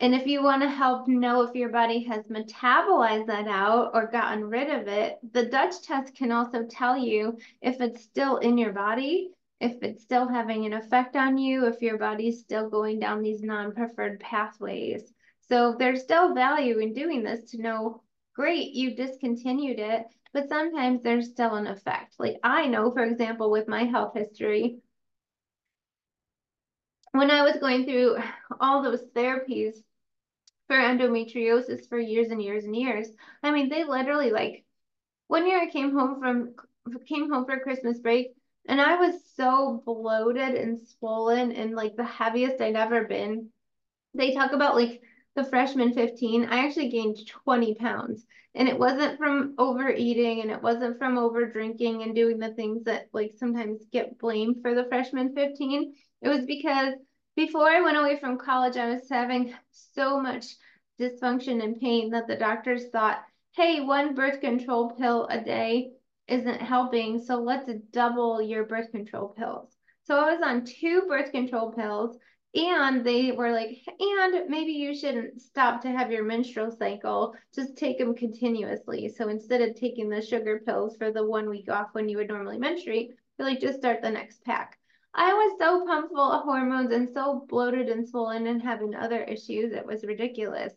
And 0.00 0.14
if 0.14 0.26
you 0.26 0.42
want 0.42 0.62
to 0.62 0.68
help 0.68 1.06
know 1.08 1.42
if 1.42 1.54
your 1.54 1.68
body 1.68 2.02
has 2.04 2.26
metabolized 2.26 3.26
that 3.26 3.46
out 3.46 3.90
or 3.94 4.06
gotten 4.06 4.44
rid 4.44 4.70
of 4.70 4.88
it, 4.88 5.18
the 5.32 5.46
Dutch 5.46 5.82
test 5.82 6.14
can 6.14 6.32
also 6.32 6.64
tell 6.64 6.96
you 6.96 7.38
if 7.60 7.80
it's 7.80 8.02
still 8.02 8.38
in 8.38 8.56
your 8.56 8.72
body 8.72 9.30
if 9.60 9.82
it's 9.82 10.02
still 10.02 10.26
having 10.26 10.64
an 10.64 10.72
effect 10.72 11.16
on 11.16 11.36
you, 11.36 11.66
if 11.66 11.82
your 11.82 11.98
body's 11.98 12.40
still 12.40 12.68
going 12.70 12.98
down 12.98 13.22
these 13.22 13.42
non-preferred 13.42 14.18
pathways. 14.18 15.12
So 15.48 15.76
there's 15.78 16.02
still 16.02 16.34
value 16.34 16.78
in 16.78 16.94
doing 16.94 17.22
this 17.22 17.50
to 17.50 17.60
know, 17.60 18.02
great, 18.34 18.72
you 18.72 18.96
discontinued 18.96 19.78
it, 19.78 20.06
but 20.32 20.48
sometimes 20.48 21.02
there's 21.02 21.28
still 21.28 21.56
an 21.56 21.66
effect. 21.66 22.14
Like 22.18 22.38
I 22.42 22.68
know, 22.68 22.90
for 22.90 23.04
example, 23.04 23.50
with 23.50 23.68
my 23.68 23.84
health 23.84 24.14
history, 24.14 24.78
when 27.12 27.30
I 27.30 27.42
was 27.42 27.56
going 27.56 27.84
through 27.84 28.16
all 28.60 28.82
those 28.82 29.04
therapies 29.14 29.74
for 30.70 30.76
endometriosis 30.76 31.88
for 31.88 31.98
years 31.98 32.28
and 32.30 32.40
years 32.40 32.62
and 32.62 32.76
years, 32.76 33.08
I 33.42 33.50
mean, 33.50 33.68
they 33.68 33.82
literally 33.82 34.30
like, 34.30 34.64
one 35.26 35.48
year 35.48 35.60
I 35.60 35.66
came 35.68 35.98
home 35.98 36.20
from, 36.20 36.54
came 37.06 37.28
home 37.28 37.44
for 37.44 37.58
Christmas 37.58 37.98
break, 37.98 38.28
and 38.68 38.80
I 38.80 38.94
was 38.94 39.16
so 39.34 39.82
bloated 39.84 40.54
and 40.54 40.78
swollen 40.80 41.50
and 41.50 41.74
like 41.74 41.96
the 41.96 42.04
heaviest 42.04 42.60
I'd 42.60 42.76
ever 42.76 43.02
been. 43.02 43.48
They 44.14 44.32
talk 44.32 44.52
about 44.52 44.76
like 44.76 45.02
the 45.34 45.42
freshman 45.42 45.92
15. 45.92 46.44
I 46.44 46.64
actually 46.64 46.90
gained 46.90 47.26
20 47.26 47.74
pounds. 47.74 48.24
And 48.54 48.68
it 48.68 48.78
wasn't 48.78 49.18
from 49.18 49.54
overeating 49.58 50.40
and 50.40 50.52
it 50.52 50.62
wasn't 50.62 50.98
from 50.98 51.18
over 51.18 51.46
drinking 51.46 52.04
and 52.04 52.14
doing 52.14 52.38
the 52.38 52.54
things 52.54 52.84
that 52.84 53.08
like 53.12 53.32
sometimes 53.36 53.86
get 53.90 54.20
blamed 54.20 54.62
for 54.62 54.76
the 54.76 54.84
freshman 54.84 55.34
15. 55.34 55.94
It 56.22 56.28
was 56.28 56.44
because 56.46 56.94
before 57.36 57.68
I 57.68 57.80
went 57.80 57.96
away 57.96 58.18
from 58.18 58.38
college, 58.38 58.76
I 58.76 58.94
was 58.94 59.08
having 59.08 59.54
so 59.70 60.20
much 60.20 60.46
dysfunction 61.00 61.62
and 61.62 61.80
pain 61.80 62.10
that 62.10 62.26
the 62.26 62.36
doctors 62.36 62.88
thought, 62.88 63.22
hey, 63.56 63.80
one 63.80 64.14
birth 64.14 64.40
control 64.40 64.90
pill 64.90 65.26
a 65.28 65.40
day 65.40 65.92
isn't 66.28 66.60
helping, 66.60 67.18
so 67.18 67.36
let's 67.36 67.70
double 67.92 68.40
your 68.40 68.64
birth 68.64 68.90
control 68.90 69.28
pills. 69.28 69.76
So 70.04 70.18
I 70.18 70.32
was 70.32 70.42
on 70.42 70.64
two 70.64 71.02
birth 71.08 71.32
control 71.32 71.72
pills, 71.72 72.16
and 72.54 73.04
they 73.04 73.30
were 73.30 73.52
like, 73.52 73.78
and 73.98 74.48
maybe 74.48 74.72
you 74.72 74.94
shouldn't 74.94 75.40
stop 75.40 75.82
to 75.82 75.90
have 75.90 76.10
your 76.10 76.24
menstrual 76.24 76.70
cycle, 76.70 77.34
just 77.54 77.76
take 77.76 77.98
them 77.98 78.14
continuously. 78.14 79.08
So 79.08 79.28
instead 79.28 79.60
of 79.60 79.76
taking 79.76 80.08
the 80.08 80.20
sugar 80.20 80.60
pills 80.66 80.96
for 80.96 81.12
the 81.12 81.24
one 81.24 81.48
week 81.48 81.70
off 81.70 81.88
when 81.92 82.08
you 82.08 82.16
would 82.16 82.28
normally 82.28 82.58
menstruate, 82.58 83.10
you're 83.38 83.48
like, 83.48 83.60
just 83.60 83.78
start 83.78 84.02
the 84.02 84.10
next 84.10 84.44
pack. 84.44 84.79
I 85.14 85.32
was 85.32 85.58
so 85.58 85.84
pumped 85.86 86.12
full 86.12 86.32
of 86.32 86.44
hormones 86.44 86.92
and 86.92 87.08
so 87.12 87.44
bloated 87.48 87.88
and 87.88 88.08
swollen 88.08 88.46
and 88.46 88.62
having 88.62 88.94
other 88.94 89.22
issues, 89.22 89.72
it 89.72 89.86
was 89.86 90.04
ridiculous. 90.04 90.72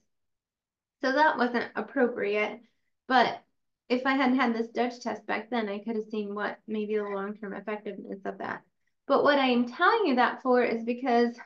So 1.01 1.11
that 1.11 1.37
wasn't 1.37 1.71
appropriate. 1.75 2.61
But 3.07 3.43
if 3.89 4.05
I 4.05 4.13
hadn't 4.13 4.39
had 4.39 4.55
this 4.55 4.69
Dutch 4.69 4.99
test 5.01 5.25
back 5.27 5.49
then, 5.49 5.69
I 5.69 5.79
could 5.79 5.95
have 5.97 6.05
seen 6.05 6.33
what 6.33 6.57
maybe 6.67 6.95
the 6.95 7.03
long 7.03 7.37
term 7.37 7.53
effectiveness 7.53 8.19
of 8.25 8.39
that. 8.39 8.63
But 9.07 9.23
what 9.23 9.37
I 9.37 9.47
am 9.47 9.67
telling 9.67 10.07
you 10.07 10.15
that 10.15 10.41
for 10.41 10.63
is 10.63 10.83
because 10.83 11.37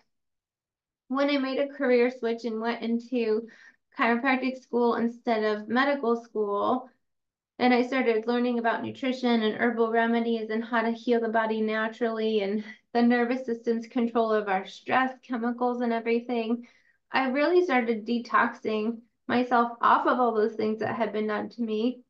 when 1.08 1.30
I 1.30 1.38
made 1.38 1.60
a 1.60 1.74
career 1.74 2.12
switch 2.12 2.46
and 2.46 2.62
went 2.62 2.84
into 2.84 3.48
chiropractic 3.98 4.62
school 4.62 4.96
instead 4.96 5.44
of 5.44 5.68
medical 5.68 6.24
school, 6.24 6.90
and 7.60 7.74
I 7.74 7.86
started 7.86 8.28
learning 8.28 8.60
about 8.60 8.84
nutrition 8.84 9.44
and 9.44 9.56
herbal 9.56 9.92
remedies 9.92 10.50
and 10.50 10.64
how 10.64 10.82
to 10.82 10.92
heal 10.92 11.20
the 11.20 11.30
body 11.30 11.62
naturally 11.62 12.42
and 12.42 12.64
the 12.94 13.02
nervous 13.02 13.46
system's 13.46 13.88
control 13.88 14.32
of 14.32 14.48
our 14.48 14.66
stress 14.68 15.14
chemicals 15.28 15.82
and 15.82 15.92
everything, 15.92 16.68
I 17.12 17.30
really 17.30 17.64
started 17.64 18.06
detoxing 18.06 19.00
myself 19.28 19.72
off 19.82 20.08
of 20.08 20.20
all 20.20 20.34
those 20.34 20.56
things 20.56 20.80
that 20.80 20.96
had 20.96 21.14
been 21.14 21.28
done 21.28 21.50
to 21.50 21.62
me 21.62 22.02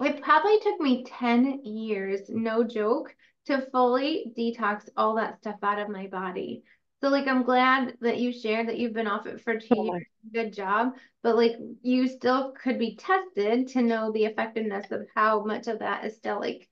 it 0.00 0.22
probably 0.22 0.60
took 0.60 0.80
me 0.80 1.04
10 1.04 1.64
years, 1.64 2.28
no 2.28 2.62
joke, 2.62 3.14
to 3.46 3.66
fully 3.72 4.32
detox 4.36 4.88
all 4.96 5.16
that 5.16 5.38
stuff 5.38 5.56
out 5.62 5.80
of 5.80 5.88
my 5.88 6.06
body. 6.06 6.62
So 7.00 7.08
like 7.08 7.28
I'm 7.28 7.44
glad 7.44 7.96
that 8.00 8.18
you 8.18 8.32
shared 8.32 8.68
that 8.68 8.78
you've 8.78 8.92
been 8.92 9.06
off 9.06 9.26
it 9.26 9.40
for 9.40 9.58
two 9.58 9.68
oh 9.76 9.94
years. 9.94 10.06
Good 10.32 10.52
job. 10.52 10.94
But 11.22 11.36
like 11.36 11.56
you 11.82 12.08
still 12.08 12.52
could 12.52 12.78
be 12.78 12.96
tested 12.96 13.68
to 13.68 13.82
know 13.82 14.10
the 14.10 14.24
effectiveness 14.24 14.90
of 14.90 15.06
how 15.14 15.44
much 15.44 15.68
of 15.68 15.78
that 15.78 16.04
is 16.04 16.16
still 16.16 16.40
like 16.40 16.68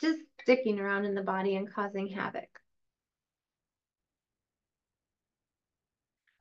just 0.00 0.18
sticking 0.42 0.80
around 0.80 1.04
in 1.04 1.14
the 1.14 1.22
body 1.22 1.56
and 1.56 1.72
causing 1.72 2.08
havoc. 2.08 2.48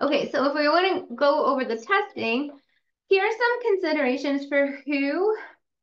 Okay, 0.01 0.32
so 0.32 0.45
if 0.45 0.55
we 0.55 0.68
want 0.68 1.07
to 1.07 1.16
go 1.16 1.45
over 1.45 1.64
the 1.64 1.78
testing, 1.78 2.51
here 3.07 3.24
are 3.24 3.32
some 3.32 3.72
considerations 3.72 4.47
for 4.47 4.80
who 4.86 5.36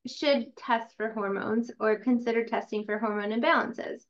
should 0.07 0.57
test 0.57 0.95
for 0.97 1.13
hormones 1.13 1.71
or 1.79 1.97
consider 1.97 2.45
testing 2.45 2.85
for 2.85 2.99
hormone 2.99 3.31
imbalances. 3.31 4.03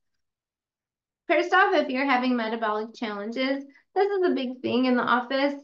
First 1.31 1.55
off, 1.55 1.73
if 1.75 1.89
you're 1.89 2.11
having 2.11 2.35
metabolic 2.35 2.93
challenges, 2.93 3.65
this 3.95 4.11
is 4.11 4.23
a 4.25 4.35
big 4.35 4.61
thing 4.63 4.87
in 4.87 4.97
the 4.97 5.05
office, 5.05 5.55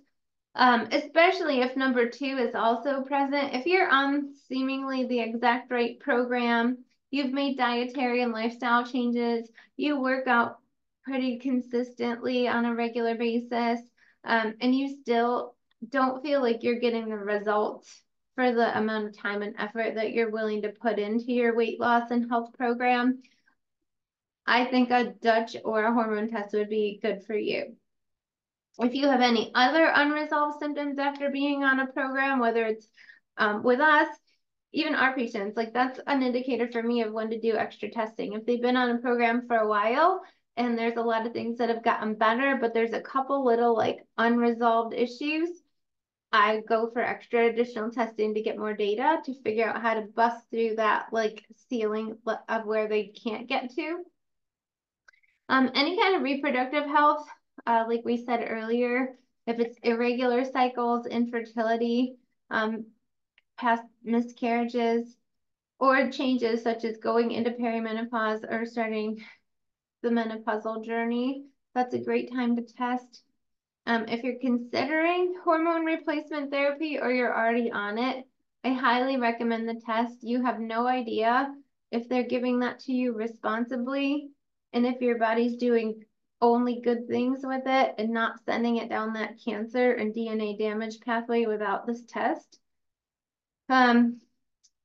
um, 0.54 0.86
especially 0.92 1.60
if 1.60 1.76
number 1.76 2.08
two 2.08 2.38
is 2.38 2.54
also 2.54 3.02
present. 3.02 3.52
If 3.52 3.66
you're 3.66 3.88
on 3.88 4.32
seemingly 4.48 5.06
the 5.06 5.18
exact 5.18 5.72
right 5.72 5.98
program, 5.98 6.84
you've 7.10 7.32
made 7.32 7.58
dietary 7.58 8.22
and 8.22 8.30
lifestyle 8.30 8.86
changes, 8.86 9.50
you 9.76 10.00
work 10.00 10.28
out 10.28 10.58
pretty 11.02 11.40
consistently 11.40 12.46
on 12.46 12.64
a 12.64 12.72
regular 12.72 13.16
basis, 13.16 13.80
um, 14.22 14.54
and 14.60 14.72
you 14.72 14.96
still 15.02 15.56
don't 15.88 16.22
feel 16.22 16.40
like 16.40 16.62
you're 16.62 16.78
getting 16.78 17.08
the 17.08 17.16
results 17.16 18.02
for 18.36 18.52
the 18.52 18.78
amount 18.78 19.06
of 19.08 19.18
time 19.18 19.42
and 19.42 19.56
effort 19.58 19.96
that 19.96 20.12
you're 20.12 20.30
willing 20.30 20.62
to 20.62 20.68
put 20.68 21.00
into 21.00 21.32
your 21.32 21.56
weight 21.56 21.80
loss 21.80 22.12
and 22.12 22.30
health 22.30 22.50
program, 22.56 23.20
I 24.46 24.64
think 24.66 24.90
a 24.90 25.12
Dutch 25.20 25.56
or 25.64 25.84
a 25.84 25.92
hormone 25.92 26.28
test 26.28 26.54
would 26.54 26.70
be 26.70 27.00
good 27.02 27.24
for 27.26 27.36
you. 27.36 27.76
If 28.78 28.94
you 28.94 29.08
have 29.08 29.22
any 29.22 29.50
other 29.54 29.90
unresolved 29.92 30.58
symptoms 30.58 30.98
after 30.98 31.30
being 31.30 31.64
on 31.64 31.80
a 31.80 31.86
program, 31.86 32.38
whether 32.38 32.64
it's 32.66 32.88
um, 33.38 33.62
with 33.62 33.80
us, 33.80 34.08
even 34.72 34.94
our 34.94 35.14
patients, 35.14 35.56
like 35.56 35.72
that's 35.72 35.98
an 36.06 36.22
indicator 36.22 36.70
for 36.70 36.82
me 36.82 37.02
of 37.02 37.12
when 37.12 37.30
to 37.30 37.40
do 37.40 37.56
extra 37.56 37.90
testing. 37.90 38.34
If 38.34 38.44
they've 38.44 38.60
been 38.60 38.76
on 38.76 38.90
a 38.90 38.98
program 38.98 39.46
for 39.46 39.56
a 39.56 39.68
while 39.68 40.22
and 40.56 40.78
there's 40.78 40.96
a 40.96 41.02
lot 41.02 41.26
of 41.26 41.32
things 41.32 41.58
that 41.58 41.70
have 41.70 41.82
gotten 41.82 42.14
better, 42.14 42.58
but 42.60 42.74
there's 42.74 42.92
a 42.92 43.00
couple 43.00 43.44
little 43.44 43.74
like 43.74 43.98
unresolved 44.18 44.94
issues, 44.94 45.48
I 46.30 46.60
go 46.68 46.90
for 46.90 47.00
extra 47.00 47.46
additional 47.46 47.90
testing 47.90 48.34
to 48.34 48.42
get 48.42 48.58
more 48.58 48.74
data 48.74 49.18
to 49.24 49.42
figure 49.42 49.66
out 49.66 49.80
how 49.80 49.94
to 49.94 50.02
bust 50.02 50.44
through 50.50 50.76
that 50.76 51.06
like 51.12 51.44
ceiling 51.68 52.18
of 52.48 52.66
where 52.66 52.88
they 52.88 53.06
can't 53.06 53.48
get 53.48 53.70
to. 53.76 54.04
Um, 55.48 55.70
any 55.74 55.98
kind 55.98 56.16
of 56.16 56.22
reproductive 56.22 56.84
health, 56.86 57.26
uh, 57.66 57.84
like 57.88 58.02
we 58.04 58.24
said 58.24 58.46
earlier, 58.48 59.16
if 59.46 59.60
it's 59.60 59.78
irregular 59.82 60.44
cycles, 60.44 61.06
infertility, 61.06 62.16
um, 62.50 62.86
past 63.56 63.84
miscarriages, 64.02 65.16
or 65.78 66.10
changes 66.10 66.62
such 66.62 66.84
as 66.84 66.96
going 66.98 67.30
into 67.30 67.50
perimenopause 67.50 68.42
or 68.50 68.64
starting 68.66 69.22
the 70.02 70.08
menopausal 70.08 70.84
journey, 70.84 71.44
that's 71.74 71.94
a 71.94 71.98
great 71.98 72.32
time 72.32 72.56
to 72.56 72.62
test. 72.62 73.22
Um, 73.86 74.06
if 74.08 74.24
you're 74.24 74.40
considering 74.40 75.34
hormone 75.44 75.84
replacement 75.84 76.50
therapy 76.50 76.98
or 76.98 77.12
you're 77.12 77.36
already 77.36 77.70
on 77.70 77.98
it, 77.98 78.26
I 78.64 78.72
highly 78.72 79.16
recommend 79.16 79.68
the 79.68 79.80
test. 79.86 80.22
You 80.22 80.42
have 80.42 80.58
no 80.58 80.88
idea 80.88 81.54
if 81.92 82.08
they're 82.08 82.24
giving 82.24 82.60
that 82.60 82.80
to 82.80 82.92
you 82.92 83.12
responsibly 83.12 84.30
and 84.76 84.86
if 84.86 85.00
your 85.00 85.16
body's 85.16 85.56
doing 85.56 86.04
only 86.42 86.82
good 86.82 87.08
things 87.08 87.40
with 87.42 87.62
it 87.64 87.94
and 87.96 88.10
not 88.10 88.44
sending 88.44 88.76
it 88.76 88.90
down 88.90 89.14
that 89.14 89.40
cancer 89.42 89.92
and 89.92 90.14
DNA 90.14 90.58
damage 90.58 91.00
pathway 91.00 91.46
without 91.46 91.86
this 91.86 92.04
test. 92.04 92.58
Um, 93.70 94.20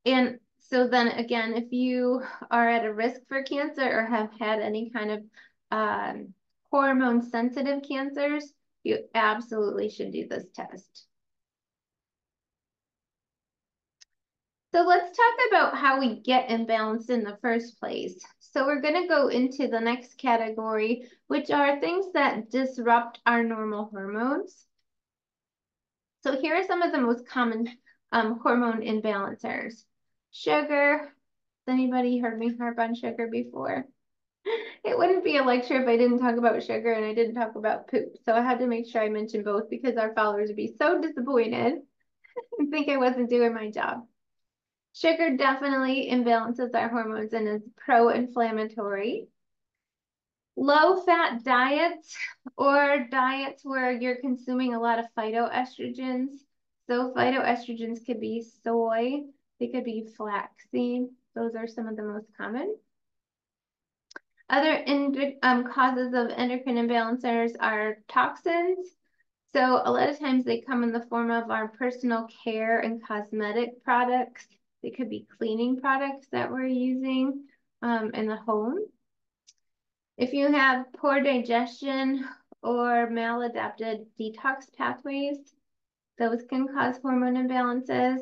and 0.05 0.39
so 0.59 0.87
then 0.87 1.09
again, 1.09 1.55
if 1.55 1.73
you 1.73 2.23
are 2.49 2.69
at 2.69 2.85
a 2.85 2.93
risk 2.93 3.19
for 3.27 3.43
cancer 3.43 3.83
or 3.83 4.05
have 4.05 4.29
had 4.39 4.61
any 4.61 4.89
kind 4.91 5.11
of 5.11 5.23
um, 5.71 6.33
hormone 6.71 7.21
sensitive 7.29 7.81
cancers, 7.85 8.53
you 8.83 8.99
absolutely 9.13 9.89
should 9.89 10.13
do 10.13 10.25
this 10.25 10.45
test. 10.55 11.05
So 14.73 14.83
let's 14.83 15.17
talk 15.17 15.33
about 15.49 15.77
how 15.77 15.99
we 15.99 16.21
get 16.21 16.47
imbalanced 16.47 17.09
in 17.09 17.25
the 17.25 17.37
first 17.41 17.77
place. 17.77 18.23
So 18.51 18.65
we're 18.65 18.81
going 18.81 19.01
to 19.01 19.07
go 19.07 19.29
into 19.29 19.67
the 19.67 19.79
next 19.79 20.17
category, 20.17 21.09
which 21.27 21.51
are 21.51 21.79
things 21.79 22.07
that 22.13 22.49
disrupt 22.49 23.19
our 23.25 23.43
normal 23.43 23.85
hormones. 23.85 24.65
So 26.23 26.39
here 26.39 26.55
are 26.55 26.63
some 26.63 26.81
of 26.81 26.91
the 26.91 26.99
most 26.99 27.25
common 27.27 27.69
um, 28.11 28.39
hormone 28.39 28.81
imbalancers. 28.81 29.85
Sugar. 30.31 30.99
Has 31.67 31.73
anybody 31.73 32.17
heard 32.17 32.37
me 32.37 32.55
harp 32.57 32.77
on 32.79 32.95
sugar 32.95 33.27
before? 33.27 33.85
It 34.83 34.97
wouldn't 34.97 35.23
be 35.23 35.37
a 35.37 35.43
lecture 35.43 35.79
if 35.79 35.87
I 35.87 35.95
didn't 35.95 36.17
talk 36.17 36.37
about 36.37 36.63
sugar 36.63 36.91
and 36.91 37.05
I 37.05 37.13
didn't 37.13 37.35
talk 37.35 37.55
about 37.55 37.87
poop. 37.87 38.15
So 38.25 38.33
I 38.33 38.41
had 38.41 38.57
to 38.59 38.65
make 38.65 38.87
sure 38.87 38.99
I 38.99 39.09
mentioned 39.09 39.45
both 39.45 39.69
because 39.69 39.95
our 39.95 40.15
followers 40.15 40.47
would 40.47 40.55
be 40.55 40.73
so 40.75 40.99
disappointed 40.99 41.75
and 42.57 42.71
think 42.71 42.89
I 42.89 42.97
wasn't 42.97 43.29
doing 43.29 43.53
my 43.53 43.69
job. 43.69 44.07
Sugar 44.93 45.37
definitely 45.37 46.09
imbalances 46.11 46.75
our 46.75 46.89
hormones 46.89 47.33
and 47.33 47.47
is 47.47 47.61
pro-inflammatory. 47.77 49.27
Low-fat 50.57 51.43
diets 51.43 52.15
or 52.57 53.07
diets 53.09 53.63
where 53.63 53.91
you're 53.91 54.17
consuming 54.17 54.73
a 54.73 54.81
lot 54.81 54.99
of 54.99 55.05
phytoestrogens. 55.17 56.31
So 56.87 57.13
phytoestrogens 57.15 58.05
could 58.05 58.19
be 58.19 58.45
soy, 58.63 59.21
they 59.59 59.67
could 59.69 59.85
be 59.85 60.07
flaxseed. 60.17 61.07
Those 61.35 61.55
are 61.55 61.67
some 61.67 61.87
of 61.87 61.95
the 61.95 62.03
most 62.03 62.27
common. 62.37 62.75
Other 64.49 64.83
um, 65.41 65.63
causes 65.71 66.13
of 66.13 66.29
endocrine 66.35 66.75
imbalancers 66.75 67.53
are 67.57 67.99
toxins. 68.09 68.85
So 69.53 69.81
a 69.85 69.91
lot 69.91 70.09
of 70.09 70.19
times 70.19 70.43
they 70.43 70.59
come 70.59 70.83
in 70.83 70.91
the 70.91 71.05
form 71.09 71.31
of 71.31 71.49
our 71.49 71.69
personal 71.69 72.27
care 72.43 72.79
and 72.79 73.01
cosmetic 73.01 73.83
products. 73.85 74.45
They 74.81 74.91
could 74.91 75.09
be 75.09 75.27
cleaning 75.37 75.79
products 75.79 76.27
that 76.31 76.51
we're 76.51 76.65
using 76.65 77.45
um, 77.81 78.11
in 78.13 78.27
the 78.27 78.37
home. 78.37 78.79
If 80.17 80.33
you 80.33 80.51
have 80.51 80.93
poor 80.93 81.21
digestion 81.21 82.25
or 82.61 83.09
maladapted 83.09 84.05
detox 84.19 84.73
pathways, 84.77 85.37
those 86.17 86.43
can 86.49 86.67
cause 86.67 86.97
hormone 87.01 87.35
imbalances. 87.35 88.19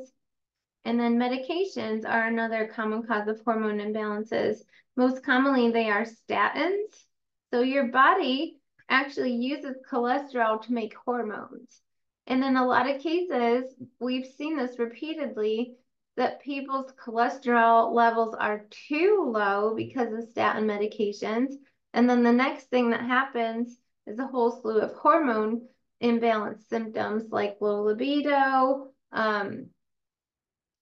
And 0.86 1.00
then 1.00 1.18
medications 1.18 2.08
are 2.08 2.28
another 2.28 2.72
common 2.74 3.04
cause 3.04 3.28
of 3.28 3.42
hormone 3.44 3.80
imbalances. 3.80 4.60
Most 4.96 5.24
commonly, 5.24 5.72
they 5.72 5.90
are 5.90 6.06
statins. 6.06 7.06
So 7.52 7.62
your 7.62 7.88
body 7.88 8.60
actually 8.90 9.34
uses 9.34 9.76
cholesterol 9.92 10.62
to 10.64 10.74
make 10.74 10.96
hormones. 11.06 11.82
And 12.28 12.44
in 12.44 12.56
a 12.56 12.66
lot 12.66 12.90
of 12.90 13.02
cases, 13.02 13.76
we've 14.00 14.28
seen 14.28 14.56
this 14.56 14.80
repeatedly, 14.80 15.74
that 16.20 16.42
people's 16.42 16.92
cholesterol 17.02 17.94
levels 17.94 18.36
are 18.38 18.66
too 18.90 19.32
low 19.34 19.74
because 19.74 20.12
of 20.12 20.30
statin 20.30 20.66
medications. 20.66 21.54
And 21.94 22.10
then 22.10 22.24
the 22.24 22.34
next 22.34 22.66
thing 22.66 22.90
that 22.90 23.00
happens 23.00 23.78
is 24.06 24.20
a 24.20 24.28
whole 24.28 24.52
slew 24.52 24.82
of 24.82 24.92
hormone 24.96 25.62
imbalance 26.02 26.68
symptoms 26.68 27.24
like 27.32 27.56
low 27.62 27.84
libido, 27.84 28.90
um, 29.14 29.68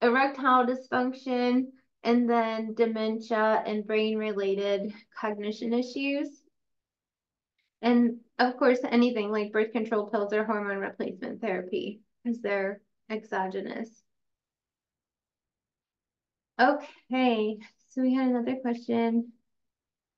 erectile 0.01 0.65
dysfunction, 0.65 1.67
and 2.03 2.27
then 2.27 2.73
dementia 2.73 3.61
and 3.63 3.85
brain 3.85 4.17
related 4.17 4.91
cognition 5.21 5.71
issues. 5.71 6.29
And 7.83 8.21
of 8.39 8.57
course, 8.57 8.79
anything 8.83 9.31
like 9.31 9.51
birth 9.51 9.71
control 9.71 10.07
pills 10.07 10.33
or 10.33 10.45
hormone 10.45 10.79
replacement 10.79 11.41
therapy 11.41 12.01
because 12.23 12.41
they're 12.41 12.81
exogenous. 13.07 14.03
Okay, 16.59 17.59
so 17.89 18.01
we 18.01 18.15
had 18.15 18.29
another 18.29 18.55
question. 18.55 19.31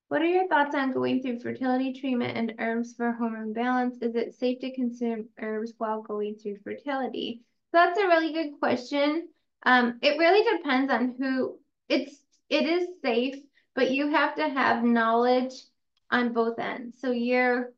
What 0.08 0.22
are 0.22 0.26
your 0.26 0.48
thoughts 0.48 0.74
on 0.74 0.92
going 0.92 1.20
through 1.20 1.40
fertility 1.40 1.92
treatment 1.92 2.36
and 2.36 2.54
herbs 2.58 2.94
for 2.94 3.12
hormone 3.12 3.52
balance? 3.52 3.98
Is 4.00 4.14
it 4.14 4.34
safe 4.34 4.58
to 4.60 4.74
consume 4.74 5.28
herbs 5.38 5.74
while 5.76 6.00
going 6.00 6.36
through 6.36 6.56
fertility? 6.64 7.42
So 7.70 7.78
that's 7.78 7.98
a 7.98 8.06
really 8.06 8.32
good 8.32 8.58
question. 8.58 9.28
Um, 9.64 9.98
it 10.00 10.18
really 10.18 10.58
depends 10.58 10.90
on 10.90 11.14
who 11.18 11.58
it's 11.90 12.16
it 12.48 12.64
is 12.66 12.88
safe, 13.02 13.36
but 13.74 13.90
you 13.90 14.10
have 14.10 14.34
to 14.36 14.48
have 14.48 14.82
knowledge 14.82 15.52
on 16.10 16.32
both 16.32 16.58
ends. 16.58 16.98
So 17.00 17.10
your 17.10 17.72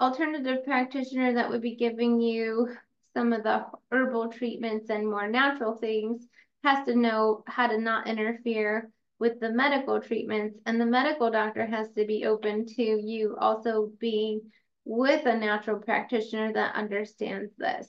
alternative 0.00 0.64
practitioner 0.64 1.34
that 1.34 1.50
would 1.50 1.62
be 1.62 1.76
giving 1.76 2.20
you 2.20 2.74
some 3.12 3.34
of 3.34 3.42
the 3.42 3.66
herbal 3.92 4.32
treatments 4.32 4.88
and 4.88 5.08
more 5.08 5.28
natural 5.28 5.76
things 5.76 6.26
has 6.64 6.86
to 6.86 6.94
know 6.94 7.42
how 7.46 7.66
to 7.66 7.78
not 7.78 8.08
interfere 8.08 8.90
with 9.18 9.40
the 9.40 9.50
medical 9.50 10.00
treatments 10.00 10.58
and 10.66 10.80
the 10.80 10.86
medical 10.86 11.30
doctor 11.30 11.66
has 11.66 11.90
to 11.92 12.04
be 12.06 12.24
open 12.24 12.66
to 12.66 12.82
you 12.82 13.36
also 13.40 13.90
being 13.98 14.40
with 14.84 15.26
a 15.26 15.36
natural 15.36 15.78
practitioner 15.78 16.52
that 16.52 16.74
understands 16.74 17.52
this. 17.58 17.88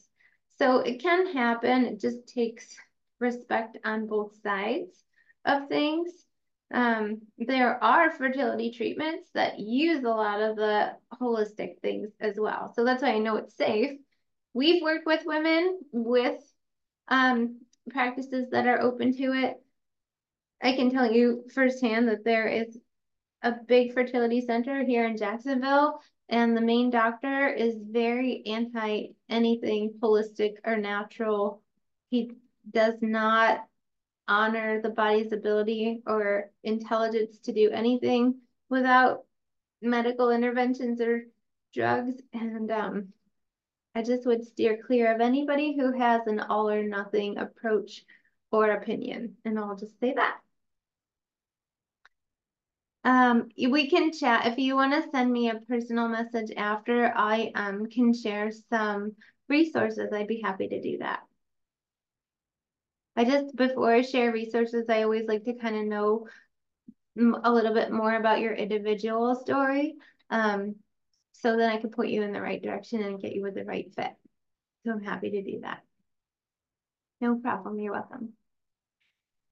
So 0.58 0.80
it 0.80 1.02
can 1.02 1.34
happen. 1.34 1.86
It 1.86 2.00
just 2.00 2.28
takes 2.28 2.76
respect 3.20 3.78
on 3.86 4.08
both 4.08 4.42
sides 4.42 5.04
of 5.46 5.68
things. 5.70 6.12
Um, 6.74 7.22
there 7.38 7.82
are 7.84 8.12
fertility 8.12 8.72
treatments 8.72 9.30
that 9.34 9.60
use 9.60 10.04
a 10.04 10.10
lot 10.10 10.42
of 10.42 10.56
the 10.56 10.94
holistic 11.14 11.80
things 11.82 12.10
as 12.20 12.36
well. 12.38 12.74
So 12.76 12.84
that's 12.84 13.02
why 13.02 13.14
I 13.14 13.20
know 13.20 13.38
it's 13.38 13.56
safe. 13.56 13.98
We've 14.54 14.82
worked 14.82 15.06
with 15.06 15.24
women 15.26 15.80
with 15.92 16.42
um, 17.08 17.62
practices 17.90 18.48
that 18.52 18.68
are 18.68 18.82
open 18.82 19.16
to 19.18 19.34
it. 19.34 19.62
I 20.62 20.74
can 20.74 20.90
tell 20.90 21.12
you 21.12 21.46
firsthand 21.54 22.08
that 22.10 22.24
there 22.24 22.48
is 22.48 22.78
a 23.42 23.52
big 23.52 23.94
fertility 23.94 24.42
center 24.42 24.84
here 24.84 25.06
in 25.06 25.18
Jacksonville, 25.18 26.02
and 26.28 26.56
the 26.56 26.62
main 26.62 26.90
doctor 26.90 27.48
is 27.48 27.76
very 27.80 28.44
anti 28.46 29.08
anything 29.30 29.94
holistic 30.02 30.56
or 30.66 30.78
natural. 30.78 31.62
He 32.10 32.32
does 32.70 32.96
not 33.02 33.66
honor 34.28 34.82
the 34.82 34.90
body's 34.90 35.32
ability 35.32 36.02
or 36.06 36.52
intelligence 36.64 37.40
to 37.40 37.54
do 37.54 37.72
anything 37.72 38.36
without 38.70 39.24
medical 39.82 40.30
interventions 40.30 41.02
or 41.02 41.24
drugs. 41.74 42.22
And 42.34 42.70
um, 42.72 43.14
I 43.96 44.04
just 44.04 44.26
would 44.26 44.46
steer 44.46 44.82
clear 44.86 45.14
of 45.14 45.22
anybody 45.22 45.76
who 45.76 45.98
has 45.98 46.28
an 46.28 46.40
all 46.40 46.70
or 46.70 46.84
nothing 46.84 47.38
approach 47.38 48.06
or 48.52 48.72
opinion. 48.72 49.38
And 49.46 49.60
I'll 49.60 49.76
just 49.76 50.00
say 50.00 50.14
that. 50.14 50.40
Um, 53.04 53.50
we 53.58 53.90
can 53.90 54.12
chat 54.12 54.46
if 54.48 54.58
you 54.58 54.76
want 54.76 54.94
to 54.94 55.10
send 55.10 55.32
me 55.32 55.50
a 55.50 55.62
personal 55.62 56.10
message 56.10 56.52
after 56.56 57.12
I 57.16 57.52
um 57.56 57.88
can 57.88 58.14
share 58.14 58.52
some 58.70 59.16
resources. 59.48 60.12
I'd 60.14 60.28
be 60.28 60.42
happy 60.42 60.68
to 60.68 60.82
do 60.82 60.98
that. 61.00 61.22
I 63.16 63.26
just 63.26 63.56
before 63.56 63.92
I 63.92 64.02
share 64.02 64.32
resources, 64.32 64.86
I 64.90 65.04
always 65.04 65.28
like 65.28 65.46
to 65.46 65.54
kind 65.54 65.76
of 65.78 65.86
know 65.86 66.28
a 67.44 67.52
little 67.52 67.74
bit 67.74 67.92
more 67.92 68.16
about 68.16 68.40
your 68.40 68.54
individual 68.54 69.36
story. 69.36 69.96
Um, 70.30 70.76
so 71.42 71.58
then 71.58 71.70
I 71.70 71.78
can 71.78 71.90
point 71.90 72.12
you 72.12 72.22
in 72.24 72.34
the 72.34 72.42
right 72.42 72.62
direction 72.62 73.02
and 73.02 73.22
get 73.22 73.34
you 73.34 73.42
with 73.42 73.56
the 73.56 73.66
right 73.66 73.94
fit. 73.96 74.12
So 74.86 74.92
I'm 74.92 75.04
happy 75.04 75.32
to 75.32 75.42
do 75.42 75.62
that. 75.62 75.84
No 77.22 77.38
problem. 77.38 77.80
You're 77.80 77.94
welcome. 77.94 78.34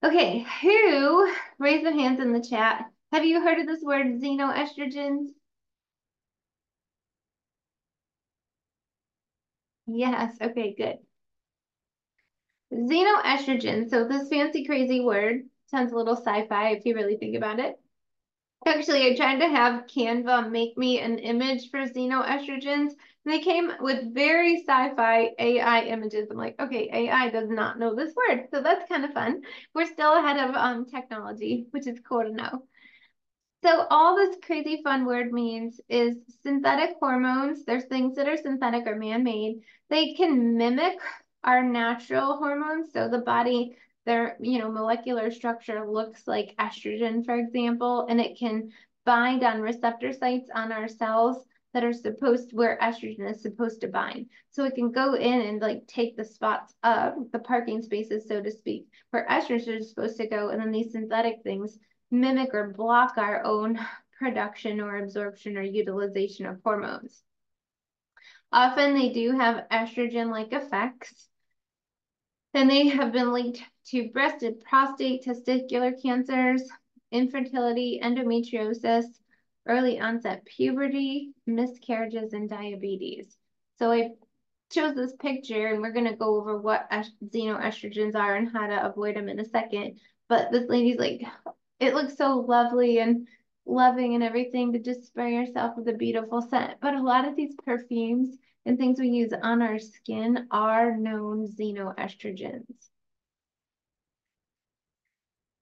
Okay, 0.03 0.45
who 0.61 1.33
raise 1.57 1.83
their 1.83 1.93
hands 1.93 2.19
in 2.19 2.31
the 2.31 2.41
chat? 2.41 2.85
Have 3.11 3.25
you 3.25 3.41
heard 3.41 3.59
of 3.59 3.67
this 3.67 3.81
word 3.81 4.21
xenoestrogens? 4.21 5.29
Yes, 9.87 10.37
okay, 10.41 10.73
good. 10.77 10.99
Xenoestrogen, 12.73 13.89
so 13.89 14.07
this 14.07 14.29
fancy 14.29 14.65
crazy 14.65 15.01
word, 15.01 15.49
sounds 15.67 15.91
a 15.91 15.95
little 15.95 16.15
sci-fi 16.15 16.71
if 16.71 16.85
you 16.85 16.95
really 16.95 17.17
think 17.17 17.35
about 17.35 17.59
it. 17.59 17.79
Actually, 18.65 19.05
I 19.09 19.15
tried 19.15 19.39
to 19.39 19.47
have 19.47 19.87
Canva 19.87 20.51
make 20.51 20.77
me 20.77 20.99
an 20.99 21.19
image 21.19 21.69
for 21.69 21.79
xenoestrogens, 21.79 22.91
and 22.91 22.97
they 23.25 23.39
came 23.39 23.71
with 23.79 24.13
very 24.13 24.57
sci-fi 24.57 25.31
AI 25.39 25.81
images. 25.83 26.29
I'm 26.29 26.37
like, 26.37 26.59
okay, 26.59 26.89
AI 26.91 27.29
does 27.29 27.49
not 27.49 27.79
know 27.79 27.95
this 27.95 28.13
word, 28.15 28.47
so 28.51 28.61
that's 28.61 28.87
kind 28.89 29.05
of 29.05 29.13
fun. 29.13 29.41
We're 29.73 29.85
still 29.85 30.17
ahead 30.17 30.37
of 30.49 30.55
um, 30.55 30.85
technology, 30.85 31.67
which 31.71 31.87
is 31.87 31.99
cool 32.01 32.23
to 32.23 32.31
know. 32.31 32.63
So 33.63 33.85
all 33.89 34.15
this 34.15 34.37
crazy 34.43 34.81
fun 34.83 35.05
word 35.05 35.31
means 35.31 35.79
is 35.89 36.17
synthetic 36.43 36.95
hormones. 36.99 37.65
There's 37.65 37.85
things 37.85 38.15
that 38.15 38.27
are 38.27 38.37
synthetic 38.37 38.87
or 38.87 38.95
man-made. 38.95 39.61
They 39.89 40.13
can 40.13 40.57
mimic 40.57 40.97
our 41.43 41.63
natural 41.63 42.37
hormones. 42.37 42.91
So 42.93 43.09
the 43.09 43.19
body 43.19 43.75
their 44.07 44.37
you 44.39 44.57
know 44.57 44.71
molecular 44.71 45.29
structure 45.29 45.85
looks 45.85 46.27
like 46.27 46.55
estrogen, 46.59 47.23
for 47.23 47.35
example, 47.35 48.07
and 48.09 48.19
it 48.19 48.39
can 48.39 48.71
bind 49.05 49.43
on 49.43 49.61
receptor 49.61 50.11
sites 50.13 50.49
on 50.55 50.71
our 50.71 50.87
cells 50.87 51.45
that 51.73 51.83
are 51.83 51.93
supposed 51.93 52.53
where 52.53 52.79
estrogen 52.81 53.29
is 53.29 53.41
supposed 53.41 53.81
to 53.81 53.87
bind. 53.87 54.27
So 54.49 54.63
it 54.63 54.73
can 54.73 54.91
go 54.91 55.13
in 55.13 55.41
and 55.41 55.61
like 55.61 55.85
take 55.85 56.17
the 56.17 56.25
spots 56.25 56.73
up, 56.81 57.15
the 57.31 57.39
parking 57.39 57.81
spaces, 57.81 58.27
so 58.27 58.41
to 58.41 58.49
speak, 58.49 58.87
where 59.11 59.27
estrogen 59.29 59.79
is 59.79 59.89
supposed 59.89 60.17
to 60.17 60.27
go, 60.27 60.49
and 60.49 60.61
then 60.61 60.71
these 60.71 60.93
synthetic 60.93 61.43
things 61.43 61.77
mimic 62.09 62.53
or 62.53 62.73
block 62.73 63.17
our 63.17 63.43
own 63.43 63.77
production 64.17 64.79
or 64.79 64.97
absorption 64.97 65.57
or 65.57 65.61
utilization 65.61 66.45
of 66.45 66.59
hormones. 66.63 67.21
Often 68.53 68.95
they 68.95 69.09
do 69.09 69.37
have 69.37 69.65
estrogen-like 69.69 70.53
effects, 70.53 71.27
and 72.57 72.71
they 72.71 72.87
have 72.87 73.11
been 73.11 73.31
linked 73.31 73.61
to 73.85 74.09
breast 74.09 74.41
and 74.41 74.59
prostate, 74.61 75.23
testicular 75.23 75.93
cancers, 76.01 76.63
infertility, 77.11 77.99
endometriosis, 78.03 79.05
early 79.67 79.99
onset 79.99 80.43
puberty, 80.43 81.33
miscarriages, 81.45 82.33
and 82.33 82.49
diabetes. 82.49 83.37
So 83.77 83.91
I 83.91 84.09
chose 84.71 84.95
this 84.95 85.13
picture 85.19 85.67
and 85.67 85.81
we're 85.81 85.93
going 85.93 86.09
to 86.09 86.15
go 86.15 86.35
over 86.35 86.57
what 86.57 86.89
xenoestrogens 86.91 88.15
are 88.15 88.35
and 88.35 88.51
how 88.51 88.65
to 88.65 88.87
avoid 88.87 89.15
them 89.15 89.29
in 89.29 89.39
a 89.39 89.45
second. 89.45 89.99
But 90.27 90.51
this 90.51 90.67
lady's 90.67 90.97
like, 90.97 91.21
it 91.79 91.93
looks 91.93 92.17
so 92.17 92.39
lovely 92.39 92.97
and 92.97 93.27
loving 93.67 94.15
and 94.15 94.23
everything 94.23 94.73
to 94.73 94.79
just 94.79 95.05
spray 95.05 95.35
yourself 95.35 95.77
with 95.77 95.87
a 95.89 95.93
beautiful 95.93 96.41
scent. 96.41 96.79
But 96.81 96.95
a 96.95 97.03
lot 97.03 97.27
of 97.27 97.35
these 97.35 97.53
perfumes 97.63 98.35
and 98.67 98.77
things 98.77 98.99
we 98.99 99.07
use 99.07 99.31
on 99.41 99.61
our 99.61 99.79
skin 99.79 100.45
are 100.51 100.95
known 100.95 101.47
xenoestrogens. 101.47 102.65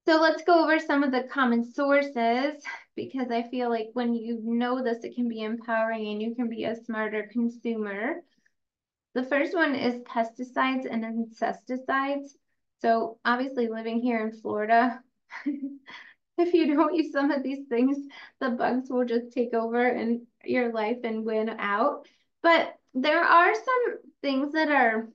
So 0.08 0.20
let's 0.20 0.44
go 0.44 0.64
over 0.64 0.80
some 0.80 1.04
of 1.04 1.12
the 1.12 1.24
common 1.24 1.72
sources 1.72 2.64
because 2.96 3.32
I 3.32 3.44
feel 3.44 3.70
like 3.70 3.90
when 3.94 4.16
you 4.16 4.40
know 4.44 4.84
this, 4.84 5.04
it 5.04 5.16
can 5.16 5.28
be 5.28 5.42
empowering 5.42 6.08
and 6.08 6.22
you 6.22 6.36
can 6.36 6.50
be 6.50 6.66
a 6.66 6.76
smarter 6.76 7.30
consumer. 7.32 8.24
The 9.14 9.24
first 9.24 9.56
one 9.56 9.76
is 9.76 10.02
pesticides 10.02 10.86
and 10.90 11.04
insecticides. 11.06 12.36
So 12.82 13.20
obviously 13.24 13.68
living 13.68 14.00
here 14.00 14.26
in 14.26 14.32
Florida, 14.32 15.00
if 16.38 16.54
you 16.54 16.76
don't 16.76 16.96
use 16.96 17.12
some 17.12 17.32
of 17.32 17.44
these 17.44 17.68
things, 17.68 17.98
the 18.40 18.50
bugs 18.50 18.90
will 18.90 19.06
just 19.06 19.32
take 19.32 19.54
over 19.54 19.88
in 19.88 20.26
your 20.44 20.72
life 20.72 21.00
and 21.04 21.24
win 21.24 21.50
out. 21.50 22.08
But 22.44 22.76
there 22.96 23.24
are 23.24 23.54
some 23.54 24.00
things 24.22 24.54
that 24.54 24.70
are, 24.70 25.08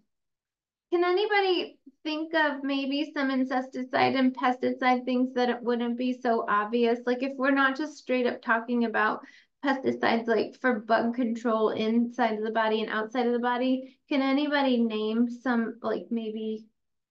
can 0.93 1.05
anybody 1.05 1.79
think 2.05 2.35
of 2.35 2.63
maybe 2.63 3.11
some 3.15 3.31
insecticide 3.31 4.15
and 4.15 4.37
pesticide 4.37 5.05
things 5.05 5.35
that 5.35 5.51
it 5.51 5.63
wouldn't 5.63 5.99
be 5.99 6.19
so 6.21 6.45
obvious. 6.49 7.01
Like 7.07 7.23
if 7.23 7.37
we're 7.37 7.51
not 7.51 7.77
just 7.77 7.99
straight 7.99 8.27
up 8.27 8.41
talking 8.43 8.85
about 8.85 9.21
pesticides 9.65 10.27
like 10.27 10.57
for 10.61 10.81
bug 10.81 11.15
control 11.15 11.71
inside 11.71 12.39
of 12.39 12.45
the 12.45 12.51
body 12.51 12.81
and 12.81 12.91
outside 12.91 13.27
of 13.27 13.33
the 13.33 13.39
body, 13.39 13.99
can 14.09 14.23
anybody 14.23 14.83
name 14.83 15.29
some 15.29 15.79
like 15.83 16.07
maybe 16.11 16.65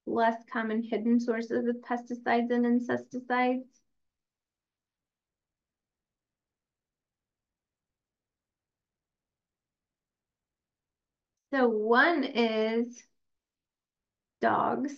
less 0.08 0.38
common 0.52 0.82
hidden 0.82 1.20
sources 1.20 1.68
of 1.68 1.76
pesticides 1.78 2.52
and 2.52 2.66
insecticides? 2.66 3.79
So 11.52 11.68
one 11.68 12.24
is 12.24 13.04
dogs. 14.42 14.94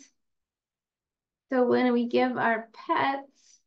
So 1.52 1.66
when 1.66 1.92
we 1.94 2.08
give 2.08 2.38
our 2.38 2.70
pets 2.74 3.60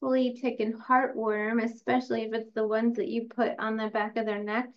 flea, 0.00 0.40
tick, 0.40 0.60
and 0.60 0.74
heartworm, 0.74 1.62
especially 1.62 2.22
if 2.22 2.34
it's 2.34 2.52
the 2.52 2.66
ones 2.66 2.96
that 2.96 3.08
you 3.08 3.28
put 3.28 3.58
on 3.58 3.76
the 3.76 3.88
back 3.88 4.16
of 4.16 4.26
their 4.26 4.42
neck, 4.42 4.68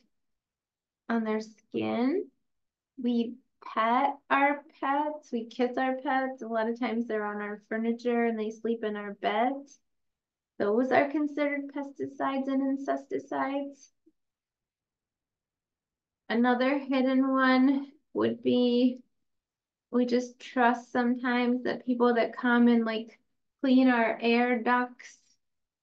on 1.09 1.23
their 1.23 1.41
skin, 1.41 2.27
we 3.01 3.35
pet 3.73 4.17
our 4.29 4.63
pets, 4.79 5.31
we 5.31 5.45
kiss 5.45 5.77
our 5.77 5.95
pets. 5.95 6.41
A 6.41 6.47
lot 6.47 6.69
of 6.69 6.79
times 6.79 7.07
they're 7.07 7.25
on 7.25 7.41
our 7.41 7.61
furniture 7.67 8.25
and 8.25 8.39
they 8.39 8.51
sleep 8.51 8.83
in 8.83 8.95
our 8.95 9.13
beds. 9.13 9.79
Those 10.59 10.91
are 10.91 11.09
considered 11.09 11.73
pesticides 11.73 12.47
and 12.47 12.61
insecticides. 12.61 13.91
Another 16.29 16.77
hidden 16.77 17.31
one 17.31 17.91
would 18.13 18.41
be 18.41 18.99
we 19.91 20.05
just 20.05 20.39
trust 20.39 20.91
sometimes 20.91 21.63
that 21.63 21.85
people 21.85 22.15
that 22.15 22.35
come 22.35 22.67
and 22.67 22.83
like 22.85 23.19
clean 23.61 23.87
our 23.87 24.17
air 24.21 24.61
ducts 24.61 25.17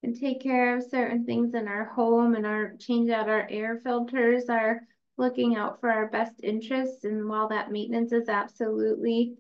and 0.02 0.18
take 0.18 0.40
care 0.42 0.76
of 0.76 0.82
certain 0.82 1.24
things 1.24 1.54
in 1.54 1.68
our 1.68 1.84
home 1.84 2.34
and 2.34 2.44
our 2.44 2.74
change 2.78 3.08
out 3.10 3.28
our 3.28 3.46
air 3.48 3.80
filters 3.82 4.48
are 4.48 4.80
looking 5.16 5.56
out 5.56 5.80
for 5.80 5.90
our 5.90 6.08
best 6.08 6.34
interests. 6.42 7.04
And 7.04 7.28
while 7.28 7.48
that 7.48 7.70
maintenance 7.70 8.12
is 8.12 8.28
absolutely 8.28 9.36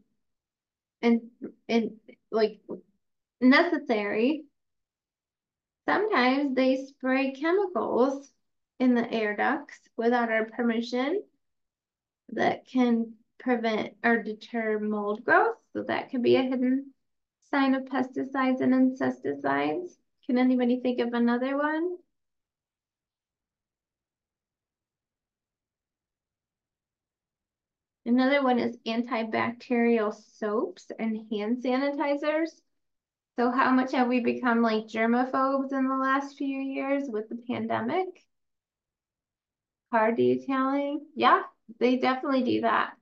and 1.02 1.22
and 1.68 1.92
like 2.30 2.60
necessary 3.40 4.44
sometimes 5.84 6.54
they 6.54 6.86
spray 6.86 7.32
chemicals 7.32 8.32
in 8.78 8.94
the 8.94 9.10
air 9.12 9.36
ducts 9.36 9.78
without 9.96 10.30
our 10.30 10.44
permission 10.44 11.22
that 12.30 12.66
can 12.66 13.14
prevent 13.38 13.94
or 14.04 14.22
deter 14.22 14.78
mold 14.78 15.24
growth. 15.24 15.56
So 15.72 15.82
that 15.84 16.10
could 16.10 16.22
be 16.22 16.36
a 16.36 16.42
hidden 16.42 16.92
sign 17.50 17.74
of 17.74 17.84
pesticides 17.84 18.60
and 18.60 18.74
insecticides. 18.74 19.98
Can 20.26 20.38
anybody 20.38 20.80
think 20.80 21.00
of 21.00 21.12
another 21.12 21.56
one? 21.56 21.96
Another 28.04 28.42
one 28.42 28.58
is 28.58 28.76
antibacterial 28.78 30.12
soaps 30.12 30.90
and 30.98 31.30
hand 31.30 31.62
sanitizers. 31.62 32.60
So 33.36 33.50
how 33.50 33.70
much 33.70 33.92
have 33.92 34.08
we 34.08 34.20
become 34.20 34.60
like 34.60 34.86
germaphobes 34.86 35.72
in 35.72 35.88
the 35.88 35.96
last 35.96 36.36
few 36.36 36.58
years 36.58 37.08
with 37.08 37.28
the 37.28 37.36
pandemic? 37.48 38.24
Car 39.92 40.10
detailing. 40.10 41.06
Yeah, 41.14 41.44
they 41.78 41.98
definitely 41.98 42.42
do 42.42 42.62
that 42.62 42.94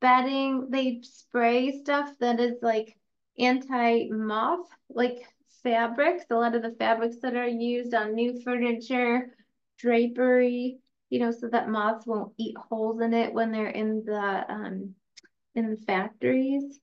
bedding, 0.00 0.70
they 0.70 1.00
spray 1.02 1.78
stuff 1.80 2.10
that 2.20 2.40
is 2.40 2.56
like 2.62 2.96
anti-moth, 3.38 4.68
like 4.90 5.18
fabrics. 5.62 6.24
A 6.30 6.34
lot 6.34 6.54
of 6.54 6.62
the 6.62 6.72
fabrics 6.78 7.18
that 7.22 7.36
are 7.36 7.46
used 7.46 7.94
on 7.94 8.14
new 8.14 8.40
furniture, 8.42 9.34
drapery, 9.78 10.78
you 11.10 11.20
know, 11.20 11.30
so 11.30 11.48
that 11.48 11.68
moths 11.68 12.06
won't 12.06 12.32
eat 12.38 12.56
holes 12.56 13.00
in 13.00 13.14
it 13.14 13.32
when 13.32 13.52
they're 13.52 13.68
in 13.68 14.04
the 14.04 14.44
um 14.52 14.94
in 15.54 15.70
the 15.70 15.76
factories. 15.76 16.80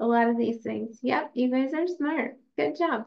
A 0.00 0.06
lot 0.06 0.28
of 0.30 0.38
these 0.38 0.62
things. 0.62 1.00
Yep, 1.02 1.32
you 1.34 1.50
guys 1.50 1.74
are 1.74 1.86
smart. 1.86 2.38
Good 2.56 2.76
job. 2.78 3.06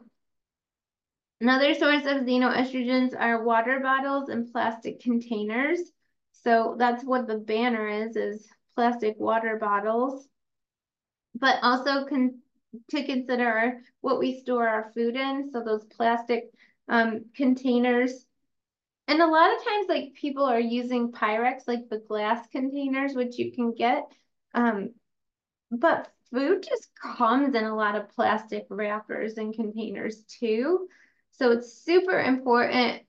Another 1.40 1.74
source 1.74 2.04
of 2.04 2.22
xenoestrogens 2.22 3.18
are 3.18 3.42
water 3.42 3.80
bottles 3.80 4.28
and 4.28 4.52
plastic 4.52 5.00
containers. 5.00 5.80
So 6.32 6.76
that's 6.78 7.02
what 7.02 7.26
the 7.26 7.38
banner 7.38 7.88
is, 7.88 8.16
is 8.16 8.46
plastic 8.74 9.16
water 9.18 9.56
bottles. 9.56 10.28
But 11.34 11.58
also 11.62 12.04
con 12.04 12.40
to 12.90 13.04
consider 13.04 13.80
what 14.00 14.18
we 14.18 14.40
store 14.40 14.68
our 14.68 14.92
food 14.92 15.16
in. 15.16 15.50
So 15.52 15.62
those 15.62 15.84
plastic 15.84 16.50
um, 16.88 17.24
containers. 17.34 18.26
And 19.08 19.22
a 19.22 19.26
lot 19.26 19.56
of 19.56 19.64
times 19.64 19.86
like 19.88 20.14
people 20.14 20.44
are 20.44 20.60
using 20.60 21.10
Pyrex, 21.10 21.62
like 21.66 21.88
the 21.88 21.98
glass 21.98 22.46
containers, 22.52 23.14
which 23.14 23.38
you 23.38 23.50
can 23.52 23.72
get. 23.72 24.04
Um, 24.54 24.90
but 25.70 26.12
food 26.30 26.64
just 26.68 26.90
comes 26.94 27.54
in 27.54 27.64
a 27.64 27.74
lot 27.74 27.96
of 27.96 28.10
plastic 28.10 28.66
wrappers 28.68 29.36
and 29.38 29.54
containers 29.54 30.22
too. 30.24 30.86
So 31.40 31.52
it's 31.52 31.72
super 31.72 32.20
important 32.20 33.00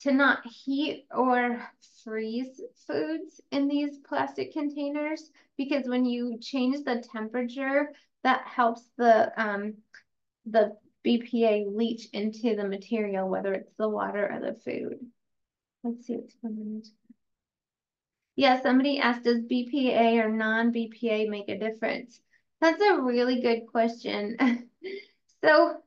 to 0.00 0.12
not 0.12 0.46
heat 0.46 1.06
or 1.10 1.66
freeze 2.04 2.60
foods 2.86 3.40
in 3.50 3.68
these 3.68 3.96
plastic 4.06 4.52
containers 4.52 5.30
because 5.56 5.88
when 5.88 6.04
you 6.04 6.38
change 6.42 6.84
the 6.84 7.02
temperature, 7.10 7.92
that 8.22 8.42
helps 8.46 8.82
the 8.98 9.32
um, 9.42 9.76
the 10.44 10.76
BPA 11.02 11.74
leach 11.74 12.06
into 12.12 12.54
the 12.54 12.68
material, 12.68 13.30
whether 13.30 13.54
it's 13.54 13.72
the 13.78 13.88
water 13.88 14.30
or 14.30 14.38
the 14.38 14.60
food. 14.60 14.98
Let's 15.82 16.06
see 16.06 16.16
what's 16.16 16.34
coming. 16.42 16.58
In. 16.60 16.82
Yeah, 18.36 18.60
somebody 18.60 18.98
asked, 18.98 19.24
does 19.24 19.40
BPA 19.40 20.22
or 20.22 20.28
non-BPA 20.28 21.30
make 21.30 21.48
a 21.48 21.58
difference? 21.58 22.20
That's 22.60 22.82
a 22.82 23.00
really 23.00 23.40
good 23.40 23.68
question. 23.68 24.36
so 25.42 25.80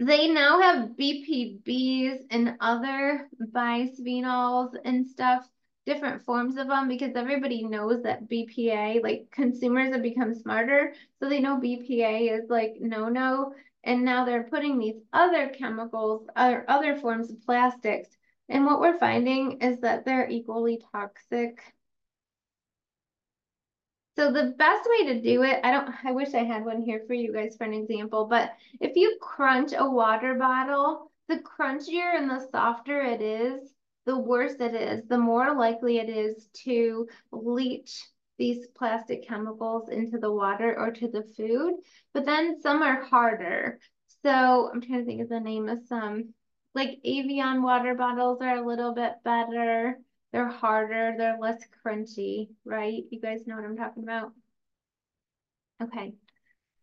they 0.00 0.28
now 0.28 0.60
have 0.60 0.90
BPBs 0.90 2.24
and 2.30 2.56
other 2.60 3.28
bisphenols 3.52 4.74
and 4.84 5.06
stuff, 5.06 5.48
different 5.86 6.24
forms 6.24 6.56
of 6.56 6.68
them 6.68 6.88
because 6.88 7.14
everybody 7.14 7.64
knows 7.64 8.02
that 8.02 8.28
BPA, 8.28 9.02
like 9.02 9.28
consumers 9.30 9.92
have 9.92 10.02
become 10.02 10.34
smarter. 10.34 10.94
So 11.20 11.28
they 11.28 11.40
know 11.40 11.60
BPA 11.60 12.38
is 12.38 12.50
like 12.50 12.74
no-no. 12.80 13.54
And 13.84 14.04
now 14.04 14.24
they're 14.24 14.44
putting 14.44 14.78
these 14.78 14.96
other 15.12 15.50
chemicals 15.50 16.26
or 16.36 16.64
other 16.68 16.96
forms 16.96 17.30
of 17.30 17.42
plastics. 17.42 18.08
And 18.48 18.64
what 18.64 18.80
we're 18.80 18.98
finding 18.98 19.60
is 19.60 19.80
that 19.80 20.04
they're 20.04 20.28
equally 20.28 20.82
toxic 20.92 21.60
so 24.16 24.32
the 24.32 24.54
best 24.56 24.88
way 24.88 25.06
to 25.12 25.20
do 25.20 25.42
it, 25.42 25.60
I 25.64 25.70
don't, 25.72 25.92
I 26.04 26.12
wish 26.12 26.34
I 26.34 26.44
had 26.44 26.64
one 26.64 26.82
here 26.82 27.02
for 27.06 27.14
you 27.14 27.32
guys 27.32 27.56
for 27.56 27.64
an 27.64 27.74
example, 27.74 28.26
but 28.26 28.52
if 28.80 28.96
you 28.96 29.18
crunch 29.20 29.72
a 29.76 29.88
water 29.88 30.34
bottle, 30.34 31.10
the 31.28 31.38
crunchier 31.38 32.16
and 32.16 32.30
the 32.30 32.46
softer 32.52 33.00
it 33.00 33.20
is, 33.20 33.72
the 34.06 34.18
worse 34.18 34.54
it 34.60 34.74
is, 34.74 35.06
the 35.08 35.18
more 35.18 35.56
likely 35.56 35.98
it 35.98 36.08
is 36.08 36.48
to 36.64 37.08
leach 37.32 38.04
these 38.38 38.66
plastic 38.76 39.26
chemicals 39.26 39.88
into 39.88 40.18
the 40.18 40.30
water 40.30 40.76
or 40.78 40.90
to 40.90 41.08
the 41.08 41.22
food. 41.36 41.74
But 42.12 42.26
then 42.26 42.60
some 42.60 42.82
are 42.82 43.02
harder. 43.04 43.78
So 44.22 44.70
I'm 44.72 44.80
trying 44.80 45.00
to 45.00 45.04
think 45.04 45.22
of 45.22 45.28
the 45.28 45.40
name 45.40 45.68
of 45.68 45.80
some, 45.88 46.34
like 46.74 46.98
Evian 47.04 47.62
water 47.62 47.94
bottles 47.94 48.40
are 48.42 48.56
a 48.56 48.66
little 48.66 48.94
bit 48.94 49.12
better. 49.24 49.98
They're 50.34 50.48
harder, 50.48 51.14
they're 51.16 51.38
less 51.38 51.62
crunchy, 51.86 52.48
right? 52.64 53.04
You 53.08 53.20
guys 53.20 53.46
know 53.46 53.54
what 53.54 53.64
I'm 53.64 53.76
talking 53.76 54.02
about? 54.02 54.32
Okay. 55.80 56.12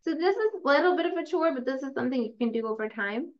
So 0.06 0.14
this 0.14 0.34
is 0.34 0.52
a 0.54 0.66
little 0.66 0.96
bit 0.96 1.04
of 1.04 1.18
a 1.18 1.26
chore, 1.26 1.52
but 1.52 1.66
this 1.66 1.82
is 1.82 1.92
something 1.92 2.22
you 2.22 2.32
can 2.38 2.50
do 2.50 2.66
over 2.66 2.88
time. 2.88 3.34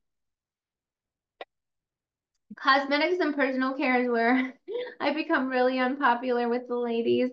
Cosmetics 2.58 3.20
and 3.20 3.34
personal 3.34 3.72
care 3.72 4.02
is 4.02 4.10
where 4.10 4.52
I 5.00 5.14
become 5.14 5.48
really 5.48 5.78
unpopular 5.78 6.46
with 6.46 6.68
the 6.68 6.76
ladies. 6.76 7.30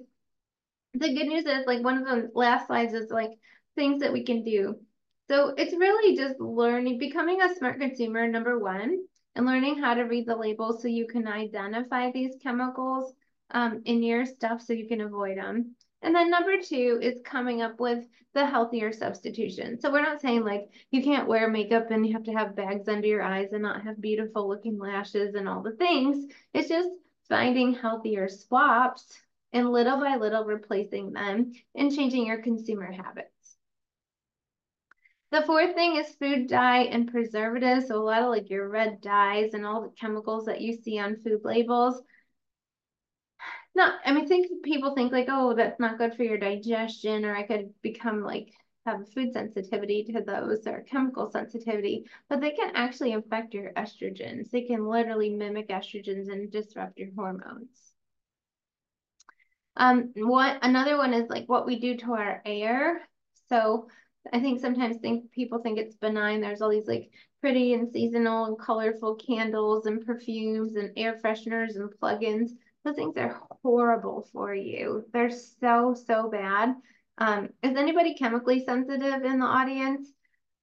The 0.94 1.14
good 1.14 1.28
news 1.28 1.46
is 1.46 1.66
like 1.68 1.84
one 1.84 1.98
of 1.98 2.06
the 2.06 2.32
last 2.34 2.68
slides 2.68 2.94
is 2.94 3.12
like 3.12 3.32
things 3.76 4.00
that 4.00 4.14
we 4.14 4.24
can 4.24 4.46
do. 4.46 4.80
So 5.28 5.50
it's 5.58 5.76
really 5.76 6.16
just 6.16 6.40
learning, 6.40 6.98
becoming 6.98 7.42
a 7.42 7.54
smart 7.56 7.82
consumer, 7.82 8.26
number 8.26 8.58
one 8.58 9.00
and 9.36 9.46
learning 9.46 9.78
how 9.78 9.94
to 9.94 10.04
read 10.04 10.28
the 10.28 10.36
labels 10.36 10.82
so 10.82 10.88
you 10.88 11.08
can 11.08 11.28
identify 11.28 12.12
these 12.12 12.36
chemicals 12.42 13.14
um, 13.52 13.82
in 13.86 14.04
your 14.04 14.26
stuff 14.26 14.62
so 14.62 14.74
you 14.74 14.88
can 14.88 15.02
avoid 15.02 15.38
them. 15.38 15.76
And 16.02 16.16
then 16.16 16.30
number 16.30 16.62
two 16.62 17.00
is 17.02 17.22
coming 17.26 17.62
up 17.62 17.80
with 17.80 18.06
the 18.34 18.46
healthier 18.46 18.92
substitution. 18.92 19.80
So 19.80 19.92
we're 19.92 20.02
not 20.02 20.22
saying 20.22 20.46
like 20.46 20.70
you 20.92 21.04
can't 21.04 21.28
wear 21.28 21.50
makeup 21.50 21.92
and 21.92 22.06
you 22.06 22.14
have 22.14 22.24
to 22.24 22.34
have 22.34 22.56
bags 22.56 22.88
under 22.88 23.08
your 23.08 23.24
eyes 23.24 23.52
and 23.52 23.64
not 23.64 23.84
have 23.84 24.00
beautiful 24.00 24.48
looking 24.48 24.78
lashes 24.78 25.36
and 25.36 25.48
all 25.48 25.62
the 25.62 25.74
things. 25.74 26.32
It's 26.54 26.70
just 26.70 26.90
finding 27.28 27.74
healthier 27.74 28.30
swaps 28.30 29.06
and 29.52 29.72
little 29.72 30.00
by 30.00 30.16
little 30.16 30.46
replacing 30.46 31.12
them 31.14 31.52
and 31.76 31.94
changing 31.94 32.26
your 32.26 32.42
consumer 32.42 32.92
habits. 32.92 33.39
The 35.32 35.44
fourth 35.44 35.76
thing 35.76 35.96
is 35.96 36.16
food 36.16 36.48
dye 36.48 36.84
and 36.84 37.12
preservatives. 37.12 37.88
So 37.88 38.02
a 38.02 38.04
lot 38.04 38.24
of 38.24 38.30
like 38.30 38.50
your 38.50 38.68
red 38.68 39.00
dyes 39.02 39.54
and 39.54 39.66
all 39.66 39.82
the 39.82 39.90
chemicals 39.90 40.46
that 40.46 40.62
you 40.62 40.74
see 40.74 40.98
on 41.00 41.22
food 41.24 41.42
labels. 41.44 42.02
Not, 43.76 44.00
I 44.04 44.12
mean, 44.12 44.28
think 44.28 44.64
people 44.64 44.96
think 44.96 45.12
like, 45.12 45.28
oh, 45.30 45.54
that's 45.54 45.80
not 45.80 46.00
good 46.00 46.16
for 46.16 46.24
your 46.24 46.38
digestion, 46.38 47.26
or 47.26 47.36
I 47.36 47.44
could 47.44 47.74
become 47.82 48.24
like 48.24 48.50
have 48.86 49.08
food 49.14 49.34
sensitivity 49.34 50.04
to 50.06 50.22
those 50.22 50.66
or 50.66 50.82
chemical 50.82 51.30
sensitivity, 51.30 52.06
but 52.28 52.42
they 52.42 52.52
can 52.52 52.76
actually 52.76 53.14
affect 53.14 53.54
your 53.54 53.72
estrogens. 53.74 54.50
They 54.50 54.64
can 54.64 54.88
literally 54.88 55.30
mimic 55.30 55.70
estrogens 55.70 56.32
and 56.32 56.52
disrupt 56.52 56.98
your 56.98 57.10
hormones. 57.16 57.94
Um, 59.76 60.12
what 60.16 60.60
another 60.62 60.98
one 60.98 61.14
is 61.14 61.30
like 61.30 61.48
what 61.48 61.66
we 61.66 61.80
do 61.80 61.96
to 61.98 62.14
our 62.14 62.42
air. 62.46 63.08
So 63.48 63.88
I 64.34 64.40
think 64.40 64.60
sometimes 64.60 64.98
think 64.98 65.32
people 65.32 65.60
think 65.60 65.80
it's 65.80 65.96
benign. 65.96 66.42
There's 66.42 66.62
all 66.62 66.70
these 66.70 66.88
like 66.88 67.12
pretty 67.42 67.74
and 67.74 67.92
seasonal 67.92 68.46
and 68.46 68.60
colorful 68.60 69.16
candles 69.16 69.86
and 69.86 70.06
perfumes 70.06 70.76
and 70.76 70.92
air 70.98 71.20
fresheners 71.24 71.76
and 71.76 71.90
plugins. 71.90 72.52
Those 72.84 72.96
things 72.96 73.18
are 73.18 73.42
horrible 73.64 74.28
for 74.32 74.54
you. 74.54 75.06
They're 75.14 75.32
so, 75.32 75.94
so 75.94 76.30
bad. 76.30 76.76
Um, 77.18 77.50
is 77.64 77.76
anybody 77.76 78.16
chemically 78.16 78.64
sensitive 78.64 79.24
in 79.24 79.40
the 79.40 79.46
audience? 79.46 80.10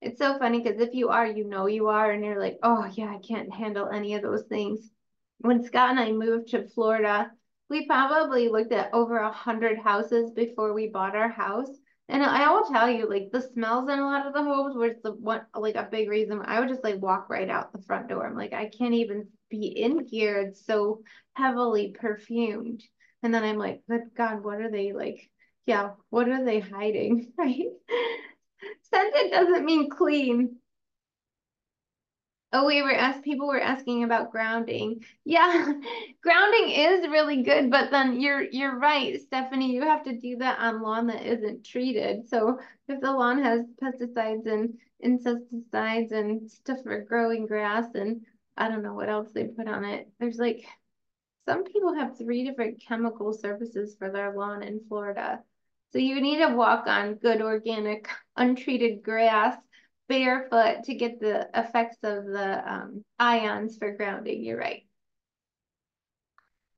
It's 0.01 0.19
so 0.19 0.39
funny 0.39 0.61
because 0.61 0.81
if 0.81 0.95
you 0.95 1.09
are, 1.09 1.27
you 1.27 1.45
know 1.45 1.67
you 1.67 1.89
are, 1.89 2.11
and 2.11 2.25
you're 2.25 2.41
like, 2.41 2.59
oh 2.63 2.87
yeah, 2.95 3.15
I 3.15 3.19
can't 3.19 3.53
handle 3.53 3.89
any 3.89 4.15
of 4.15 4.23
those 4.23 4.45
things. 4.45 4.91
When 5.39 5.65
Scott 5.65 5.91
and 5.91 6.01
I 6.01 6.13
moved 6.13 6.49
to 6.49 6.69
Florida, 6.69 7.31
we 7.69 7.87
probably 7.87 8.49
looked 8.49 8.73
at 8.73 8.93
over 8.95 9.19
a 9.19 9.33
hundred 9.33 9.79
houses 9.79 10.31
before 10.31 10.73
we 10.73 10.89
bought 10.89 11.17
our 11.17 11.29
house 11.29 11.71
and 12.09 12.23
I 12.23 12.53
will 12.53 12.69
tell 12.71 12.89
you, 12.89 13.09
like 13.09 13.31
the 13.33 13.41
smells 13.41 13.89
in 13.89 13.99
a 13.99 14.05
lot 14.05 14.27
of 14.27 14.33
the 14.33 14.43
homes 14.43 14.77
was 14.77 14.93
the 15.03 15.13
one 15.13 15.43
like 15.55 15.75
a 15.75 15.89
big 15.91 16.09
reason. 16.09 16.41
I 16.45 16.61
would 16.61 16.69
just 16.69 16.85
like 16.85 17.01
walk 17.03 17.29
right 17.29 17.51
out 17.51 17.73
the 17.73 17.83
front 17.83 18.09
door. 18.09 18.27
I'm 18.27 18.37
like, 18.37 18.53
I 18.53 18.67
can't 18.69 18.95
even 18.95 19.29
be 19.51 19.67
in 19.67 20.07
here. 20.07 20.39
It's 20.39 20.65
so 20.65 21.03
heavily 21.35 21.95
perfumed. 21.99 22.83
And 23.23 23.35
then 23.35 23.43
I'm 23.43 23.59
like, 23.59 23.83
but 23.89 24.15
God, 24.17 24.45
what 24.45 24.61
are 24.61 24.71
they 24.71 24.93
like? 24.93 25.29
Yeah, 25.67 25.91
what 26.11 26.29
are 26.29 26.45
they 26.45 26.61
hiding? 26.61 27.33
Right? 27.39 27.67
Scented 28.83 29.31
doesn't 29.33 29.65
mean 29.65 29.91
clean. 29.91 30.57
Oh, 32.53 32.67
we 32.67 32.81
were 32.81 32.95
asked, 32.95 33.23
people 33.23 33.49
were 33.49 33.61
asking 33.61 34.05
about 34.05 34.31
grounding. 34.31 35.05
Yeah, 35.25 35.73
grounding 36.23 36.71
is 36.71 37.09
really 37.09 37.43
good, 37.43 37.71
but 37.71 37.91
then 37.91 38.21
you're 38.21 38.43
you're 38.43 38.79
right, 38.79 39.21
Stephanie, 39.21 39.73
you 39.73 39.83
have 39.83 40.05
to 40.05 40.19
do 40.19 40.37
that 40.37 40.59
on 40.59 40.81
lawn 40.81 41.09
that 41.09 41.27
isn't 41.27 41.67
treated. 41.67 42.29
So 42.29 42.59
if 42.89 43.01
the 43.01 43.13
lawn 43.13 43.43
has 43.43 43.63
pesticides 43.83 44.47
and 44.47 44.79
insecticides 45.01 46.13
and 46.13 46.51
stuff 46.51 46.79
for 46.83 47.03
growing 47.03 47.47
grass 47.47 47.87
and 47.95 48.23
I 48.57 48.69
don't 48.69 48.83
know 48.83 48.95
what 48.95 49.11
else 49.11 49.33
they 49.33 49.45
put 49.45 49.69
on 49.69 49.85
it. 49.85 50.09
There's 50.19 50.39
like 50.39 50.65
some 51.49 51.65
people 51.65 51.95
have 51.95 52.19
three 52.19 52.45
different 52.45 52.83
chemical 52.87 53.33
surfaces 53.33 53.97
for 53.99 54.11
their 54.11 54.35
lawn 54.35 54.63
in 54.63 54.81
Florida. 54.89 55.41
So 55.93 55.99
you 55.99 56.21
need 56.21 56.39
to 56.39 56.55
walk 56.55 56.87
on 56.87 57.15
good 57.15 57.41
organic 57.41 58.09
untreated 58.37 59.03
grass 59.03 59.57
barefoot 60.09 60.85
to 60.85 60.95
get 60.95 61.21
the 61.21 61.49
effects 61.55 61.99
of 62.03 62.25
the 62.27 62.73
um, 62.73 63.05
ions 63.19 63.77
for 63.77 63.97
grounding. 63.97 64.45
You're 64.45 64.59
right. 64.59 64.83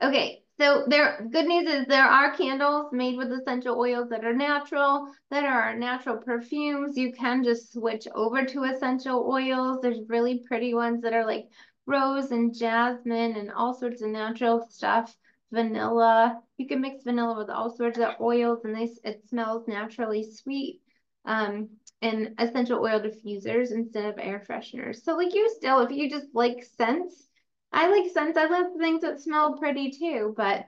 Okay, 0.02 0.42
so 0.60 0.84
there 0.86 1.26
good 1.32 1.46
news 1.46 1.68
is 1.68 1.86
there 1.86 2.04
are 2.04 2.36
candles 2.36 2.92
made 2.92 3.16
with 3.16 3.32
essential 3.32 3.78
oils 3.78 4.08
that 4.10 4.24
are 4.24 4.32
natural, 4.34 5.12
that 5.30 5.44
are 5.44 5.74
natural 5.76 6.18
perfumes. 6.18 6.96
You 6.96 7.12
can 7.12 7.42
just 7.42 7.72
switch 7.72 8.06
over 8.14 8.44
to 8.44 8.64
essential 8.64 9.28
oils. 9.28 9.80
There's 9.82 10.08
really 10.08 10.44
pretty 10.46 10.74
ones 10.74 11.02
that 11.02 11.12
are 11.14 11.26
like 11.26 11.46
rose 11.86 12.30
and 12.30 12.54
jasmine 12.54 13.36
and 13.36 13.50
all 13.50 13.74
sorts 13.74 14.02
of 14.02 14.10
natural 14.10 14.66
stuff, 14.70 15.16
vanilla. 15.50 16.40
You 16.58 16.66
can 16.68 16.80
mix 16.80 17.02
vanilla 17.02 17.36
with 17.36 17.50
all 17.50 17.70
sorts 17.74 17.98
of 17.98 18.20
oils 18.20 18.64
and 18.64 18.74
they, 18.76 18.88
it 19.04 19.28
smells 19.28 19.66
naturally 19.66 20.30
sweet. 20.30 20.80
Um, 21.28 21.68
and 22.00 22.34
essential 22.38 22.80
oil 22.80 23.00
diffusers 23.00 23.70
instead 23.72 24.06
of 24.06 24.18
air 24.18 24.44
fresheners. 24.48 25.02
So 25.02 25.16
like 25.16 25.34
you 25.34 25.52
still, 25.56 25.80
if 25.80 25.90
you 25.90 26.08
just 26.08 26.28
like 26.34 26.64
scents, 26.76 27.28
I 27.72 27.88
like 27.88 28.10
scents. 28.10 28.38
I 28.38 28.46
love 28.46 28.66
things 28.78 29.02
that 29.02 29.20
smell 29.20 29.58
pretty 29.58 29.90
too, 29.90 30.34
but 30.36 30.66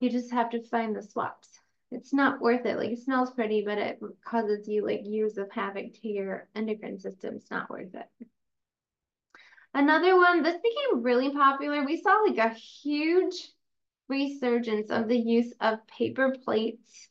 you 0.00 0.10
just 0.10 0.30
have 0.32 0.50
to 0.50 0.62
find 0.62 0.94
the 0.94 1.02
swaps. 1.02 1.48
It's 1.90 2.12
not 2.12 2.40
worth 2.40 2.66
it. 2.66 2.76
Like 2.76 2.90
it 2.90 2.98
smells 3.02 3.30
pretty, 3.30 3.62
but 3.62 3.78
it 3.78 3.98
causes 4.24 4.68
you 4.68 4.84
like 4.86 5.00
years 5.04 5.38
of 5.38 5.50
havoc 5.50 5.94
to 6.02 6.08
your 6.08 6.48
endocrine 6.54 7.00
system. 7.00 7.36
It's 7.36 7.50
not 7.50 7.70
worth 7.70 7.94
it. 7.94 8.28
Another 9.74 10.16
one, 10.16 10.42
this 10.42 10.56
became 10.56 11.02
really 11.02 11.32
popular. 11.32 11.84
We 11.84 12.00
saw 12.00 12.24
like 12.26 12.38
a 12.38 12.54
huge 12.54 13.50
resurgence 14.08 14.90
of 14.90 15.08
the 15.08 15.18
use 15.18 15.52
of 15.60 15.86
paper 15.86 16.36
plates 16.44 17.08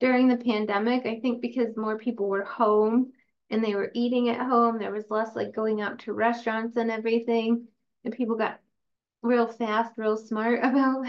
during 0.00 0.28
the 0.28 0.36
pandemic. 0.36 1.06
I 1.06 1.20
think 1.20 1.40
because 1.40 1.76
more 1.76 1.98
people 1.98 2.28
were 2.28 2.44
home 2.44 3.12
and 3.50 3.62
they 3.62 3.74
were 3.74 3.90
eating 3.94 4.28
at 4.30 4.46
home, 4.46 4.78
there 4.78 4.92
was 4.92 5.10
less 5.10 5.36
like 5.36 5.54
going 5.54 5.80
out 5.80 6.00
to 6.00 6.12
restaurants 6.12 6.76
and 6.76 6.90
everything. 6.90 7.68
And 8.04 8.14
people 8.14 8.36
got 8.36 8.60
real 9.22 9.46
fast, 9.46 9.92
real 9.96 10.16
smart 10.16 10.60
about 10.64 11.06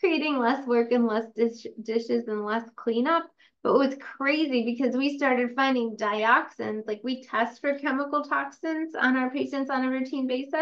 creating 0.00 0.38
less 0.38 0.66
work 0.66 0.92
and 0.92 1.06
less 1.06 1.26
dish 1.36 1.66
dishes 1.82 2.28
and 2.28 2.44
less 2.44 2.64
cleanup. 2.74 3.24
But 3.62 3.74
it 3.74 3.90
was 3.90 3.98
crazy 4.00 4.64
because 4.64 4.96
we 4.96 5.16
started 5.16 5.54
finding 5.54 5.96
dioxins, 5.96 6.84
like 6.88 7.00
we 7.04 7.22
test 7.22 7.60
for 7.60 7.78
chemical 7.78 8.24
toxins 8.24 8.96
on 8.96 9.16
our 9.16 9.30
patients 9.30 9.70
on 9.70 9.84
a 9.84 9.90
routine 9.90 10.26
basis. 10.26 10.52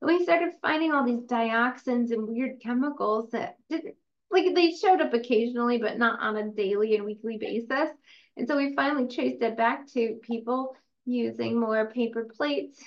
And 0.00 0.08
we 0.08 0.22
started 0.22 0.54
finding 0.62 0.92
all 0.92 1.04
these 1.04 1.20
dioxins 1.20 2.12
and 2.12 2.26
weird 2.26 2.60
chemicals 2.62 3.30
that 3.32 3.56
didn't, 3.68 3.96
like 4.30 4.54
they 4.54 4.72
showed 4.72 5.00
up 5.00 5.14
occasionally, 5.14 5.78
but 5.78 5.98
not 5.98 6.20
on 6.20 6.36
a 6.36 6.50
daily 6.50 6.94
and 6.96 7.04
weekly 7.04 7.38
basis. 7.38 7.90
And 8.36 8.46
so 8.46 8.56
we 8.56 8.74
finally 8.74 9.08
traced 9.08 9.42
it 9.42 9.56
back 9.56 9.86
to 9.92 10.18
people 10.22 10.76
using 11.04 11.58
more 11.58 11.90
paper 11.90 12.28
plates, 12.36 12.82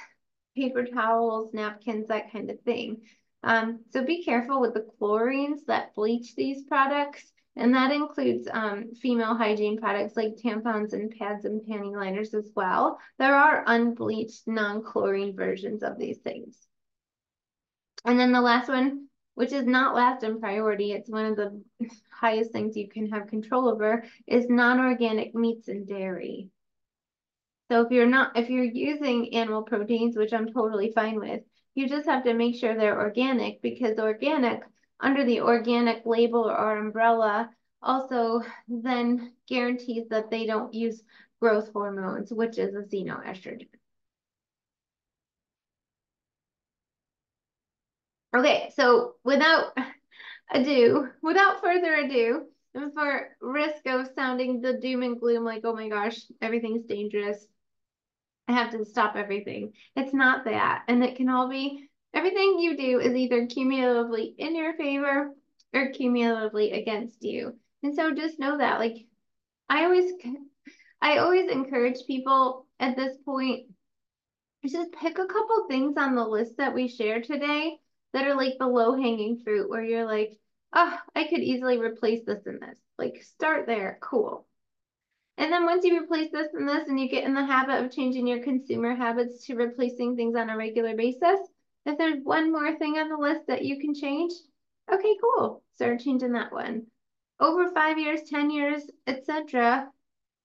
paper 0.55 0.85
towels, 0.85 1.53
napkins, 1.53 2.07
that 2.07 2.31
kind 2.31 2.49
of 2.49 2.59
thing. 2.61 3.01
Um, 3.43 3.79
so 3.91 4.03
be 4.03 4.23
careful 4.23 4.59
with 4.59 4.73
the 4.73 4.85
chlorines 4.99 5.65
that 5.67 5.95
bleach 5.95 6.35
these 6.35 6.63
products. 6.63 7.31
And 7.55 7.73
that 7.73 7.91
includes 7.91 8.47
um, 8.51 8.93
female 9.01 9.35
hygiene 9.35 9.79
products 9.79 10.15
like 10.15 10.37
tampons 10.37 10.93
and 10.93 11.11
pads 11.11 11.45
and 11.45 11.61
panty 11.61 11.93
liners 11.93 12.33
as 12.33 12.49
well. 12.55 12.99
There 13.17 13.35
are 13.35 13.63
unbleached 13.65 14.43
non-chlorine 14.47 15.35
versions 15.35 15.83
of 15.83 15.97
these 15.97 16.19
things. 16.19 16.57
And 18.05 18.17
then 18.17 18.31
the 18.31 18.39
last 18.39 18.69
one, 18.69 19.08
which 19.39 19.53
is 19.53 19.65
not 19.65 19.95
last 19.95 20.25
in 20.25 20.37
priority, 20.37 20.91
it's 20.91 21.09
one 21.09 21.25
of 21.25 21.37
the 21.37 21.63
highest 22.11 22.51
things 22.51 22.75
you 22.75 22.89
can 22.89 23.09
have 23.09 23.27
control 23.27 23.69
over, 23.69 24.03
is 24.27 24.49
non-organic 24.49 25.33
meats 25.33 25.69
and 25.69 25.87
dairy. 25.87 26.49
So 27.71 27.79
if 27.79 27.89
you're 27.89 28.05
not, 28.05 28.37
if 28.37 28.49
you're 28.49 28.65
using 28.65 29.33
animal 29.33 29.63
proteins, 29.63 30.17
which 30.17 30.33
I'm 30.33 30.51
totally 30.51 30.91
fine 30.91 31.21
with, 31.21 31.41
you 31.73 31.87
just 31.87 32.05
have 32.05 32.25
to 32.25 32.33
make 32.33 32.59
sure 32.59 32.75
they're 32.75 32.99
organic 32.99 33.61
because 33.61 33.97
organic 33.97 34.61
under 34.99 35.23
the 35.23 35.39
organic 35.39 36.05
label 36.05 36.43
or 36.43 36.77
umbrella 36.77 37.49
also 37.81 38.41
then 38.67 39.31
guarantees 39.47 40.09
that 40.09 40.29
they 40.29 40.47
don't 40.47 40.73
use 40.73 41.01
growth 41.39 41.71
hormones, 41.71 42.33
which 42.33 42.57
is 42.57 42.75
a 42.75 42.81
xenoestrogen. 42.81 43.69
Okay, 48.35 48.71
so 48.75 49.15
without 49.23 49.75
ado, 50.51 51.09
without 51.21 51.61
further 51.61 51.95
ado, 51.95 52.45
and 52.75 52.93
for 52.93 53.35
risk 53.41 53.87
of 53.87 54.09
sounding 54.15 54.61
the 54.61 54.73
doom 54.73 55.01
and 55.03 55.19
gloom 55.19 55.43
like, 55.43 55.61
oh 55.63 55.73
my 55.73 55.89
gosh, 55.89 56.19
everything's 56.41 56.85
dangerous, 56.85 57.47
I 58.47 58.53
have 58.53 58.71
to 58.71 58.85
stop 58.85 59.15
everything. 59.15 59.73
It's 59.95 60.13
not 60.13 60.45
that. 60.45 60.83
And 60.87 61.03
it 61.03 61.15
can 61.15 61.29
all 61.29 61.49
be 61.49 61.87
everything 62.13 62.57
you 62.59 62.75
do 62.77 62.99
is 62.99 63.13
either 63.13 63.45
cumulatively 63.45 64.33
in 64.37 64.55
your 64.55 64.73
favor 64.73 65.31
or 65.73 65.89
cumulatively 65.89 66.71
against 66.71 67.23
you. 67.23 67.55
And 67.83 67.95
so 67.95 68.11
just 68.11 68.39
know 68.39 68.57
that 68.57 68.79
like 68.79 69.05
I 69.69 69.83
always 69.85 70.11
I 71.01 71.17
always 71.17 71.49
encourage 71.49 72.07
people 72.07 72.65
at 72.79 72.95
this 72.95 73.17
point 73.23 73.67
to 74.63 74.69
just 74.69 74.91
pick 74.93 75.19
a 75.19 75.27
couple 75.27 75.67
things 75.67 75.95
on 75.97 76.15
the 76.15 76.27
list 76.27 76.57
that 76.57 76.73
we 76.73 76.87
share 76.87 77.21
today 77.21 77.77
that 78.13 78.25
are 78.25 78.35
like 78.35 78.57
the 78.59 78.67
low 78.67 78.95
hanging 78.95 79.41
fruit 79.43 79.69
where 79.69 79.83
you're 79.83 80.05
like, 80.05 80.37
oh, 80.73 80.97
I 81.15 81.25
could 81.25 81.39
easily 81.39 81.77
replace 81.77 82.25
this 82.25 82.45
and 82.45 82.61
this. 82.61 82.77
Like 82.97 83.23
start 83.23 83.65
there. 83.65 83.97
Cool. 84.01 84.45
And 85.37 85.53
then 85.53 85.65
once 85.65 85.85
you 85.85 86.01
replace 86.01 86.31
this 86.31 86.49
and 86.53 86.67
this 86.67 86.87
and 86.87 86.99
you 86.99 87.07
get 87.07 87.23
in 87.23 87.33
the 87.33 87.45
habit 87.45 87.83
of 87.83 87.91
changing 87.91 88.27
your 88.27 88.43
consumer 88.43 88.93
habits 88.93 89.45
to 89.45 89.55
replacing 89.55 90.15
things 90.15 90.35
on 90.35 90.49
a 90.49 90.57
regular 90.57 90.95
basis, 90.95 91.39
if 91.85 91.97
there's 91.97 92.21
one 92.23 92.51
more 92.51 92.77
thing 92.77 92.97
on 92.97 93.09
the 93.09 93.17
list 93.17 93.47
that 93.47 93.63
you 93.63 93.79
can 93.79 93.95
change, 93.95 94.33
okay, 94.93 95.15
cool. 95.21 95.63
Start 95.75 96.01
changing 96.01 96.33
that 96.33 96.51
one. 96.51 96.87
Over 97.39 97.71
five 97.71 97.97
years, 97.97 98.23
10 98.29 98.51
years, 98.51 98.83
etc., 99.07 99.89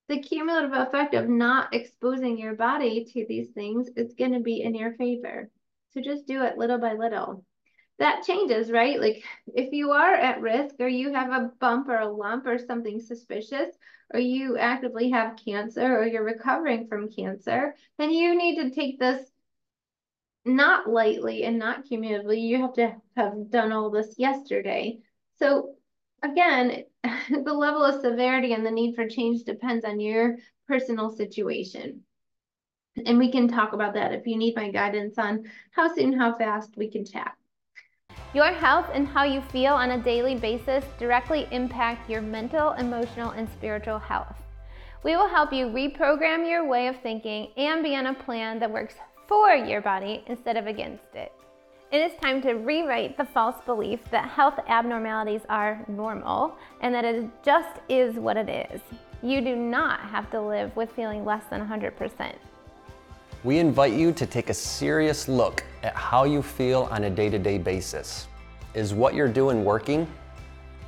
the 0.08 0.20
cumulative 0.20 0.72
effect 0.74 1.14
of 1.14 1.28
not 1.28 1.74
exposing 1.74 2.38
your 2.38 2.54
body 2.54 3.04
to 3.12 3.26
these 3.26 3.50
things 3.50 3.88
is 3.96 4.14
going 4.14 4.32
to 4.32 4.40
be 4.40 4.62
in 4.62 4.74
your 4.74 4.92
favor. 4.92 5.50
So 5.92 6.02
just 6.02 6.26
do 6.26 6.42
it 6.44 6.58
little 6.58 6.78
by 6.78 6.92
little. 6.92 7.44
That 7.98 8.24
changes, 8.24 8.70
right? 8.70 9.00
Like 9.00 9.22
if 9.54 9.72
you 9.72 9.92
are 9.92 10.14
at 10.14 10.40
risk 10.40 10.74
or 10.80 10.88
you 10.88 11.12
have 11.12 11.30
a 11.30 11.50
bump 11.60 11.88
or 11.88 11.98
a 11.98 12.10
lump 12.10 12.46
or 12.46 12.58
something 12.58 13.00
suspicious, 13.00 13.76
or 14.12 14.20
you 14.20 14.58
actively 14.58 15.10
have 15.10 15.36
cancer 15.36 15.98
or 15.98 16.06
you're 16.06 16.24
recovering 16.24 16.86
from 16.88 17.10
cancer, 17.10 17.74
then 17.98 18.10
you 18.10 18.36
need 18.36 18.56
to 18.56 18.70
take 18.70 18.98
this 18.98 19.30
not 20.44 20.88
lightly 20.88 21.44
and 21.44 21.58
not 21.58 21.84
cumulatively. 21.84 22.40
You 22.40 22.60
have 22.62 22.74
to 22.74 22.94
have 23.16 23.50
done 23.50 23.72
all 23.72 23.90
this 23.90 24.14
yesterday. 24.18 24.98
So 25.38 25.76
again, 26.22 26.84
the 27.02 27.52
level 27.52 27.84
of 27.84 28.00
severity 28.00 28.52
and 28.52 28.64
the 28.64 28.70
need 28.70 28.94
for 28.94 29.08
change 29.08 29.44
depends 29.44 29.84
on 29.84 30.00
your 30.00 30.36
personal 30.68 31.10
situation. 31.10 32.02
And 33.04 33.18
we 33.18 33.32
can 33.32 33.48
talk 33.48 33.72
about 33.72 33.94
that 33.94 34.12
if 34.12 34.26
you 34.26 34.36
need 34.36 34.54
my 34.54 34.70
guidance 34.70 35.18
on 35.18 35.50
how 35.72 35.92
soon, 35.92 36.12
how 36.12 36.36
fast 36.36 36.76
we 36.76 36.88
can 36.90 37.04
chat. 37.04 37.34
Your 38.34 38.52
health 38.52 38.86
and 38.92 39.06
how 39.06 39.22
you 39.22 39.40
feel 39.40 39.74
on 39.74 39.92
a 39.92 40.02
daily 40.02 40.34
basis 40.34 40.84
directly 40.98 41.46
impact 41.52 42.10
your 42.10 42.20
mental, 42.20 42.72
emotional, 42.72 43.30
and 43.30 43.48
spiritual 43.48 44.00
health. 44.00 44.34
We 45.04 45.14
will 45.14 45.28
help 45.28 45.52
you 45.52 45.66
reprogram 45.66 46.44
your 46.44 46.66
way 46.66 46.88
of 46.88 47.00
thinking 47.00 47.52
and 47.56 47.84
be 47.84 47.94
on 47.94 48.06
a 48.06 48.14
plan 48.14 48.58
that 48.58 48.72
works 48.72 48.96
for 49.28 49.54
your 49.54 49.80
body 49.80 50.24
instead 50.26 50.56
of 50.56 50.66
against 50.66 51.14
it. 51.14 51.32
It 51.92 51.98
is 51.98 52.18
time 52.20 52.42
to 52.42 52.54
rewrite 52.54 53.16
the 53.16 53.24
false 53.24 53.60
belief 53.66 54.00
that 54.10 54.28
health 54.28 54.58
abnormalities 54.66 55.42
are 55.48 55.84
normal 55.86 56.56
and 56.80 56.92
that 56.92 57.04
it 57.04 57.30
just 57.44 57.78
is 57.88 58.16
what 58.16 58.36
it 58.36 58.48
is. 58.48 58.80
You 59.22 59.42
do 59.42 59.54
not 59.54 60.00
have 60.00 60.28
to 60.32 60.40
live 60.40 60.74
with 60.74 60.90
feeling 60.96 61.24
less 61.24 61.44
than 61.50 61.64
100%. 61.64 62.34
We 63.44 63.58
invite 63.58 63.92
you 63.92 64.10
to 64.12 64.24
take 64.24 64.48
a 64.48 64.54
serious 64.54 65.28
look 65.28 65.62
at 65.82 65.94
how 65.94 66.24
you 66.24 66.40
feel 66.40 66.88
on 66.90 67.04
a 67.04 67.10
day 67.10 67.28
to 67.28 67.38
day 67.38 67.58
basis. 67.58 68.26
Is 68.72 68.94
what 68.94 69.12
you're 69.12 69.28
doing 69.28 69.66
working? 69.66 70.10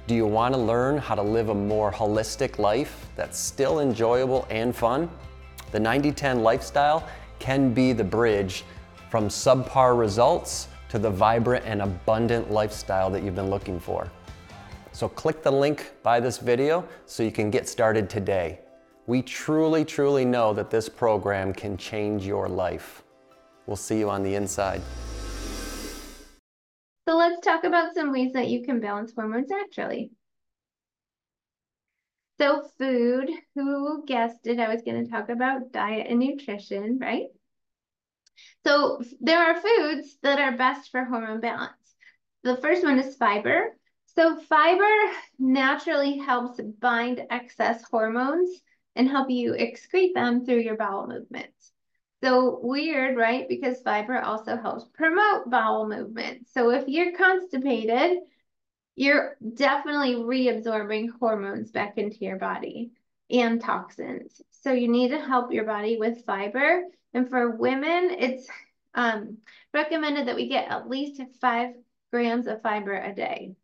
Do 0.07 0.15
you 0.15 0.25
want 0.25 0.55
to 0.55 0.61
learn 0.61 0.97
how 0.97 1.15
to 1.17 1.23
live 1.23 1.51
a 1.51 1.55
more 1.55 1.93
holistic 1.93 2.59
life 2.59 3.11
that's 3.15 3.39
still 3.39 3.81
enjoyable 3.81 4.47
and 4.49 4.75
fun? 4.75 5.11
The 5.71 5.79
90 5.79 6.13
10 6.13 6.43
lifestyle 6.43 7.07
can 7.39 7.75
be 7.75 7.93
the 7.93 8.05
bridge 8.05 8.65
from 9.11 9.29
subpar 9.29 9.99
results 9.99 10.69
to 10.89 10.99
the 10.99 11.11
vibrant 11.11 11.67
and 11.67 11.83
abundant 11.83 12.51
lifestyle 12.51 13.11
that 13.11 13.23
you've 13.23 13.35
been 13.35 13.51
looking 13.51 13.79
for. 13.79 14.11
So, 14.93 15.11
click 15.11 15.43
the 15.43 15.53
link 15.53 15.93
by 16.03 16.21
this 16.21 16.39
video 16.39 16.89
so 17.05 17.23
you 17.23 17.33
can 17.33 17.51
get 17.51 17.69
started 17.69 18.09
today. 18.09 18.61
We 19.07 19.23
truly, 19.23 19.85
truly 19.85 20.25
know 20.25 20.53
that 20.55 20.69
this 20.69 20.89
program 20.89 21.53
can 21.53 21.77
change 21.77 22.27
your 22.27 22.49
life. 22.49 23.05
We'll 23.67 23.77
see 23.77 24.01
you 24.01 24.11
on 24.11 24.25
the 24.25 24.35
inside. 24.35 24.83
So 27.09 27.17
let's 27.17 27.41
talk 27.41 27.63
about 27.63 27.95
some 27.95 28.11
ways 28.11 28.33
that 28.33 28.49
you 28.49 28.65
can 28.65 28.81
balance 28.81 29.13
hormones 29.15 29.49
naturally. 29.49 30.11
So 32.41 32.69
food, 32.79 33.31
who 33.55 34.05
guessed 34.07 34.45
it? 34.45 34.59
I 34.59 34.69
was 34.69 34.83
going 34.83 35.05
to 35.05 35.11
talk 35.11 35.29
about 35.29 35.71
diet 35.71 36.09
and 36.11 36.19
nutrition, 36.19 36.99
right? 37.01 37.27
So 38.67 39.01
there 39.21 39.39
are 39.39 39.61
foods 39.61 40.19
that 40.25 40.41
are 40.41 40.57
best 40.57 40.91
for 40.91 41.05
hormone 41.05 41.41
balance. 41.41 41.73
The 42.43 42.57
first 42.57 42.83
one 42.83 42.99
is 42.99 43.15
fiber. 43.15 43.77
So 44.17 44.37
fiber 44.37 45.13
naturally 45.39 46.19
helps 46.19 46.61
bind 46.81 47.23
excess 47.31 47.85
hormones 47.89 48.51
and 48.97 49.09
help 49.09 49.31
you 49.31 49.53
excrete 49.53 50.15
them 50.15 50.45
through 50.45 50.61
your 50.61 50.77
bowel 50.77 51.07
movements. 51.07 51.73
So 52.25 52.59
weird, 52.63 53.17
right? 53.17 53.49
Because 53.49 53.81
fiber 53.83 54.19
also 54.19 54.57
helps 54.57 54.87
promote 54.95 55.51
bowel 55.51 55.87
movement. 55.87 56.49
So 56.53 56.71
if 56.71 56.89
you're 56.89 57.17
constipated, 57.17 58.19
you're 58.97 59.37
definitely 59.55 60.15
reabsorbing 60.15 61.11
hormones 61.21 61.71
back 61.71 61.99
into 61.99 62.25
your 62.25 62.39
body 62.39 62.91
and 63.31 63.61
toxins. 63.61 64.41
So 64.63 64.73
you 64.73 64.89
need 64.89 65.11
to 65.11 65.21
help 65.21 65.53
your 65.53 65.65
body 65.65 65.99
with 65.99 66.25
fiber. 66.25 66.83
And 67.13 67.29
for 67.29 67.51
women, 67.51 68.17
it's 68.19 68.49
um, 68.95 69.39
recommended 69.75 70.29
that 70.29 70.37
we 70.37 70.49
get 70.49 70.71
at 70.71 70.89
least 70.89 71.21
five 71.41 71.75
grams 72.11 72.47
of 72.47 72.63
fiber 72.63 72.95
a 72.95 73.15
day. 73.15 73.55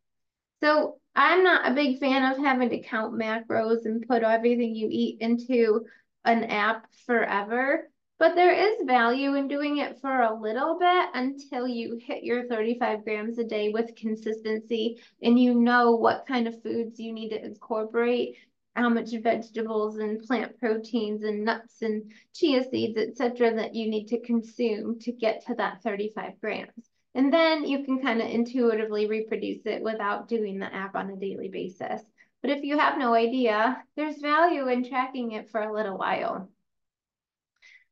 So 0.63 0.99
I'm 1.15 1.43
not 1.43 1.71
a 1.71 1.75
big 1.75 1.99
fan 1.99 2.31
of 2.33 2.39
having 2.39 2.71
to 2.71 2.81
count 2.81 3.15
macros 3.15 3.85
and 3.85 4.07
put 4.07 4.23
everything 4.23 4.75
you 4.75 4.89
eat 4.91 5.21
into 5.21 5.85
an 6.25 6.45
app 6.45 6.87
forever. 7.07 7.89
But 8.19 8.37
there 8.37 8.53
is 8.55 8.87
value 8.87 9.35
in 9.35 9.49
doing 9.49 9.79
it 9.79 9.99
for 10.01 10.21
a 10.21 10.41
little 10.41 10.79
bit 10.79 11.09
until 11.13 11.67
you 11.67 11.99
hit 12.01 12.23
your 12.23 12.47
35 12.47 13.05
grams 13.05 13.37
a 13.39 13.45
day 13.45 13.71
with 13.71 13.97
consistency 13.97 15.01
and 15.21 15.39
you 15.39 15.55
know 15.55 15.97
what 15.97 16.27
kind 16.27 16.47
of 16.47 16.63
foods 16.63 17.01
you 17.01 17.13
need 17.13 17.31
to 17.31 17.45
incorporate, 17.45 18.37
how 18.77 18.89
much 18.89 19.11
vegetables 19.11 19.97
and 19.97 20.23
plant 20.23 20.57
proteins 20.61 21.25
and 21.25 21.45
nuts 21.45 21.83
and 21.83 22.13
chia 22.33 22.63
seeds, 22.63 22.97
etc., 22.97 23.55
that 23.57 23.75
you 23.75 23.91
need 23.91 24.07
to 24.07 24.21
consume 24.21 25.01
to 25.01 25.11
get 25.11 25.45
to 25.47 25.55
that 25.57 25.83
35 25.83 26.41
grams. 26.41 26.92
And 27.15 27.33
then 27.33 27.65
you 27.65 27.85
can 27.85 28.01
kind 28.01 28.23
of 28.23 28.29
intuitively 28.29 29.07
reproduce 29.07 29.67
it 29.67 29.83
without 29.83 30.29
doing 30.29 30.59
the 30.59 30.73
app 30.73 30.95
on 30.95 31.11
a 31.11 31.17
daily 31.17 31.49
basis. 31.49 32.03
But 32.41 32.51
if 32.51 32.65
you 32.65 32.79
have 32.79 32.99
no 32.99 33.15
idea, 33.15 33.83
there's 33.97 34.21
value 34.21 34.69
in 34.69 34.89
tracking 34.89 35.33
it 35.33 35.51
for 35.51 35.61
a 35.61 35.73
little 35.73 35.99
while. 35.99 36.49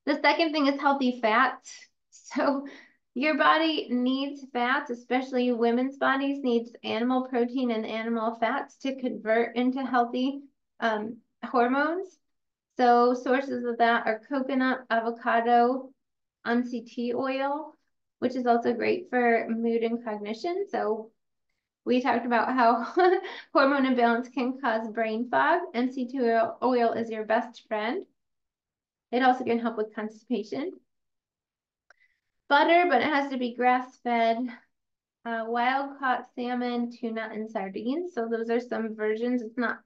The 0.07 0.19
second 0.21 0.53
thing 0.53 0.67
is 0.67 0.81
healthy 0.81 1.21
fats. 1.21 1.73
So 2.33 2.67
your 3.15 3.37
body 3.37 3.89
needs 3.91 4.47
fats, 4.53 4.91
especially 4.91 5.51
women's 5.51 5.97
bodies 5.97 6.43
needs 6.45 6.71
animal 6.85 7.27
protein 7.27 7.73
and 7.73 7.85
animal 7.85 8.37
fats 8.39 8.77
to 8.79 8.95
convert 8.95 9.57
into 9.57 9.85
healthy 9.85 10.43
um, 10.79 11.17
hormones. 11.45 12.19
So 12.77 13.15
sources 13.15 13.65
of 13.65 13.79
that 13.79 14.07
are 14.07 14.23
coconut, 14.29 14.85
avocado, 14.91 15.91
MCT 16.47 17.15
oil, 17.15 17.77
which 18.21 18.37
is 18.37 18.47
also 18.47 18.73
great 18.73 19.11
for 19.11 19.47
mood 19.49 19.83
and 19.83 20.05
cognition. 20.05 20.67
So 20.71 21.11
we 21.85 22.01
talked 22.01 22.27
about 22.27 22.55
how 22.55 22.85
hormone 23.53 23.87
imbalance 23.87 24.29
can 24.29 24.61
cause 24.61 24.89
brain 24.89 25.29
fog. 25.29 25.61
MCT 25.75 26.21
oil 26.63 26.93
is 26.93 27.11
your 27.11 27.25
best 27.25 27.67
friend. 27.67 28.07
It 29.11 29.23
also 29.23 29.45
can 29.45 29.59
help 29.59 29.77
with 29.77 29.95
constipation. 29.95 30.73
Butter, 32.49 32.87
but 32.89 33.01
it 33.01 33.09
has 33.09 33.31
to 33.31 33.39
be 33.39 33.55
grass-fed. 33.55 34.39
Uh, 35.25 35.45
wild-caught 35.47 36.27
salmon, 36.35 36.91
tuna, 36.91 37.29
and 37.33 37.51
sardines. 37.51 38.15
So 38.15 38.29
those 38.29 38.51
are 38.51 38.61
some 38.61 38.95
versions. 38.95 39.43
It's 39.43 39.59
not 39.59 39.81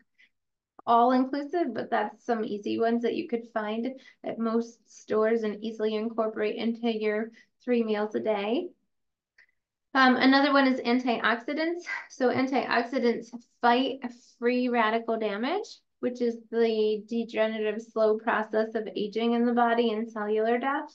all 0.86 1.12
inclusive, 1.12 1.72
but 1.72 1.90
that's 1.90 2.24
some 2.24 2.44
easy 2.44 2.78
ones 2.78 3.02
that 3.02 3.14
you 3.14 3.28
could 3.28 3.48
find 3.52 3.88
at 4.22 4.38
most 4.38 4.78
stores 4.90 5.42
and 5.42 5.62
easily 5.64 5.94
incorporate 5.94 6.56
into 6.56 6.92
your 6.92 7.30
three 7.62 7.82
meals 7.82 8.14
a 8.14 8.20
day. 8.20 8.68
Um, 9.94 10.16
another 10.16 10.52
one 10.52 10.66
is 10.66 10.80
antioxidants. 10.80 11.84
So 12.10 12.28
antioxidants 12.28 13.30
fight 13.60 14.00
free 14.38 14.68
radical 14.68 15.18
damage 15.18 15.80
which 16.04 16.20
is 16.20 16.36
the 16.50 17.02
degenerative 17.08 17.80
slow 17.80 18.18
process 18.18 18.74
of 18.74 18.86
aging 18.94 19.32
in 19.32 19.46
the 19.46 19.54
body 19.54 19.90
and 19.90 20.06
cellular 20.06 20.58
death. 20.58 20.94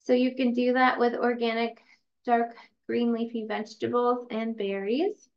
So 0.00 0.14
you 0.14 0.34
can 0.34 0.52
do 0.52 0.72
that 0.72 0.98
with 0.98 1.14
organic 1.14 1.80
dark 2.24 2.56
green 2.88 3.12
leafy 3.12 3.46
vegetables 3.46 4.26
and 4.32 4.56
berries. 4.56 5.28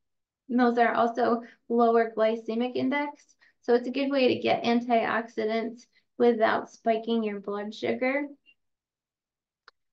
And 0.49 0.59
those 0.59 0.79
are 0.79 0.95
also 0.95 1.43
lower 1.69 2.11
glycemic 2.17 2.75
index. 2.75 3.35
So 3.69 3.75
it's 3.75 3.87
a 3.87 3.91
good 3.91 4.09
way 4.09 4.29
to 4.29 4.41
get 4.41 4.63
antioxidants 4.63 5.81
without 6.17 6.71
spiking 6.71 7.23
your 7.23 7.39
blood 7.39 7.71
sugar. 7.71 8.25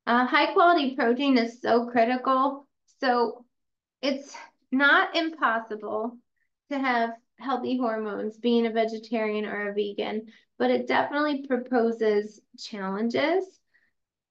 Uh, 0.06 0.24
high 0.24 0.54
quality 0.54 0.96
protein 0.96 1.36
is 1.36 1.60
so 1.60 1.84
critical. 1.84 2.66
So 3.00 3.44
it's 4.00 4.34
not 4.72 5.14
impossible 5.14 6.16
to 6.70 6.78
have 6.78 7.10
healthy 7.38 7.76
hormones 7.76 8.38
being 8.38 8.64
a 8.64 8.70
vegetarian 8.70 9.44
or 9.44 9.68
a 9.68 9.74
vegan, 9.74 10.28
but 10.58 10.70
it 10.70 10.88
definitely 10.88 11.46
proposes 11.46 12.40
challenges. 12.58 13.44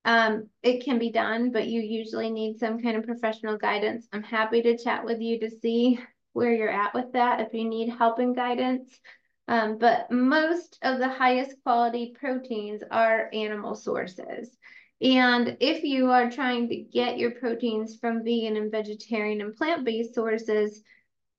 Um, 0.05 0.49
it 0.63 0.83
can 0.83 0.97
be 0.97 1.11
done, 1.11 1.51
but 1.51 1.67
you 1.67 1.81
usually 1.81 2.31
need 2.31 2.57
some 2.57 2.81
kind 2.81 2.97
of 2.97 3.05
professional 3.05 3.59
guidance. 3.59 4.07
I'm 4.11 4.23
happy 4.23 4.63
to 4.63 4.75
chat 4.75 5.05
with 5.05 5.21
you 5.21 5.39
to 5.41 5.51
see 5.51 5.99
where 6.33 6.51
you're 6.51 6.67
at 6.67 6.95
with 6.95 7.13
that 7.13 7.41
if 7.41 7.53
you 7.53 7.69
need 7.69 7.89
help 7.89 8.17
and 8.17 8.35
guidance. 8.35 8.99
Um, 9.47 9.77
but 9.77 10.11
most 10.11 10.79
of 10.81 10.99
the 10.99 11.09
highest 11.09 11.55
quality 11.63 12.15
proteins 12.19 12.81
are 12.89 13.29
animal 13.31 13.75
sources. 13.75 14.57
And 15.01 15.57
if 15.59 15.83
you 15.83 16.09
are 16.09 16.31
trying 16.31 16.69
to 16.69 16.77
get 16.77 17.17
your 17.17 17.31
proteins 17.31 17.97
from 17.97 18.23
vegan 18.23 18.57
and 18.57 18.71
vegetarian 18.71 19.41
and 19.41 19.55
plant-based 19.55 20.15
sources, 20.15 20.81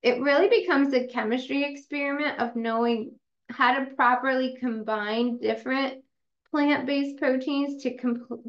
it 0.03 0.21
really 0.21 0.47
becomes 0.47 0.93
a 0.93 1.07
chemistry 1.07 1.63
experiment 1.63 2.39
of 2.39 2.55
knowing 2.55 3.15
how 3.49 3.79
to 3.79 3.93
properly 3.95 4.55
combine 4.59 5.39
different 5.39 6.03
plant-based 6.51 7.17
proteins 7.17 7.83
to 7.83 7.97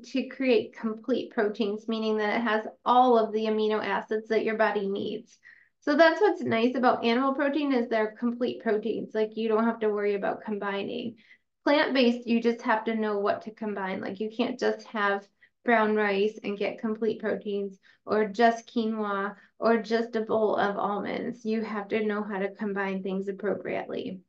to 0.05 0.29
create 0.29 0.77
complete 0.77 1.33
proteins, 1.33 1.89
meaning 1.89 2.19
that 2.19 2.37
it 2.37 2.43
has 2.43 2.67
all 2.85 3.19
of 3.19 3.33
the 3.33 3.47
amino 3.47 3.85
acids 3.85 4.29
that 4.29 4.45
your 4.45 4.57
body 4.57 4.89
needs. 4.89 5.39
So 5.81 5.97
that's 5.97 6.21
what's 6.21 6.43
nice 6.43 6.75
about 6.75 7.05
animal 7.05 7.35
protein 7.35 7.73
is 7.73 7.89
they're 7.89 8.17
complete 8.19 8.63
proteins. 8.63 9.15
Like 9.15 9.37
you 9.37 9.49
don't 9.49 9.65
have 9.65 9.81
to 9.81 9.89
worry 9.89 10.15
about 10.15 10.43
combining. 10.43 11.17
Plant-based, 11.65 12.27
you 12.27 12.41
just 12.43 12.63
have 12.63 12.85
to 12.85 12.95
know 12.95 13.19
what 13.19 13.43
to 13.43 13.51
combine. 13.53 14.01
Like 14.01 14.21
you 14.21 14.31
can't 14.35 14.59
just 14.59 14.87
have 14.89 15.27
brown 15.65 15.95
rice 15.95 16.39
and 16.43 16.59
get 16.59 16.79
complete 16.79 17.21
proteins 17.21 17.79
or 18.07 18.27
just 18.27 18.73
quinoa 18.75 19.37
or 19.59 19.79
just 19.79 20.17
a 20.17 20.23
bowl 20.23 20.57
of 20.57 20.77
almonds. 20.77 21.45
You 21.45 21.63
have 21.63 21.89
to 21.89 22.05
know 22.05 22.23
how 22.23 22.39
to 22.39 22.55
combine 22.55 23.03
things 23.03 23.29
appropriately. 23.29 24.21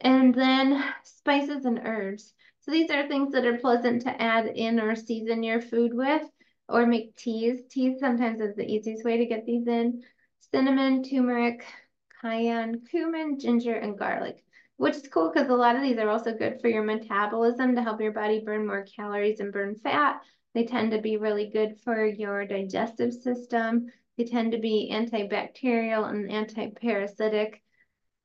And 0.00 0.34
then 0.34 0.82
spices 1.04 1.64
and 1.64 1.80
herbs. 1.84 2.34
So 2.60 2.70
these 2.70 2.90
are 2.90 3.06
things 3.06 3.32
that 3.32 3.44
are 3.44 3.58
pleasant 3.58 4.02
to 4.02 4.22
add 4.22 4.46
in 4.46 4.80
or 4.80 4.96
season 4.96 5.42
your 5.42 5.60
food 5.60 5.94
with 5.94 6.22
or 6.72 6.86
make 6.86 7.16
teas. 7.16 7.60
Teas 7.70 8.00
sometimes 8.00 8.40
is 8.40 8.56
the 8.56 8.66
easiest 8.66 9.04
way 9.04 9.18
to 9.18 9.26
get 9.26 9.46
these 9.46 9.66
in. 9.66 10.02
Cinnamon, 10.50 11.02
turmeric, 11.02 11.64
cayenne, 12.20 12.80
cumin, 12.90 13.38
ginger, 13.38 13.74
and 13.74 13.98
garlic 13.98 14.42
which 14.82 14.96
is 14.96 15.08
cool 15.08 15.30
because 15.32 15.48
a 15.48 15.54
lot 15.54 15.76
of 15.76 15.82
these 15.82 15.96
are 15.98 16.08
also 16.08 16.36
good 16.36 16.60
for 16.60 16.66
your 16.66 16.82
metabolism 16.82 17.76
to 17.76 17.82
help 17.82 18.00
your 18.00 18.10
body 18.10 18.42
burn 18.44 18.66
more 18.66 18.84
calories 18.96 19.38
and 19.38 19.52
burn 19.52 19.76
fat. 19.76 20.20
They 20.54 20.64
tend 20.64 20.90
to 20.90 21.00
be 21.00 21.16
really 21.18 21.50
good 21.50 21.78
for 21.84 22.04
your 22.04 22.44
digestive 22.46 23.12
system. 23.12 23.92
They 24.18 24.24
tend 24.24 24.50
to 24.50 24.58
be 24.58 24.90
antibacterial 24.92 26.10
and 26.10 26.28
antiparasitic. 26.28 27.60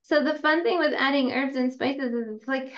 So 0.02 0.24
the 0.24 0.34
fun 0.34 0.64
thing 0.64 0.80
with 0.80 0.96
adding 0.98 1.32
herbs 1.32 1.56
and 1.56 1.72
spices 1.72 2.12
is 2.12 2.28
it's 2.28 2.48
like 2.48 2.74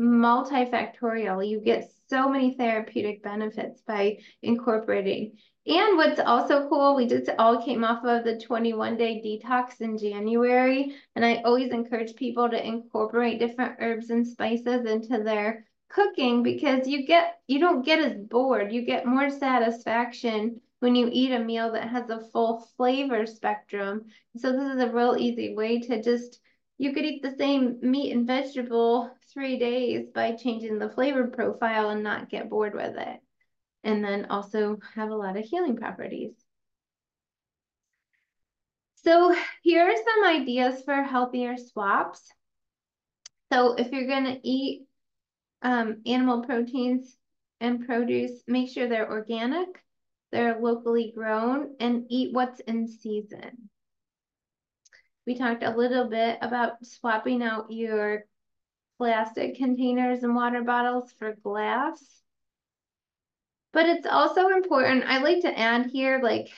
multifactorial. 0.00 1.44
You 1.44 1.60
get 1.60 1.90
so 2.08 2.28
many 2.28 2.54
therapeutic 2.54 3.22
benefits 3.22 3.80
by 3.82 4.18
incorporating. 4.42 5.36
And 5.66 5.98
what's 5.98 6.18
also 6.18 6.66
cool, 6.68 6.96
we 6.96 7.06
just 7.06 7.28
all 7.38 7.62
came 7.62 7.84
off 7.84 8.02
of 8.04 8.24
the 8.24 8.40
21 8.40 8.96
day 8.96 9.20
detox 9.22 9.80
in 9.80 9.98
January. 9.98 10.94
And 11.14 11.24
I 11.24 11.42
always 11.44 11.72
encourage 11.72 12.16
people 12.16 12.48
to 12.48 12.66
incorporate 12.66 13.38
different 13.38 13.76
herbs 13.80 14.08
and 14.08 14.26
spices 14.26 14.86
into 14.86 15.22
their 15.22 15.66
cooking 15.90 16.42
because 16.42 16.86
you 16.86 17.06
get 17.06 17.40
you 17.46 17.58
don't 17.58 17.84
get 17.84 17.98
as 17.98 18.16
bored. 18.16 18.72
You 18.72 18.82
get 18.82 19.06
more 19.06 19.28
satisfaction 19.28 20.60
when 20.80 20.94
you 20.94 21.10
eat 21.12 21.32
a 21.32 21.38
meal 21.38 21.72
that 21.72 21.88
has 21.88 22.08
a 22.08 22.24
full 22.32 22.66
flavor 22.76 23.26
spectrum. 23.26 24.06
So 24.36 24.52
this 24.52 24.74
is 24.74 24.80
a 24.80 24.92
real 24.92 25.16
easy 25.18 25.54
way 25.54 25.80
to 25.80 26.02
just 26.02 26.40
you 26.78 26.92
could 26.92 27.04
eat 27.04 27.22
the 27.22 27.36
same 27.36 27.78
meat 27.82 28.12
and 28.12 28.26
vegetable 28.26 29.10
three 29.32 29.58
days 29.58 30.06
by 30.14 30.32
changing 30.32 30.78
the 30.78 30.90
flavor 30.90 31.26
profile 31.26 31.90
and 31.90 32.02
not 32.02 32.30
get 32.30 32.48
bored 32.48 32.74
with 32.74 32.96
it. 32.96 33.20
And 33.84 34.04
then 34.04 34.26
also 34.30 34.78
have 34.94 35.10
a 35.10 35.16
lot 35.16 35.36
of 35.36 35.44
healing 35.44 35.76
properties. 35.76 36.32
So 39.04 39.34
here 39.62 39.88
are 39.88 39.96
some 39.96 40.24
ideas 40.24 40.82
for 40.84 41.02
healthier 41.02 41.56
swaps. 41.56 42.20
So 43.52 43.74
if 43.74 43.92
you're 43.92 44.06
going 44.06 44.24
to 44.24 44.40
eat 44.46 44.82
um, 45.62 46.02
animal 46.04 46.44
proteins 46.44 47.16
and 47.60 47.86
produce, 47.86 48.42
make 48.46 48.70
sure 48.70 48.88
they're 48.88 49.10
organic, 49.10 49.68
they're 50.30 50.60
locally 50.60 51.12
grown, 51.14 51.76
and 51.80 52.04
eat 52.08 52.34
what's 52.34 52.60
in 52.60 52.88
season. 52.88 53.70
We 55.26 55.36
talked 55.36 55.62
a 55.62 55.76
little 55.76 56.08
bit 56.08 56.38
about 56.42 56.84
swapping 56.84 57.42
out 57.42 57.70
your 57.70 58.24
plastic 58.98 59.56
containers 59.56 60.22
and 60.22 60.34
water 60.34 60.62
bottles 60.62 61.12
for 61.18 61.36
glass. 61.42 62.02
But 63.72 63.86
it's 63.86 64.06
also 64.06 64.48
important, 64.48 65.04
I 65.06 65.18
like 65.18 65.42
to 65.42 65.58
add 65.58 65.86
here, 65.86 66.20
like, 66.22 66.48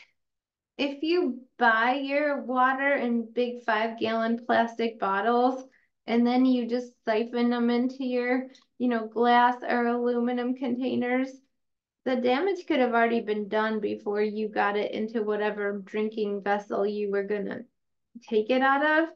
if 0.79 1.03
you 1.03 1.43
buy 1.59 1.95
your 1.95 2.41
water 2.43 2.95
in 2.95 3.31
big 3.31 3.63
five 3.65 3.99
gallon 3.99 4.45
plastic 4.47 4.99
bottles 4.99 5.63
and 6.07 6.27
then 6.27 6.47
you 6.47 6.67
just 6.67 6.93
siphon 7.05 7.51
them 7.51 7.69
into 7.69 8.05
your, 8.05 8.47
you 8.79 8.89
know, 8.89 9.07
glass 9.07 9.57
or 9.63 9.87
aluminum 9.87 10.55
containers, 10.55 11.29
the 12.07 12.17
damage 12.17 12.67
could 12.67 12.81
have 12.81 12.95
already 12.95 13.21
been 13.21 13.49
done 13.49 13.81
before 13.81 14.23
you 14.23 14.49
got 14.49 14.77
it 14.77 14.93
into 14.93 15.23
whatever 15.23 15.83
drinking 15.85 16.43
vessel 16.43 16.87
you 16.87 17.11
were 17.11 17.25
going 17.25 17.45
to 17.45 17.61
take 18.27 18.49
it 18.49 18.63
out 18.63 19.05
of 19.05 19.09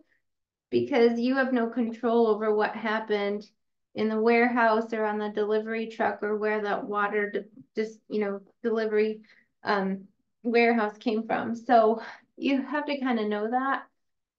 because 0.74 1.20
you 1.20 1.36
have 1.36 1.52
no 1.52 1.68
control 1.68 2.26
over 2.26 2.52
what 2.52 2.74
happened 2.74 3.46
in 3.94 4.08
the 4.08 4.20
warehouse 4.20 4.92
or 4.92 5.04
on 5.04 5.18
the 5.18 5.28
delivery 5.28 5.86
truck 5.86 6.20
or 6.20 6.36
where 6.36 6.62
that 6.62 6.82
water 6.82 7.46
just 7.76 8.00
you 8.08 8.18
know 8.18 8.40
delivery 8.60 9.20
um, 9.62 10.02
warehouse 10.42 10.98
came 10.98 11.28
from. 11.28 11.54
So 11.54 12.02
you 12.36 12.60
have 12.60 12.86
to 12.86 12.98
kind 12.98 13.20
of 13.20 13.28
know 13.28 13.52
that. 13.52 13.84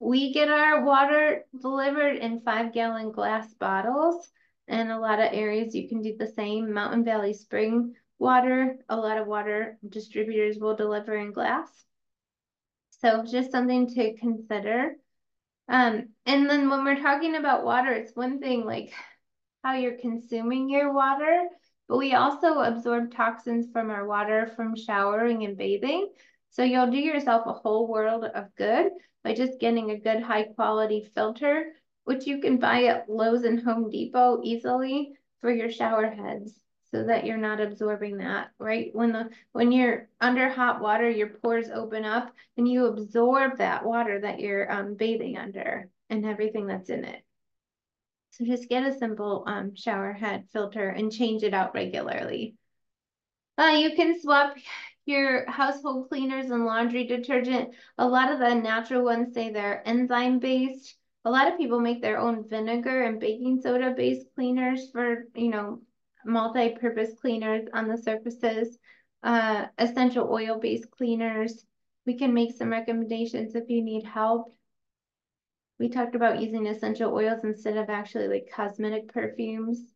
We 0.01 0.33
get 0.33 0.49
our 0.49 0.83
water 0.83 1.45
delivered 1.61 2.17
in 2.17 2.41
five 2.41 2.73
gallon 2.73 3.13
glass 3.13 3.53
bottles 3.53 4.29
and 4.67 4.91
a 4.91 4.99
lot 4.99 5.21
of 5.21 5.31
areas 5.31 5.73
you 5.73 5.87
can 5.87 6.01
do 6.01 6.17
the 6.19 6.27
same. 6.27 6.73
Mountain 6.73 7.05
valley 7.05 7.33
spring 7.33 7.95
water 8.19 8.75
a 8.89 8.97
lot 8.97 9.17
of 9.17 9.25
water 9.25 9.77
distributors 9.87 10.57
will 10.57 10.75
deliver 10.75 11.15
in 11.15 11.31
glass. 11.31 11.69
So 12.89 13.23
just 13.23 13.51
something 13.51 13.87
to 13.95 14.17
consider 14.17 14.97
um, 15.67 16.09
and 16.25 16.49
then 16.49 16.69
when 16.69 16.83
we're 16.83 17.01
talking 17.01 17.35
about 17.35 17.65
water, 17.65 17.91
it's 17.91 18.15
one 18.15 18.39
thing 18.39 18.65
like 18.65 18.93
how 19.63 19.73
you're 19.73 19.97
consuming 19.97 20.69
your 20.69 20.93
water, 20.93 21.47
but 21.87 21.97
we 21.97 22.13
also 22.13 22.59
absorb 22.59 23.13
toxins 23.13 23.71
from 23.71 23.89
our 23.89 24.07
water 24.07 24.51
from 24.55 24.75
showering 24.75 25.43
and 25.43 25.57
bathing. 25.57 26.09
So 26.51 26.63
you'll 26.63 26.91
do 26.91 26.97
yourself 26.97 27.47
a 27.47 27.53
whole 27.53 27.87
world 27.87 28.23
of 28.23 28.55
good 28.55 28.91
by 29.23 29.33
just 29.33 29.59
getting 29.59 29.91
a 29.91 29.99
good 29.99 30.21
high 30.21 30.43
quality 30.43 31.09
filter, 31.15 31.73
which 32.03 32.27
you 32.27 32.39
can 32.39 32.57
buy 32.57 32.85
at 32.85 33.09
Lowe's 33.09 33.43
and 33.43 33.61
Home 33.63 33.89
Depot 33.89 34.41
easily 34.43 35.13
for 35.41 35.51
your 35.51 35.71
shower 35.71 36.09
heads 36.09 36.59
so 36.95 37.03
that 37.03 37.25
you're 37.25 37.35
not 37.35 37.59
absorbing 37.59 38.17
that, 38.17 38.51
right? 38.57 38.89
When 38.93 39.11
the 39.11 39.29
when 39.51 39.73
you're 39.73 40.07
under 40.21 40.49
hot 40.49 40.81
water, 40.81 41.09
your 41.09 41.27
pores 41.27 41.69
open 41.69 42.05
up 42.05 42.33
and 42.55 42.65
you 42.67 42.85
absorb 42.85 43.57
that 43.57 43.85
water 43.85 44.21
that 44.21 44.39
you're 44.39 44.71
um, 44.71 44.95
bathing 44.95 45.37
under 45.37 45.89
and 46.09 46.25
everything 46.25 46.67
that's 46.67 46.89
in 46.89 47.03
it. 47.03 47.21
So 48.31 48.45
just 48.45 48.69
get 48.69 48.85
a 48.85 48.97
simple 48.97 49.43
um, 49.45 49.75
shower 49.75 50.13
head 50.13 50.45
filter 50.53 50.87
and 50.87 51.11
change 51.11 51.43
it 51.43 51.53
out 51.53 51.73
regularly. 51.73 52.55
Uh, 53.57 53.75
you 53.77 53.95
can 53.95 54.21
swap 54.21 54.55
your 55.05 55.49
household 55.51 56.07
cleaners 56.09 56.49
and 56.49 56.65
laundry 56.65 57.07
detergent. 57.07 57.71
A 57.97 58.07
lot 58.07 58.31
of 58.31 58.39
the 58.39 58.55
natural 58.55 59.03
ones 59.03 59.33
say 59.33 59.51
they're 59.51 59.85
enzyme 59.85 60.39
based. 60.39 60.95
A 61.25 61.29
lot 61.29 61.51
of 61.51 61.57
people 61.57 61.81
make 61.81 62.01
their 62.01 62.19
own 62.19 62.47
vinegar 62.47 63.03
and 63.03 63.19
baking 63.19 63.59
soda 63.61 63.93
based 63.95 64.27
cleaners 64.35 64.91
for, 64.91 65.25
you 65.35 65.49
know, 65.49 65.81
multi-purpose 66.25 67.11
cleaners 67.19 67.67
on 67.73 67.87
the 67.87 67.97
surfaces, 67.97 68.77
uh, 69.23 69.65
essential 69.77 70.29
oil-based 70.31 70.89
cleaners. 70.91 71.65
We 72.05 72.17
can 72.17 72.33
make 72.33 72.55
some 72.55 72.69
recommendations 72.69 73.55
if 73.55 73.69
you 73.69 73.83
need 73.83 74.05
help. 74.05 74.53
We 75.79 75.89
talked 75.89 76.15
about 76.15 76.41
using 76.41 76.67
essential 76.67 77.13
oils 77.13 77.43
instead 77.43 77.77
of 77.77 77.89
actually 77.89 78.27
like 78.27 78.49
cosmetic 78.53 79.11
perfumes. 79.11 79.93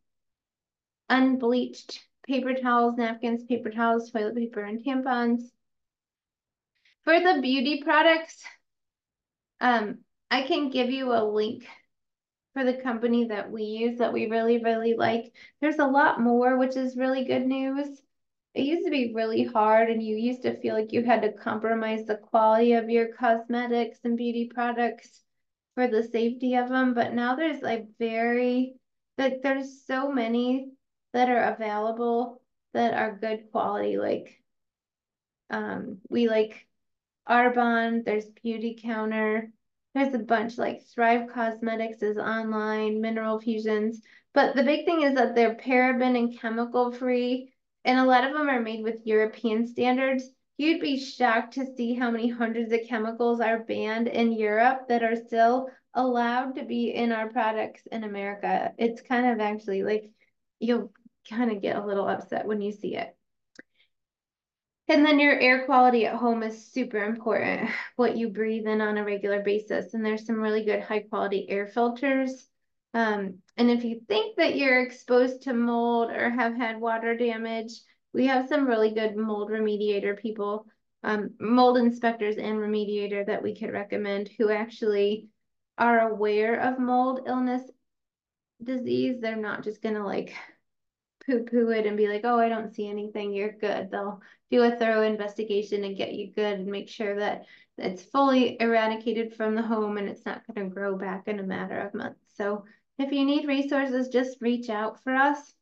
Unbleached 1.08 2.00
paper 2.26 2.54
towels, 2.54 2.96
napkins, 2.96 3.44
paper 3.44 3.70
towels, 3.70 4.10
toilet 4.10 4.36
paper, 4.36 4.62
and 4.62 4.84
tampons. 4.84 5.42
For 7.04 7.18
the 7.18 7.40
beauty 7.40 7.82
products, 7.82 8.44
um, 9.60 9.98
I 10.30 10.42
can 10.42 10.70
give 10.70 10.90
you 10.90 11.12
a 11.12 11.24
link 11.24 11.66
for 12.54 12.64
the 12.64 12.74
company 12.74 13.26
that 13.26 13.50
we 13.50 13.62
use 13.62 13.98
that 13.98 14.12
we 14.12 14.26
really, 14.26 14.58
really 14.58 14.94
like. 14.94 15.32
There's 15.60 15.78
a 15.78 15.86
lot 15.86 16.20
more, 16.20 16.56
which 16.56 16.76
is 16.76 16.96
really 16.96 17.24
good 17.24 17.46
news. 17.46 18.02
It 18.54 18.62
used 18.62 18.84
to 18.84 18.90
be 18.90 19.12
really 19.14 19.44
hard 19.44 19.90
and 19.90 20.02
you 20.02 20.16
used 20.16 20.42
to 20.42 20.60
feel 20.60 20.74
like 20.74 20.92
you 20.92 21.04
had 21.04 21.22
to 21.22 21.32
compromise 21.32 22.04
the 22.06 22.16
quality 22.16 22.72
of 22.72 22.90
your 22.90 23.08
cosmetics 23.14 24.00
and 24.02 24.16
beauty 24.16 24.50
products 24.52 25.22
for 25.76 25.86
the 25.86 26.02
safety 26.02 26.56
of 26.56 26.68
them. 26.68 26.92
But 26.94 27.14
now 27.14 27.36
there's 27.36 27.62
like 27.62 27.86
very, 27.98 28.74
like 29.16 29.42
there's 29.42 29.86
so 29.86 30.10
many 30.10 30.72
that 31.12 31.28
are 31.28 31.54
available 31.54 32.42
that 32.74 32.94
are 32.94 33.16
good 33.16 33.50
quality. 33.52 33.98
Like, 33.98 34.42
um, 35.50 35.98
we 36.08 36.28
like 36.28 36.66
Arbonne, 37.28 38.04
there's 38.04 38.26
Beautycounter, 38.44 39.50
there's 39.94 40.14
a 40.14 40.18
bunch 40.18 40.58
like 40.58 40.82
Thrive 40.94 41.28
Cosmetics 41.32 42.02
is 42.02 42.16
online, 42.16 43.00
Mineral 43.00 43.40
Fusions. 43.40 44.02
But 44.32 44.54
the 44.54 44.62
big 44.62 44.84
thing 44.84 45.02
is 45.02 45.14
that 45.14 45.34
they're 45.34 45.56
paraben 45.56 46.16
and 46.16 46.38
chemical 46.38 46.92
free. 46.92 47.52
And 47.84 47.98
a 47.98 48.04
lot 48.04 48.24
of 48.24 48.32
them 48.32 48.48
are 48.48 48.60
made 48.60 48.84
with 48.84 49.04
European 49.06 49.66
standards. 49.66 50.28
You'd 50.58 50.80
be 50.80 50.98
shocked 50.98 51.54
to 51.54 51.74
see 51.74 51.94
how 51.94 52.10
many 52.10 52.28
hundreds 52.28 52.72
of 52.72 52.80
chemicals 52.86 53.40
are 53.40 53.64
banned 53.64 54.08
in 54.08 54.32
Europe 54.32 54.88
that 54.88 55.02
are 55.02 55.16
still 55.16 55.68
allowed 55.94 56.54
to 56.56 56.64
be 56.64 56.94
in 56.94 57.10
our 57.10 57.28
products 57.28 57.82
in 57.90 58.04
America. 58.04 58.72
It's 58.78 59.00
kind 59.00 59.26
of 59.26 59.40
actually 59.40 59.82
like 59.82 60.10
you'll 60.60 60.92
kind 61.28 61.50
of 61.50 61.62
get 61.62 61.76
a 61.76 61.84
little 61.84 62.06
upset 62.06 62.46
when 62.46 62.60
you 62.60 62.72
see 62.72 62.96
it. 62.96 63.16
And 64.90 65.06
then 65.06 65.20
your 65.20 65.38
air 65.38 65.66
quality 65.66 66.04
at 66.06 66.16
home 66.16 66.42
is 66.42 66.66
super 66.66 67.04
important, 67.04 67.70
what 67.96 68.16
you 68.16 68.28
breathe 68.28 68.66
in 68.66 68.80
on 68.80 68.98
a 68.98 69.04
regular 69.04 69.40
basis. 69.40 69.94
And 69.94 70.04
there's 70.04 70.26
some 70.26 70.40
really 70.40 70.64
good 70.64 70.82
high 70.82 71.04
quality 71.08 71.48
air 71.48 71.68
filters. 71.68 72.48
Um, 72.92 73.38
and 73.56 73.70
if 73.70 73.84
you 73.84 74.00
think 74.08 74.36
that 74.36 74.56
you're 74.56 74.82
exposed 74.82 75.42
to 75.42 75.54
mold 75.54 76.10
or 76.10 76.28
have 76.28 76.56
had 76.56 76.80
water 76.80 77.16
damage, 77.16 77.70
we 78.12 78.26
have 78.26 78.48
some 78.48 78.66
really 78.66 78.90
good 78.90 79.14
mold 79.14 79.50
remediator 79.50 80.18
people, 80.18 80.66
um, 81.04 81.34
mold 81.38 81.76
inspectors 81.76 82.36
and 82.36 82.56
remediator 82.56 83.24
that 83.26 83.44
we 83.44 83.54
could 83.54 83.70
recommend 83.70 84.28
who 84.36 84.50
actually 84.50 85.28
are 85.78 86.10
aware 86.10 86.56
of 86.56 86.80
mold 86.80 87.20
illness 87.28 87.62
disease. 88.60 89.20
They're 89.20 89.36
not 89.36 89.62
just 89.62 89.82
going 89.82 89.94
to 89.94 90.04
like 90.04 90.34
poo 91.30 91.44
poo 91.44 91.70
it 91.70 91.86
and 91.86 91.96
be 91.96 92.08
like, 92.08 92.22
oh, 92.24 92.38
I 92.38 92.48
don't 92.48 92.74
see 92.74 92.88
anything, 92.88 93.32
you're 93.32 93.52
good. 93.52 93.90
They'll 93.90 94.20
do 94.50 94.62
a 94.62 94.76
thorough 94.76 95.02
investigation 95.02 95.84
and 95.84 95.96
get 95.96 96.12
you 96.12 96.32
good 96.32 96.60
and 96.60 96.66
make 96.66 96.88
sure 96.88 97.16
that 97.18 97.44
it's 97.78 98.02
fully 98.02 98.56
eradicated 98.60 99.34
from 99.34 99.54
the 99.54 99.62
home 99.62 99.96
and 99.96 100.08
it's 100.08 100.26
not 100.26 100.42
going 100.46 100.68
to 100.68 100.74
grow 100.74 100.96
back 100.96 101.28
in 101.28 101.38
a 101.38 101.44
matter 101.44 101.78
of 101.78 101.94
months. 101.94 102.20
So 102.36 102.64
if 102.98 103.12
you 103.12 103.24
need 103.24 103.46
resources, 103.46 104.08
just 104.08 104.40
reach 104.40 104.68
out 104.68 105.02
for 105.02 105.14
us. 105.14 105.54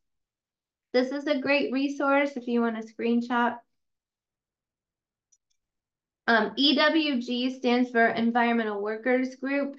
This 0.91 1.11
is 1.11 1.27
a 1.27 1.39
great 1.39 1.71
resource 1.71 2.31
if 2.35 2.47
you 2.47 2.61
want 2.61 2.77
a 2.77 2.81
screenshot. 2.81 3.57
Um, 6.27 6.51
EWG 6.59 7.57
stands 7.57 7.89
for 7.91 8.05
Environmental 8.05 8.81
Workers 8.81 9.35
Group. 9.35 9.75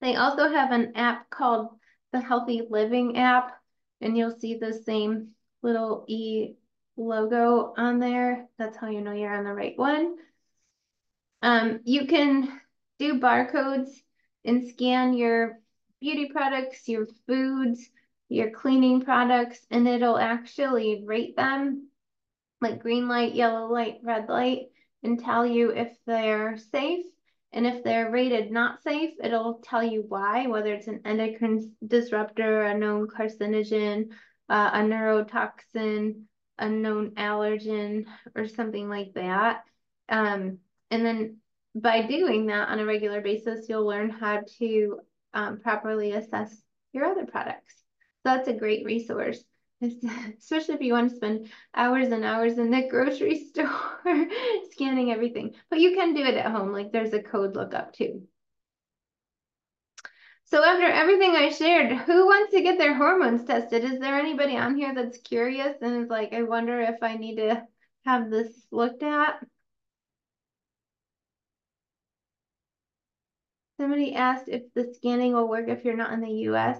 They 0.00 0.16
also 0.16 0.50
have 0.50 0.72
an 0.72 0.92
app 0.96 1.30
called 1.30 1.68
the 2.12 2.20
Healthy 2.20 2.62
Living 2.68 3.16
app 3.16 3.57
and 4.00 4.16
you'll 4.16 4.38
see 4.38 4.56
the 4.56 4.72
same 4.72 5.28
little 5.62 6.04
E 6.08 6.54
logo 6.96 7.74
on 7.76 7.98
there. 7.98 8.46
That's 8.58 8.76
how 8.76 8.88
you 8.88 9.00
know 9.00 9.12
you're 9.12 9.34
on 9.34 9.44
the 9.44 9.52
right 9.52 9.78
one. 9.78 10.16
Um, 11.42 11.80
you 11.84 12.06
can 12.06 12.60
do 12.98 13.20
barcodes 13.20 13.90
and 14.44 14.68
scan 14.68 15.14
your 15.14 15.60
beauty 16.00 16.26
products, 16.26 16.88
your 16.88 17.06
foods, 17.26 17.88
your 18.28 18.50
cleaning 18.50 19.02
products, 19.02 19.60
and 19.70 19.86
it'll 19.86 20.18
actually 20.18 21.04
rate 21.06 21.36
them 21.36 21.88
like 22.60 22.82
green 22.82 23.08
light, 23.08 23.34
yellow 23.34 23.72
light, 23.72 23.98
red 24.02 24.28
light, 24.28 24.66
and 25.02 25.22
tell 25.22 25.46
you 25.46 25.70
if 25.70 25.96
they're 26.06 26.58
safe 26.72 27.06
and 27.52 27.66
if 27.66 27.82
they're 27.82 28.10
rated 28.10 28.50
not 28.50 28.82
safe, 28.82 29.14
it'll 29.22 29.54
tell 29.64 29.82
you 29.82 30.04
why, 30.06 30.46
whether 30.46 30.74
it's 30.74 30.86
an 30.86 31.00
endocrine 31.04 31.72
disruptor, 31.86 32.62
a 32.62 32.76
known 32.76 33.08
carcinogen, 33.08 34.10
uh, 34.48 34.70
a 34.74 34.78
neurotoxin, 34.80 36.22
a 36.58 36.68
known 36.68 37.12
allergen, 37.12 38.04
or 38.34 38.46
something 38.46 38.88
like 38.88 39.12
that. 39.14 39.62
Um, 40.08 40.58
and 40.90 41.04
then 41.04 41.36
by 41.74 42.02
doing 42.02 42.46
that 42.46 42.68
on 42.68 42.80
a 42.80 42.86
regular 42.86 43.20
basis, 43.20 43.68
you'll 43.68 43.86
learn 43.86 44.10
how 44.10 44.42
to 44.58 45.00
um, 45.32 45.60
properly 45.60 46.12
assess 46.12 46.54
your 46.92 47.04
other 47.04 47.26
products. 47.26 47.74
So 48.22 48.34
that's 48.34 48.48
a 48.48 48.52
great 48.52 48.84
resource. 48.84 49.42
especially 50.38 50.74
if 50.74 50.80
you 50.80 50.92
want 50.92 51.10
to 51.10 51.16
spend 51.16 51.50
hours 51.74 52.08
and 52.08 52.24
hours 52.24 52.58
in 52.58 52.70
the 52.70 52.88
grocery 52.88 53.44
store 53.48 54.28
scanning 54.72 55.12
everything. 55.12 55.54
But 55.70 55.80
you 55.80 55.94
can 55.94 56.14
do 56.14 56.24
it 56.24 56.34
at 56.34 56.50
home. 56.50 56.72
Like 56.72 56.92
there's 56.92 57.12
a 57.12 57.22
code 57.22 57.54
lookup 57.54 57.92
too. 57.92 58.26
So 60.46 60.64
after 60.64 60.86
everything 60.86 61.36
I 61.36 61.50
shared, 61.50 61.92
who 61.92 62.26
wants 62.26 62.52
to 62.54 62.62
get 62.62 62.78
their 62.78 62.94
hormones 62.94 63.44
tested? 63.44 63.84
Is 63.84 64.00
there 64.00 64.18
anybody 64.18 64.56
on 64.56 64.76
here 64.76 64.94
that's 64.94 65.18
curious 65.18 65.76
and 65.82 66.04
is 66.04 66.08
like, 66.08 66.32
I 66.32 66.42
wonder 66.42 66.80
if 66.80 67.02
I 67.02 67.16
need 67.16 67.36
to 67.36 67.66
have 68.06 68.30
this 68.30 68.66
looked 68.70 69.02
at? 69.02 69.44
Somebody 73.78 74.14
asked 74.14 74.48
if 74.48 74.62
the 74.74 74.92
scanning 74.94 75.34
will 75.34 75.48
work 75.48 75.68
if 75.68 75.84
you're 75.84 75.96
not 75.96 76.12
in 76.12 76.20
the 76.20 76.32
US. 76.48 76.78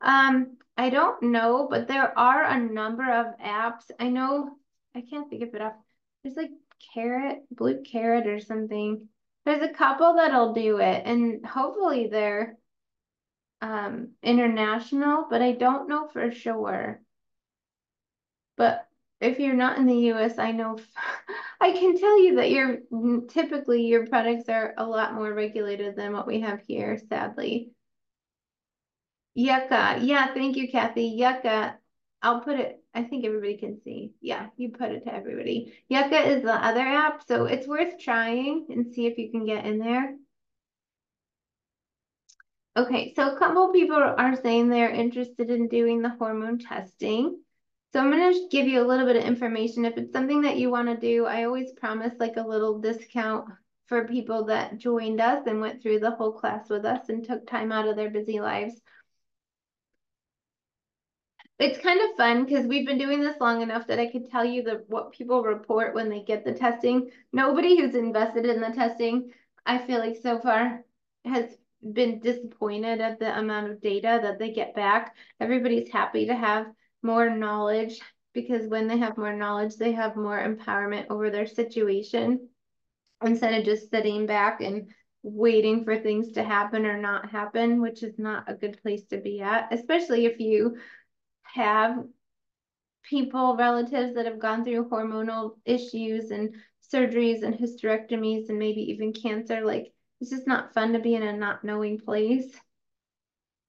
Um, 0.00 0.56
I 0.78 0.90
don't 0.90 1.20
know, 1.24 1.66
but 1.68 1.88
there 1.88 2.16
are 2.16 2.44
a 2.44 2.60
number 2.60 3.02
of 3.02 3.36
apps. 3.40 3.90
I 3.98 4.10
know, 4.10 4.56
I 4.94 5.02
can't 5.02 5.28
think 5.28 5.42
of 5.42 5.54
it 5.54 5.60
off. 5.60 5.74
There's 6.22 6.36
like 6.36 6.52
Carrot, 6.94 7.42
Blue 7.50 7.82
Carrot 7.82 8.28
or 8.28 8.38
something. 8.38 9.08
There's 9.44 9.62
a 9.62 9.74
couple 9.74 10.14
that'll 10.14 10.52
do 10.52 10.78
it, 10.78 11.02
and 11.04 11.44
hopefully 11.44 12.06
they're 12.06 12.58
um, 13.60 14.10
international, 14.22 15.26
but 15.28 15.42
I 15.42 15.52
don't 15.52 15.88
know 15.88 16.06
for 16.06 16.30
sure. 16.30 17.00
But 18.56 18.86
if 19.20 19.40
you're 19.40 19.54
not 19.54 19.78
in 19.78 19.86
the 19.86 20.12
US, 20.12 20.38
I 20.38 20.52
know 20.52 20.78
I 21.60 21.72
can 21.72 21.98
tell 21.98 22.22
you 22.22 22.36
that 22.36 22.52
you're 22.52 22.78
typically 23.28 23.82
your 23.86 24.06
products 24.06 24.48
are 24.48 24.74
a 24.78 24.86
lot 24.86 25.14
more 25.14 25.32
regulated 25.32 25.96
than 25.96 26.12
what 26.12 26.28
we 26.28 26.40
have 26.42 26.60
here, 26.68 27.00
sadly. 27.08 27.72
Yuka. 29.36 29.98
Yeah, 30.02 30.32
thank 30.34 30.56
you, 30.56 30.70
Kathy. 30.70 31.18
Yuka. 31.20 31.74
I'll 32.20 32.40
put 32.40 32.58
it, 32.58 32.82
I 32.94 33.04
think 33.04 33.24
everybody 33.24 33.56
can 33.56 33.80
see. 33.84 34.12
Yeah, 34.20 34.48
you 34.56 34.70
put 34.70 34.90
it 34.90 35.04
to 35.04 35.14
everybody. 35.14 35.74
Yuka 35.90 36.26
is 36.26 36.42
the 36.42 36.54
other 36.54 36.80
app, 36.80 37.22
so 37.26 37.44
it's 37.44 37.66
worth 37.66 37.98
trying 37.98 38.66
and 38.70 38.92
see 38.92 39.06
if 39.06 39.18
you 39.18 39.30
can 39.30 39.46
get 39.46 39.64
in 39.64 39.78
there. 39.78 40.16
Okay, 42.76 43.12
so 43.14 43.34
a 43.34 43.38
couple 43.38 43.72
people 43.72 43.96
are 43.96 44.36
saying 44.36 44.68
they're 44.68 44.90
interested 44.90 45.50
in 45.50 45.68
doing 45.68 46.00
the 46.00 46.10
hormone 46.10 46.58
testing. 46.58 47.40
So 47.92 48.00
I'm 48.00 48.10
going 48.10 48.32
to 48.32 48.48
give 48.50 48.68
you 48.68 48.80
a 48.80 48.86
little 48.86 49.06
bit 49.06 49.16
of 49.16 49.24
information. 49.24 49.84
If 49.84 49.96
it's 49.96 50.12
something 50.12 50.42
that 50.42 50.58
you 50.58 50.70
want 50.70 50.88
to 50.88 50.96
do, 50.96 51.24
I 51.24 51.44
always 51.44 51.72
promise 51.72 52.12
like 52.20 52.36
a 52.36 52.46
little 52.46 52.78
discount 52.78 53.46
for 53.86 54.06
people 54.06 54.44
that 54.44 54.78
joined 54.78 55.20
us 55.20 55.46
and 55.46 55.60
went 55.60 55.82
through 55.82 56.00
the 56.00 56.10
whole 56.10 56.32
class 56.32 56.68
with 56.68 56.84
us 56.84 57.08
and 57.08 57.24
took 57.24 57.46
time 57.46 57.72
out 57.72 57.88
of 57.88 57.96
their 57.96 58.10
busy 58.10 58.40
lives. 58.40 58.80
It's 61.58 61.78
kind 61.80 62.00
of 62.00 62.16
fun 62.16 62.44
because 62.44 62.66
we've 62.66 62.86
been 62.86 62.98
doing 62.98 63.20
this 63.20 63.40
long 63.40 63.62
enough 63.62 63.88
that 63.88 63.98
I 63.98 64.10
could 64.10 64.30
tell 64.30 64.44
you 64.44 64.62
the 64.62 64.84
what 64.86 65.12
people 65.12 65.42
report 65.42 65.94
when 65.94 66.08
they 66.08 66.22
get 66.22 66.44
the 66.44 66.52
testing. 66.52 67.10
Nobody 67.32 67.76
who's 67.76 67.96
invested 67.96 68.46
in 68.46 68.60
the 68.60 68.70
testing, 68.70 69.32
I 69.66 69.78
feel 69.78 69.98
like 69.98 70.18
so 70.22 70.38
far 70.38 70.84
has 71.24 71.56
been 71.92 72.20
disappointed 72.20 73.00
at 73.00 73.18
the 73.18 73.36
amount 73.36 73.70
of 73.70 73.80
data 73.80 74.20
that 74.22 74.38
they 74.38 74.52
get 74.52 74.74
back. 74.76 75.16
Everybody's 75.40 75.90
happy 75.90 76.26
to 76.26 76.34
have 76.36 76.66
more 77.02 77.28
knowledge 77.28 78.00
because 78.34 78.68
when 78.68 78.86
they 78.86 78.98
have 78.98 79.18
more 79.18 79.34
knowledge, 79.34 79.76
they 79.76 79.92
have 79.92 80.14
more 80.14 80.38
empowerment 80.38 81.06
over 81.10 81.28
their 81.28 81.46
situation 81.46 82.48
instead 83.24 83.54
of 83.54 83.64
just 83.64 83.90
sitting 83.90 84.26
back 84.26 84.60
and 84.60 84.88
waiting 85.24 85.84
for 85.84 85.98
things 85.98 86.32
to 86.32 86.44
happen 86.44 86.86
or 86.86 86.96
not 86.96 87.30
happen, 87.30 87.80
which 87.80 88.04
is 88.04 88.16
not 88.18 88.44
a 88.46 88.54
good 88.54 88.80
place 88.80 89.04
to 89.06 89.18
be 89.18 89.40
at, 89.40 89.72
especially 89.72 90.24
if 90.24 90.38
you 90.38 90.76
have 91.58 92.04
people, 93.02 93.56
relatives 93.56 94.14
that 94.14 94.26
have 94.26 94.38
gone 94.38 94.64
through 94.64 94.88
hormonal 94.88 95.56
issues 95.64 96.30
and 96.30 96.54
surgeries 96.92 97.42
and 97.42 97.54
hysterectomies 97.54 98.48
and 98.48 98.58
maybe 98.58 98.92
even 98.92 99.12
cancer. 99.12 99.64
Like 99.64 99.92
it's 100.20 100.30
just 100.30 100.46
not 100.46 100.72
fun 100.72 100.92
to 100.92 100.98
be 100.98 101.14
in 101.14 101.22
a 101.22 101.32
not 101.32 101.64
knowing 101.64 101.98
place 101.98 102.50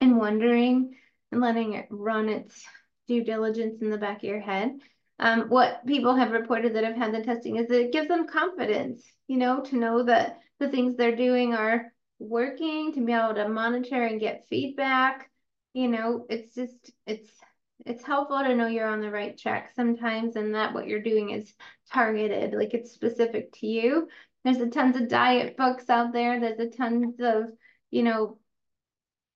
and 0.02 0.18
wondering 0.18 0.95
and 1.32 1.41
letting 1.41 1.74
it 1.74 1.88
run 1.90 2.30
its 2.30 2.64
due 3.07 3.24
diligence 3.24 3.82
in 3.82 3.90
the 3.90 3.98
back 3.98 4.18
of 4.18 4.24
your 4.24 4.40
head. 4.40 4.78
Um, 5.20 5.49
what 5.49 5.86
people 5.86 6.16
have 6.16 6.32
reported 6.32 6.76
that 6.76 6.84
have 6.84 6.95
had 6.95 7.14
the 7.14 7.24
testing 7.24 7.57
is 7.57 7.68
that 7.68 7.82
it 7.82 7.91
gives 7.91 8.07
them 8.07 8.28
confidence, 8.28 9.03
you 9.28 9.38
know, 9.38 9.61
to 9.61 9.76
know 9.76 10.03
that 10.03 10.40
the 10.60 10.70
things 10.70 10.95
they're 10.95 11.16
doing 11.16 11.53
are 11.53 11.91
working, 12.20 12.94
to 12.94 13.06
be 13.06 13.14
able 13.14 13.36
to 13.36 13.49
monitor 13.49 14.03
and 14.03 14.20
get 14.20 14.45
feedback. 14.49 15.30
You 15.74 15.90
know, 15.90 16.26
it's 16.30 16.56
just, 16.56 16.91
it's, 17.06 17.30
it's 17.86 18.04
helpful 18.04 18.40
to 18.40 18.56
know 18.56 18.68
you're 18.68 18.88
on 18.88 19.02
the 19.02 19.12
right 19.12 19.38
track 19.38 19.72
sometimes 19.76 20.36
and 20.36 20.54
that 20.56 20.74
what 20.74 20.88
you're 20.88 21.02
doing 21.02 21.32
is 21.32 21.54
targeted, 21.92 22.54
like 22.54 22.74
it's 22.74 22.92
specific 22.92 23.52
to 23.54 23.68
you. 23.68 24.08
There's 24.44 24.58
a 24.58 24.68
tons 24.68 24.96
of 24.96 25.08
diet 25.08 25.58
books 25.58 25.90
out 25.90 26.14
there. 26.14 26.40
There's 26.40 26.60
a 26.60 26.70
tons 26.70 27.16
of, 27.20 27.52
you 27.92 28.04
know, 28.04 28.38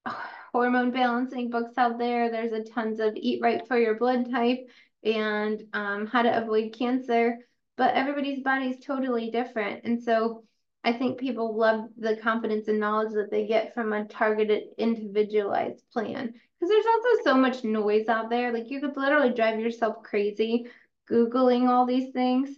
hormone 0.53 0.91
balancing 0.91 1.49
books 1.49 1.77
out 1.77 1.97
there. 1.97 2.29
There's 2.29 2.53
a 2.53 2.63
tons 2.63 2.99
of 2.99 3.15
eat 3.15 3.41
right 3.41 3.65
for 3.67 3.77
your 3.77 3.97
blood 3.97 4.29
type 4.31 4.67
and 5.03 5.61
um, 5.73 6.07
how 6.07 6.21
to 6.21 6.41
avoid 6.41 6.73
cancer. 6.77 7.39
But 7.75 7.95
everybody's 7.95 8.43
body 8.43 8.67
is 8.67 8.85
totally 8.85 9.31
different. 9.31 9.83
And 9.83 10.01
so 10.01 10.43
I 10.83 10.93
think 10.93 11.19
people 11.19 11.57
love 11.57 11.89
the 11.97 12.17
confidence 12.17 12.67
and 12.67 12.79
knowledge 12.79 13.13
that 13.13 13.31
they 13.31 13.47
get 13.47 13.73
from 13.73 13.93
a 13.93 14.05
targeted, 14.05 14.63
individualized 14.77 15.83
plan. 15.91 16.33
Because 16.63 16.81
there's 16.81 16.95
also 16.95 17.23
so 17.25 17.35
much 17.35 17.65
noise 17.65 18.07
out 18.07 18.29
there. 18.29 18.53
Like 18.53 18.71
you 18.71 18.79
could 18.79 18.95
literally 18.95 19.33
drive 19.33 19.59
yourself 19.59 20.01
crazy 20.01 20.67
Googling 21.11 21.67
all 21.67 21.85
these 21.85 22.13
things. 22.13 22.51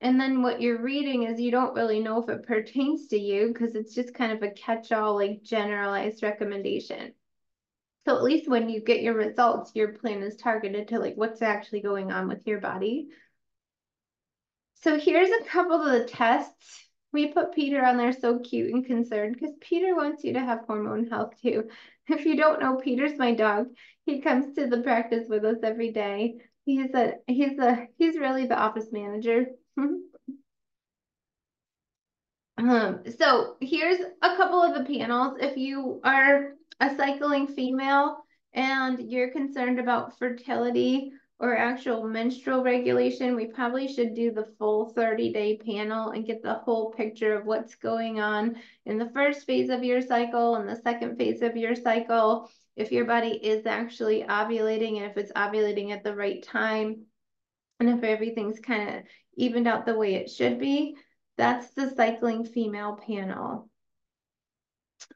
And 0.00 0.18
then 0.18 0.40
what 0.40 0.62
you're 0.62 0.80
reading 0.80 1.24
is 1.24 1.38
you 1.38 1.50
don't 1.50 1.74
really 1.74 2.00
know 2.00 2.22
if 2.22 2.30
it 2.30 2.46
pertains 2.46 3.08
to 3.08 3.18
you 3.18 3.48
because 3.48 3.74
it's 3.74 3.94
just 3.94 4.14
kind 4.14 4.32
of 4.32 4.42
a 4.42 4.50
catch 4.52 4.92
all, 4.92 5.14
like 5.14 5.42
generalized 5.42 6.22
recommendation. 6.22 7.12
So 8.06 8.16
at 8.16 8.22
least 8.22 8.48
when 8.48 8.70
you 8.70 8.80
get 8.80 9.02
your 9.02 9.12
results, 9.12 9.72
your 9.74 9.88
plan 9.88 10.22
is 10.22 10.36
targeted 10.38 10.88
to 10.88 10.98
like 10.98 11.16
what's 11.16 11.42
actually 11.42 11.82
going 11.82 12.10
on 12.10 12.28
with 12.28 12.46
your 12.46 12.60
body. 12.60 13.08
So 14.76 14.98
here's 14.98 15.28
a 15.28 15.44
couple 15.44 15.82
of 15.82 15.92
the 15.92 16.08
tests. 16.08 16.88
We 17.12 17.28
put 17.32 17.52
Peter 17.52 17.84
on 17.84 17.96
there 17.96 18.12
so 18.12 18.38
cute 18.38 18.72
and 18.72 18.86
concerned 18.86 19.34
because 19.34 19.54
Peter 19.60 19.96
wants 19.96 20.22
you 20.22 20.34
to 20.34 20.40
have 20.40 20.60
hormone 20.66 21.06
health 21.08 21.34
too. 21.40 21.68
If 22.08 22.24
you 22.26 22.34
don't 22.36 22.60
know, 22.60 22.74
Peter's 22.74 23.16
my 23.16 23.34
dog. 23.34 23.68
He 24.04 24.20
comes 24.20 24.56
to 24.56 24.66
the 24.66 24.80
practice 24.80 25.28
with 25.28 25.44
us 25.44 25.58
every 25.62 25.92
day. 25.92 26.40
He's 26.64 26.92
a 26.92 27.14
he's 27.28 27.56
a 27.58 27.86
he's 27.98 28.18
really 28.18 28.46
the 28.46 28.58
office 28.58 28.88
manager. 28.90 29.46
um, 32.58 33.02
so 33.16 33.56
here's 33.60 34.00
a 34.22 34.36
couple 34.36 34.60
of 34.60 34.74
the 34.74 34.92
panels. 34.92 35.38
If 35.40 35.56
you 35.56 36.00
are 36.02 36.54
a 36.80 36.96
cycling 36.96 37.46
female 37.46 38.24
and 38.54 39.10
you're 39.10 39.30
concerned 39.30 39.78
about 39.78 40.18
fertility 40.18 41.12
or 41.40 41.56
actual 41.56 42.06
menstrual 42.06 42.62
regulation, 42.62 43.34
we 43.34 43.46
probably 43.46 43.88
should 43.88 44.14
do 44.14 44.30
the 44.30 44.52
full 44.58 44.90
30 44.90 45.32
day 45.32 45.56
panel 45.56 46.10
and 46.10 46.26
get 46.26 46.42
the 46.42 46.54
whole 46.54 46.92
picture 46.92 47.34
of 47.34 47.46
what's 47.46 47.74
going 47.76 48.20
on 48.20 48.56
in 48.84 48.98
the 48.98 49.08
first 49.14 49.46
phase 49.46 49.70
of 49.70 49.82
your 49.82 50.02
cycle 50.02 50.56
and 50.56 50.68
the 50.68 50.80
second 50.82 51.16
phase 51.16 51.40
of 51.40 51.56
your 51.56 51.74
cycle. 51.74 52.50
If 52.76 52.92
your 52.92 53.06
body 53.06 53.30
is 53.30 53.64
actually 53.64 54.22
ovulating 54.24 54.98
and 54.98 55.10
if 55.10 55.16
it's 55.16 55.32
ovulating 55.32 55.92
at 55.92 56.04
the 56.04 56.14
right 56.14 56.42
time, 56.42 57.06
and 57.80 57.88
if 57.88 58.04
everything's 58.04 58.60
kind 58.60 58.96
of 58.96 59.02
evened 59.34 59.66
out 59.66 59.86
the 59.86 59.96
way 59.96 60.16
it 60.16 60.30
should 60.30 60.60
be, 60.60 60.96
that's 61.38 61.70
the 61.70 61.90
cycling 61.96 62.44
female 62.44 62.98
panel. 63.06 63.69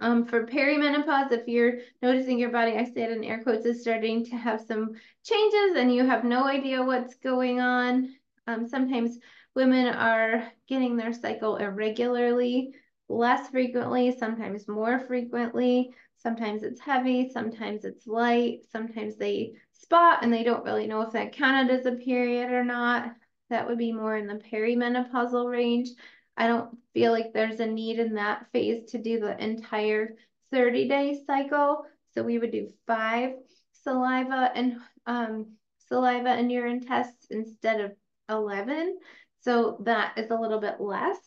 Um, 0.01 0.25
for 0.27 0.47
perimenopause, 0.47 1.33
if 1.33 1.47
you're 1.47 1.79
noticing 2.03 2.39
your 2.39 2.51
body, 2.51 2.73
I 2.73 2.85
say 2.85 3.03
it 3.03 3.13
in 3.13 3.25
air 3.25 3.43
quotes, 3.43 3.67
is 3.67 3.83
starting 3.83 4.25
to 4.27 4.37
have 4.37 4.61
some 4.61 4.95
changes 5.23 5.77
and 5.77 5.95
you 5.95 6.05
have 6.05 6.25
no 6.25 6.47
idea 6.47 6.83
what's 6.83 7.15
going 7.17 7.61
on. 7.61 8.15
Um, 8.47 8.67
sometimes 8.67 9.19
women 9.55 9.87
are 9.87 10.51
getting 10.69 10.97
their 10.97 11.13
cycle 11.13 11.57
irregularly, 11.57 12.75
less 13.09 13.49
frequently, 13.51 14.17
sometimes 14.17 14.69
more 14.69 15.01
frequently. 15.01 15.95
Sometimes 16.17 16.63
it's 16.63 16.81
heavy, 16.81 17.31
sometimes 17.31 17.85
it's 17.85 18.07
light, 18.07 18.61
sometimes 18.73 19.17
they 19.17 19.53
spot 19.73 20.21
and 20.23 20.33
they 20.33 20.43
don't 20.43 20.65
really 20.65 20.87
know 20.87 21.03
if 21.03 21.13
that 21.13 21.33
counted 21.33 21.79
as 21.79 21.87
a 21.87 21.93
period 21.93 22.51
or 22.51 22.65
not. 22.65 23.13
That 23.51 23.69
would 23.69 23.79
be 23.79 23.93
more 23.93 24.17
in 24.17 24.27
the 24.27 24.43
perimenopausal 24.51 25.51
range. 25.51 25.91
I 26.37 26.47
don't 26.47 26.77
feel 26.93 27.13
like 27.13 27.33
there's 27.33 27.61
a 27.61 27.67
need 27.67 27.99
in 27.99 28.15
that 28.15 28.47
phase 28.53 28.91
to 28.91 28.99
do 28.99 29.21
the 29.21 29.43
entire 29.43 30.17
30 30.53 30.89
day 30.89 31.21
cycle. 31.27 31.85
So 32.13 32.23
we 32.23 32.39
would 32.39 32.53
do 32.53 32.73
five 32.87 33.35
saliva 33.83 34.51
and 34.55 34.77
um, 35.07 35.53
saliva 35.89 36.31
and 36.31 36.51
urine 36.51 36.81
tests 36.81 37.27
instead 37.31 37.81
of 37.81 37.93
11. 38.29 38.99
So 39.41 39.79
that 39.85 40.17
is 40.17 40.31
a 40.31 40.37
little 40.37 40.61
bit 40.61 40.81
less. 40.81 41.19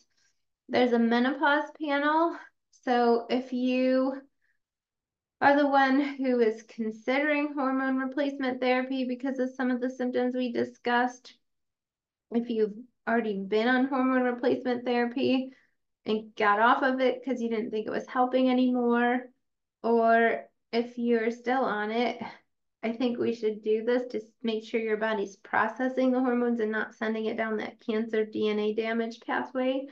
There's 0.69 0.93
a 0.93 0.99
menopause 0.99 1.69
panel. 1.79 2.35
So 2.83 3.25
if 3.29 3.53
you 3.53 4.21
are 5.39 5.55
the 5.55 5.67
one 5.67 5.99
who 6.01 6.39
is 6.39 6.63
considering 6.63 7.53
hormone 7.53 7.97
replacement 7.97 8.59
therapy 8.59 9.05
because 9.05 9.39
of 9.39 9.53
some 9.55 9.69
of 9.69 9.79
the 9.79 9.89
symptoms 9.89 10.35
we 10.35 10.51
discussed, 10.51 11.35
if 12.31 12.49
you've 12.49 12.73
already 13.07 13.39
been 13.39 13.67
on 13.67 13.87
hormone 13.87 14.23
replacement 14.23 14.85
therapy 14.85 15.49
and 16.05 16.35
got 16.35 16.59
off 16.59 16.83
of 16.83 16.99
it 16.99 17.19
because 17.19 17.41
you 17.41 17.49
didn't 17.49 17.71
think 17.71 17.87
it 17.87 17.91
was 17.91 18.07
helping 18.07 18.49
anymore, 18.49 19.21
or 19.83 20.45
if 20.71 20.97
you're 20.97 21.31
still 21.31 21.63
on 21.63 21.91
it, 21.91 22.21
I 22.83 22.93
think 22.93 23.17
we 23.17 23.33
should 23.33 23.63
do 23.63 23.83
this 23.83 24.07
to 24.11 24.21
make 24.43 24.63
sure 24.63 24.79
your 24.79 24.97
body's 24.97 25.35
processing 25.37 26.11
the 26.11 26.19
hormones 26.19 26.59
and 26.59 26.71
not 26.71 26.93
sending 26.93 27.25
it 27.25 27.37
down 27.37 27.57
that 27.57 27.79
cancer 27.85 28.25
DNA 28.25 28.75
damage 28.75 29.19
pathway. 29.21 29.87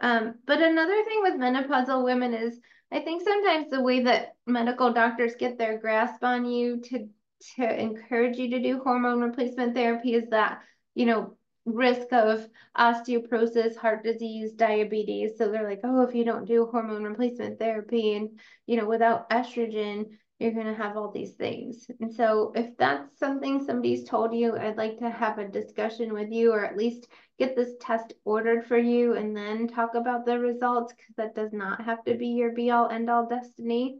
Um, 0.00 0.34
but 0.46 0.60
another 0.60 1.04
thing 1.04 1.20
with 1.22 1.34
menopausal 1.34 2.04
women 2.04 2.34
is 2.34 2.60
I 2.92 3.00
think 3.00 3.22
sometimes 3.22 3.70
the 3.70 3.80
way 3.82 4.02
that 4.02 4.34
medical 4.46 4.92
doctors 4.92 5.34
get 5.38 5.56
their 5.56 5.78
grasp 5.78 6.22
on 6.22 6.44
you 6.44 6.80
to 6.82 7.08
to 7.56 7.80
encourage 7.80 8.36
you 8.36 8.50
to 8.50 8.62
do 8.62 8.80
hormone 8.80 9.20
replacement 9.20 9.74
therapy 9.74 10.14
is 10.14 10.28
that, 10.30 10.60
you 10.94 11.06
know, 11.06 11.36
risk 11.64 12.12
of 12.12 12.48
osteoporosis, 12.76 13.76
heart 13.76 14.02
disease, 14.02 14.52
diabetes. 14.52 15.32
So 15.38 15.50
they're 15.50 15.68
like, 15.68 15.80
oh, 15.84 16.02
if 16.02 16.14
you 16.14 16.24
don't 16.24 16.46
do 16.46 16.66
hormone 16.70 17.04
replacement 17.04 17.58
therapy 17.58 18.16
and, 18.16 18.40
you 18.66 18.76
know, 18.76 18.86
without 18.86 19.30
estrogen, 19.30 20.06
you're 20.38 20.52
going 20.52 20.66
to 20.66 20.74
have 20.74 20.96
all 20.96 21.12
these 21.12 21.34
things. 21.34 21.86
And 22.00 22.12
so 22.12 22.52
if 22.56 22.76
that's 22.76 23.16
something 23.18 23.64
somebody's 23.64 24.08
told 24.08 24.34
you, 24.34 24.56
I'd 24.56 24.76
like 24.76 24.98
to 24.98 25.08
have 25.08 25.38
a 25.38 25.46
discussion 25.46 26.12
with 26.12 26.32
you 26.32 26.52
or 26.52 26.64
at 26.64 26.76
least 26.76 27.06
get 27.38 27.54
this 27.54 27.74
test 27.80 28.12
ordered 28.24 28.66
for 28.66 28.76
you 28.76 29.14
and 29.14 29.36
then 29.36 29.68
talk 29.68 29.94
about 29.94 30.26
the 30.26 30.38
results 30.40 30.92
because 30.92 31.14
that 31.16 31.36
does 31.36 31.52
not 31.52 31.84
have 31.84 32.02
to 32.04 32.14
be 32.14 32.28
your 32.28 32.50
be 32.50 32.70
all 32.70 32.88
end 32.88 33.08
all 33.08 33.28
destiny. 33.28 33.98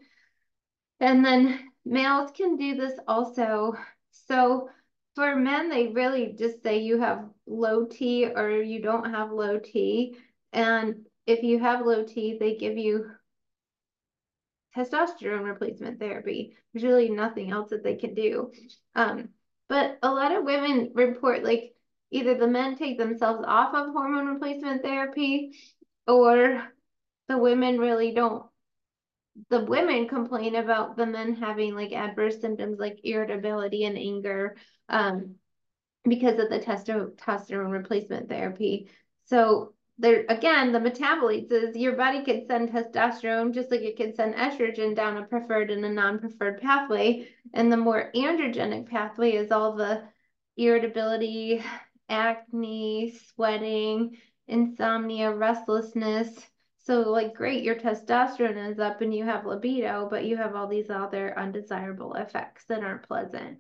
And 0.98 1.24
then 1.24 1.60
males 1.84 2.32
can 2.32 2.56
do 2.56 2.74
this 2.74 2.98
also. 3.06 3.74
So 4.10 4.68
for 5.14 5.36
men, 5.36 5.68
they 5.68 5.88
really 5.88 6.34
just 6.38 6.62
say 6.62 6.78
you 6.78 7.00
have 7.00 7.28
low 7.46 7.86
T 7.86 8.26
or 8.26 8.50
you 8.50 8.80
don't 8.82 9.10
have 9.10 9.30
low 9.30 9.58
T. 9.58 10.16
And 10.52 11.06
if 11.26 11.42
you 11.42 11.58
have 11.60 11.84
low 11.86 12.04
T, 12.04 12.38
they 12.38 12.56
give 12.56 12.78
you 12.78 13.10
testosterone 14.76 15.44
replacement 15.44 16.00
therapy. 16.00 16.56
There's 16.72 16.84
really 16.84 17.10
nothing 17.10 17.50
else 17.50 17.70
that 17.70 17.84
they 17.84 17.96
can 17.96 18.14
do. 18.14 18.52
Um, 18.94 19.28
but 19.68 19.98
a 20.02 20.10
lot 20.10 20.32
of 20.32 20.44
women 20.44 20.92
report 20.94 21.44
like 21.44 21.74
either 22.10 22.36
the 22.36 22.46
men 22.46 22.76
take 22.76 22.98
themselves 22.98 23.44
off 23.46 23.74
of 23.74 23.92
hormone 23.92 24.26
replacement 24.26 24.82
therapy 24.82 25.58
or 26.06 26.62
the 27.28 27.38
women 27.38 27.78
really 27.78 28.12
don't 28.12 28.44
the 29.48 29.64
women 29.64 30.08
complain 30.08 30.56
about 30.56 30.96
the 30.96 31.06
men 31.06 31.34
having 31.34 31.74
like 31.74 31.92
adverse 31.92 32.40
symptoms 32.40 32.78
like 32.78 33.00
irritability 33.04 33.84
and 33.84 33.96
anger 33.96 34.56
um, 34.88 35.36
because 36.04 36.38
of 36.38 36.50
the 36.50 36.58
testosterone 36.58 37.70
replacement 37.70 38.28
therapy. 38.28 38.90
So 39.24 39.72
there 39.98 40.24
again, 40.28 40.72
the 40.72 40.78
metabolites 40.80 41.52
is 41.52 41.76
your 41.76 41.96
body 41.96 42.24
could 42.24 42.46
send 42.46 42.70
testosterone 42.70 43.54
just 43.54 43.70
like 43.70 43.82
it 43.82 43.96
could 43.96 44.16
send 44.16 44.34
estrogen 44.34 44.96
down 44.96 45.16
a 45.16 45.24
preferred 45.24 45.70
and 45.70 45.84
a 45.84 45.88
non-preferred 45.88 46.60
pathway. 46.60 47.28
And 47.54 47.70
the 47.70 47.76
more 47.76 48.10
androgenic 48.14 48.88
pathway 48.88 49.32
is 49.32 49.52
all 49.52 49.76
the 49.76 50.02
irritability, 50.56 51.62
acne, 52.08 53.14
sweating, 53.34 54.16
insomnia, 54.48 55.32
restlessness, 55.32 56.28
so 56.82 57.00
like 57.10 57.34
great, 57.34 57.62
your 57.62 57.76
testosterone 57.76 58.70
is 58.70 58.78
up 58.78 59.00
and 59.00 59.14
you 59.14 59.24
have 59.24 59.46
libido, 59.46 60.08
but 60.10 60.24
you 60.24 60.36
have 60.36 60.56
all 60.56 60.66
these 60.66 60.90
other 60.90 61.38
undesirable 61.38 62.14
effects 62.14 62.64
that 62.64 62.82
aren't 62.82 63.06
pleasant. 63.06 63.58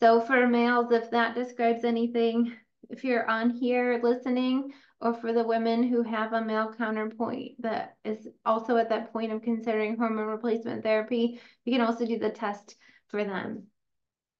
So 0.00 0.20
for 0.20 0.46
males, 0.46 0.90
if 0.90 1.10
that 1.10 1.34
describes 1.34 1.84
anything, 1.84 2.52
if 2.88 3.04
you're 3.04 3.28
on 3.28 3.50
here 3.50 4.00
listening, 4.02 4.72
or 5.02 5.12
for 5.12 5.32
the 5.32 5.44
women 5.44 5.82
who 5.82 6.02
have 6.02 6.32
a 6.32 6.44
male 6.44 6.72
counterpoint 6.72 7.60
that 7.60 7.96
is 8.04 8.28
also 8.46 8.76
at 8.76 8.88
that 8.88 9.12
point 9.12 9.32
of 9.32 9.42
considering 9.42 9.96
hormone 9.96 10.28
replacement 10.28 10.82
therapy, 10.82 11.40
you 11.64 11.72
can 11.72 11.84
also 11.84 12.06
do 12.06 12.18
the 12.18 12.30
test 12.30 12.76
for 13.08 13.24
them 13.24 13.64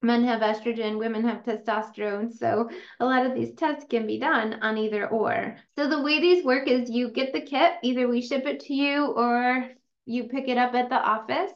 men 0.02 0.24
have 0.24 0.40
estrogen, 0.40 0.98
women 0.98 1.24
have 1.24 1.44
testosterone. 1.44 2.32
So 2.32 2.68
a 3.00 3.04
lot 3.04 3.26
of 3.26 3.34
these 3.34 3.54
tests 3.54 3.86
can 3.88 4.06
be 4.06 4.18
done 4.18 4.54
on 4.62 4.78
either 4.78 5.08
or. 5.08 5.56
So 5.76 5.88
the 5.88 6.02
way 6.02 6.20
these 6.20 6.44
work 6.44 6.68
is 6.68 6.90
you 6.90 7.10
get 7.10 7.32
the 7.32 7.40
kit, 7.40 7.74
either 7.82 8.08
we 8.08 8.20
ship 8.20 8.46
it 8.46 8.60
to 8.60 8.74
you 8.74 9.06
or 9.06 9.68
you 10.04 10.24
pick 10.24 10.48
it 10.48 10.58
up 10.58 10.74
at 10.74 10.88
the 10.88 10.96
office. 10.96 11.52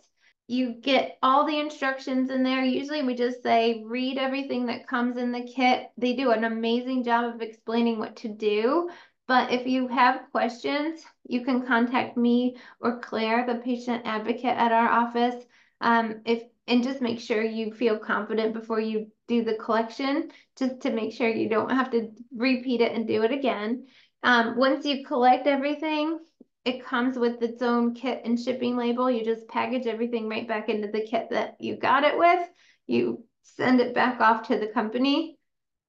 You 0.48 0.74
get 0.74 1.18
all 1.23 1.44
the 1.44 1.59
instructions 1.59 2.31
in 2.31 2.44
there. 2.44 2.62
Usually 2.62 3.02
we 3.02 3.16
just 3.16 3.43
say, 3.43 3.82
read 3.85 4.16
everything 4.16 4.66
that 4.66 4.86
comes 4.86 5.16
in 5.16 5.32
the 5.32 5.43
kit. 5.43 5.90
They 5.98 6.14
do 6.14 6.31
an 6.31 6.44
amazing 6.44 7.02
job 7.02 7.35
of 7.35 7.43
explaining 7.43 7.98
what 7.98 8.16
to 8.16 8.28
do. 8.28 8.89
But 9.27 9.51
if 9.51 9.66
you 9.66 9.89
have 9.89 10.31
questions, 10.31 11.05
you 11.27 11.44
can 11.44 11.66
contact 11.66 12.16
me 12.16 12.56
or 12.81 13.01
Claire, 13.01 13.44
the 13.44 13.56
patient 13.56 14.02
advocate 14.05 14.56
at 14.56 14.70
our 14.70 14.89
office. 14.89 15.44
Um, 15.81 16.20
if 16.24 16.44
and 16.66 16.82
just 16.82 17.01
make 17.01 17.20
sure 17.20 17.43
you 17.43 17.72
feel 17.72 17.98
confident 17.98 18.52
before 18.52 18.80
you 18.80 19.09
do 19.28 19.44
the 19.44 19.55
collection, 19.55 20.30
just 20.59 20.80
to 20.80 20.90
make 20.90 21.12
sure 21.12 21.28
you 21.28 21.48
don't 21.48 21.70
have 21.70 21.90
to 21.93 22.10
repeat 22.34 22.80
it 22.80 22.93
and 22.93 23.06
do 23.06 23.22
it 23.22 23.32
again. 23.32 23.86
Um, 24.22 24.56
once 24.56 24.84
you 24.84 25.05
collect 25.05 25.47
everything, 25.47 26.18
it 26.64 26.84
comes 26.84 27.16
with 27.16 27.40
its 27.43 27.62
own 27.62 27.94
kit 27.94 28.22
and 28.24 28.38
shipping 28.38 28.76
label. 28.76 29.09
You 29.09 29.24
just 29.24 29.47
package 29.47 29.86
everything 29.86 30.28
right 30.28 30.48
back 30.48 30.68
into 30.68 30.88
the 30.88 31.06
kit 31.06 31.28
that 31.30 31.56
you 31.60 31.76
got 31.76 32.02
it 32.02 32.18
with. 32.18 32.48
You 32.88 33.24
send 33.44 33.80
it 33.80 33.94
back 33.94 34.20
off 34.20 34.48
to 34.48 34.59
the 34.59 34.66
company. 34.66 35.38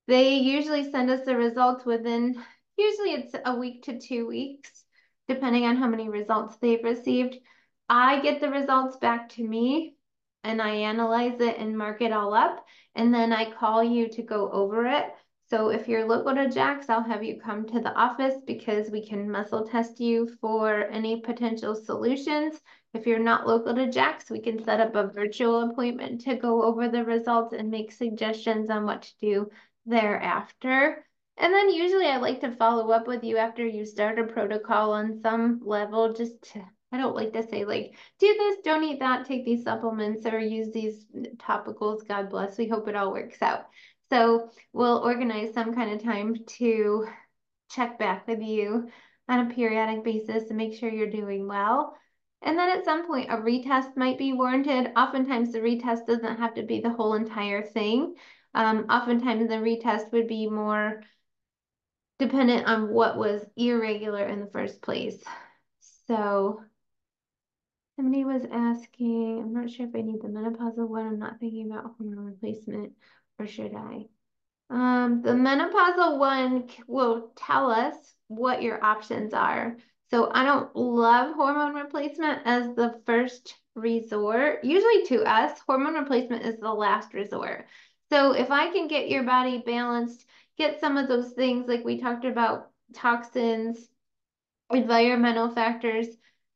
They 0.07 0.35
usually 0.35 0.91
send 0.91 1.09
us 1.09 1.25
the 1.25 1.35
results 1.35 1.83
within, 1.83 2.41
usually 2.77 3.13
it's 3.13 3.35
a 3.45 3.55
week 3.55 3.83
to 3.83 3.99
two 3.99 4.27
weeks, 4.27 4.85
depending 5.27 5.65
on 5.65 5.75
how 5.75 5.87
many 5.87 6.07
results 6.07 6.55
they've 6.57 6.83
received. 6.83 7.35
I 7.89 8.21
get 8.21 8.39
the 8.39 8.49
results 8.49 8.97
back 8.97 9.29
to 9.29 9.43
me 9.43 9.96
and 10.47 10.61
I 10.61 10.71
analyze 10.71 11.39
it 11.39 11.57
and 11.57 11.77
mark 11.77 12.01
it 12.01 12.11
all 12.11 12.33
up. 12.33 12.65
And 12.95 13.13
then 13.13 13.33
I 13.33 13.51
call 13.51 13.83
you 13.83 14.07
to 14.09 14.23
go 14.23 14.49
over 14.51 14.85
it. 14.85 15.13
So 15.49 15.69
if 15.69 15.87
you're 15.87 16.05
local 16.05 16.35
to 16.35 16.49
Jax, 16.49 16.89
I'll 16.89 17.03
have 17.03 17.23
you 17.23 17.39
come 17.39 17.65
to 17.67 17.79
the 17.79 17.93
office 17.93 18.41
because 18.45 18.89
we 18.89 19.05
can 19.05 19.31
muscle 19.31 19.65
test 19.65 19.99
you 19.99 20.27
for 20.41 20.85
any 20.85 21.21
potential 21.21 21.73
solutions. 21.73 22.59
If 22.93 23.05
you're 23.05 23.19
not 23.19 23.47
local 23.47 23.75
to 23.75 23.89
Jax, 23.89 24.29
we 24.29 24.39
can 24.39 24.63
set 24.63 24.81
up 24.81 24.95
a 24.95 25.07
virtual 25.07 25.69
appointment 25.69 26.21
to 26.21 26.35
go 26.35 26.63
over 26.63 26.89
the 26.89 27.05
results 27.05 27.53
and 27.53 27.69
make 27.69 27.91
suggestions 27.91 28.69
on 28.69 28.85
what 28.85 29.03
to 29.03 29.13
do 29.21 29.49
thereafter. 29.85 31.05
And 31.37 31.53
then 31.53 31.69
usually 31.69 32.07
I 32.07 32.17
like 32.17 32.41
to 32.41 32.55
follow 32.55 32.89
up 32.91 33.07
with 33.07 33.23
you 33.23 33.37
after 33.37 33.65
you 33.65 33.85
start 33.85 34.19
a 34.19 34.23
protocol 34.23 34.91
on 34.91 35.21
some 35.21 35.61
level 35.63 36.13
just 36.13 36.41
to 36.53 36.65
I 36.91 36.97
don't 36.97 37.15
like 37.15 37.33
to 37.33 37.47
say 37.47 37.65
like, 37.65 37.93
do 38.19 38.27
this, 38.27 38.57
don't 38.63 38.83
eat 38.83 38.99
that, 38.99 39.25
take 39.25 39.45
these 39.45 39.63
supplements 39.63 40.25
or 40.25 40.39
use 40.39 40.71
these 40.71 41.05
topicals. 41.37 42.07
God 42.07 42.29
bless. 42.29 42.57
We 42.57 42.67
hope 42.67 42.87
it 42.87 42.95
all 42.95 43.11
works 43.11 43.41
out. 43.41 43.67
So 44.09 44.49
we'll 44.71 44.99
organize 44.99 45.53
some 45.53 45.75
kind 45.75 45.91
of 45.91 46.03
time 46.03 46.35
to 46.57 47.07
check 47.69 47.99
back 47.99 48.27
with 48.27 48.41
you 48.41 48.89
on 49.27 49.39
a 49.51 49.53
periodic 49.53 50.05
basis 50.05 50.45
to 50.45 50.53
make 50.53 50.73
sure 50.73 50.89
you're 50.89 51.09
doing 51.09 51.47
well. 51.47 51.97
And 52.41 52.57
then 52.57 52.69
at 52.69 52.85
some 52.85 53.07
point, 53.07 53.31
a 53.31 53.37
retest 53.37 53.97
might 53.97 54.17
be 54.17 54.31
warranted. 54.31 54.91
Oftentimes, 54.95 55.51
the 55.51 55.59
retest 55.59 56.05
doesn't 56.05 56.37
have 56.37 56.53
to 56.53 56.63
be 56.63 56.79
the 56.79 56.91
whole 56.91 57.15
entire 57.15 57.63
thing. 57.63 58.15
Um, 58.53 58.85
oftentimes, 58.89 59.49
the 59.49 59.55
retest 59.55 60.11
would 60.13 60.27
be 60.27 60.47
more 60.47 61.01
dependent 62.19 62.67
on 62.67 62.89
what 62.89 63.17
was 63.17 63.45
irregular 63.57 64.25
in 64.25 64.39
the 64.39 64.51
first 64.51 64.81
place. 64.81 65.21
So 66.07 66.61
Somebody 67.97 68.23
was 68.23 68.43
asking, 68.51 69.39
I'm 69.39 69.53
not 69.53 69.71
sure 69.71 69.87
if 69.87 69.95
I 69.95 70.01
need 70.01 70.21
the 70.21 70.27
menopausal 70.27 70.87
one. 70.87 71.07
I'm 71.07 71.19
not 71.19 71.39
thinking 71.39 71.71
about 71.71 71.95
hormone 71.97 72.25
replacement, 72.25 72.93
or 73.39 73.47
should 73.47 73.73
I? 73.73 74.05
Um, 74.69 75.23
the 75.23 75.31
menopausal 75.31 76.19
one 76.19 76.69
will 76.87 77.31
tell 77.35 77.71
us 77.71 77.95
what 78.27 78.61
your 78.61 78.83
options 78.83 79.33
are. 79.33 79.77
So 80.11 80.29
I 80.31 80.43
don't 80.45 80.75
love 80.75 81.35
hormone 81.35 81.73
replacement 81.73 82.43
as 82.45 82.67
the 82.75 83.01
first 83.07 83.55
resort. 83.73 84.63
Usually 84.63 85.03
to 85.07 85.23
us, 85.23 85.57
hormone 85.65 85.95
replacement 85.95 86.45
is 86.45 86.59
the 86.59 86.71
last 86.71 87.15
resort. 87.15 87.65
So 88.11 88.33
if 88.33 88.51
I 88.51 88.71
can 88.71 88.87
get 88.87 89.09
your 89.09 89.23
body 89.23 89.63
balanced, 89.65 90.23
get 90.55 90.79
some 90.79 90.97
of 90.97 91.07
those 91.07 91.31
things 91.31 91.67
like 91.67 91.83
we 91.83 91.99
talked 91.99 92.25
about, 92.25 92.69
toxins, 92.93 93.89
environmental 94.71 95.49
factors, 95.49 96.07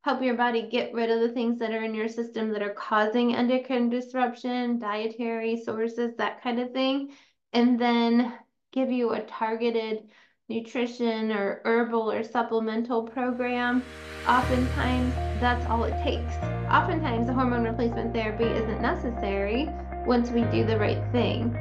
help 0.04 0.22
your 0.22 0.36
body 0.36 0.68
get 0.70 0.94
rid 0.94 1.10
of 1.12 1.20
the 1.20 1.30
things 1.30 1.60
that 1.60 1.72
are 1.72 1.84
in 1.84 1.94
your 1.94 2.08
system 2.08 2.50
that 2.52 2.64
are 2.64 2.74
causing 2.74 3.36
endocrine 3.36 3.90
disruption, 3.90 4.80
dietary 4.80 5.62
sources, 5.62 6.16
that 6.18 6.42
kind 6.42 6.60
of 6.60 6.72
thing, 6.72 7.12
and 7.54 7.80
then 7.80 8.34
give 8.72 8.92
you 8.92 9.12
a 9.12 9.22
targeted 9.22 10.10
nutrition 10.50 11.32
or 11.32 11.62
herbal 11.66 12.12
or 12.12 12.24
supplemental 12.24 13.04
program. 13.04 13.84
Oftentimes, 14.28 15.14
that's 15.40 15.66
all 15.68 15.84
it 15.84 16.04
takes. 16.04 16.34
Oftentimes, 16.72 17.28
the 17.28 17.34
hormone 17.34 17.64
replacement 17.64 18.14
therapy 18.14 18.46
isn't 18.46 18.82
necessary 18.82 19.70
once 20.06 20.32
we 20.32 20.42
do 20.46 20.66
the 20.66 20.78
right 20.78 21.04
thing. 21.12 21.56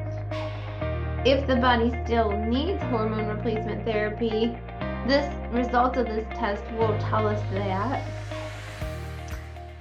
If 1.27 1.47
the 1.47 1.57
body 1.57 1.93
still 2.05 2.33
needs 2.33 2.83
hormone 2.85 3.27
replacement 3.27 3.85
therapy, 3.85 4.57
this 5.07 5.31
result 5.53 5.99
of 5.99 6.07
this 6.07 6.27
test 6.39 6.65
will 6.73 6.97
tell 6.99 7.27
us 7.27 7.41
that 7.53 8.20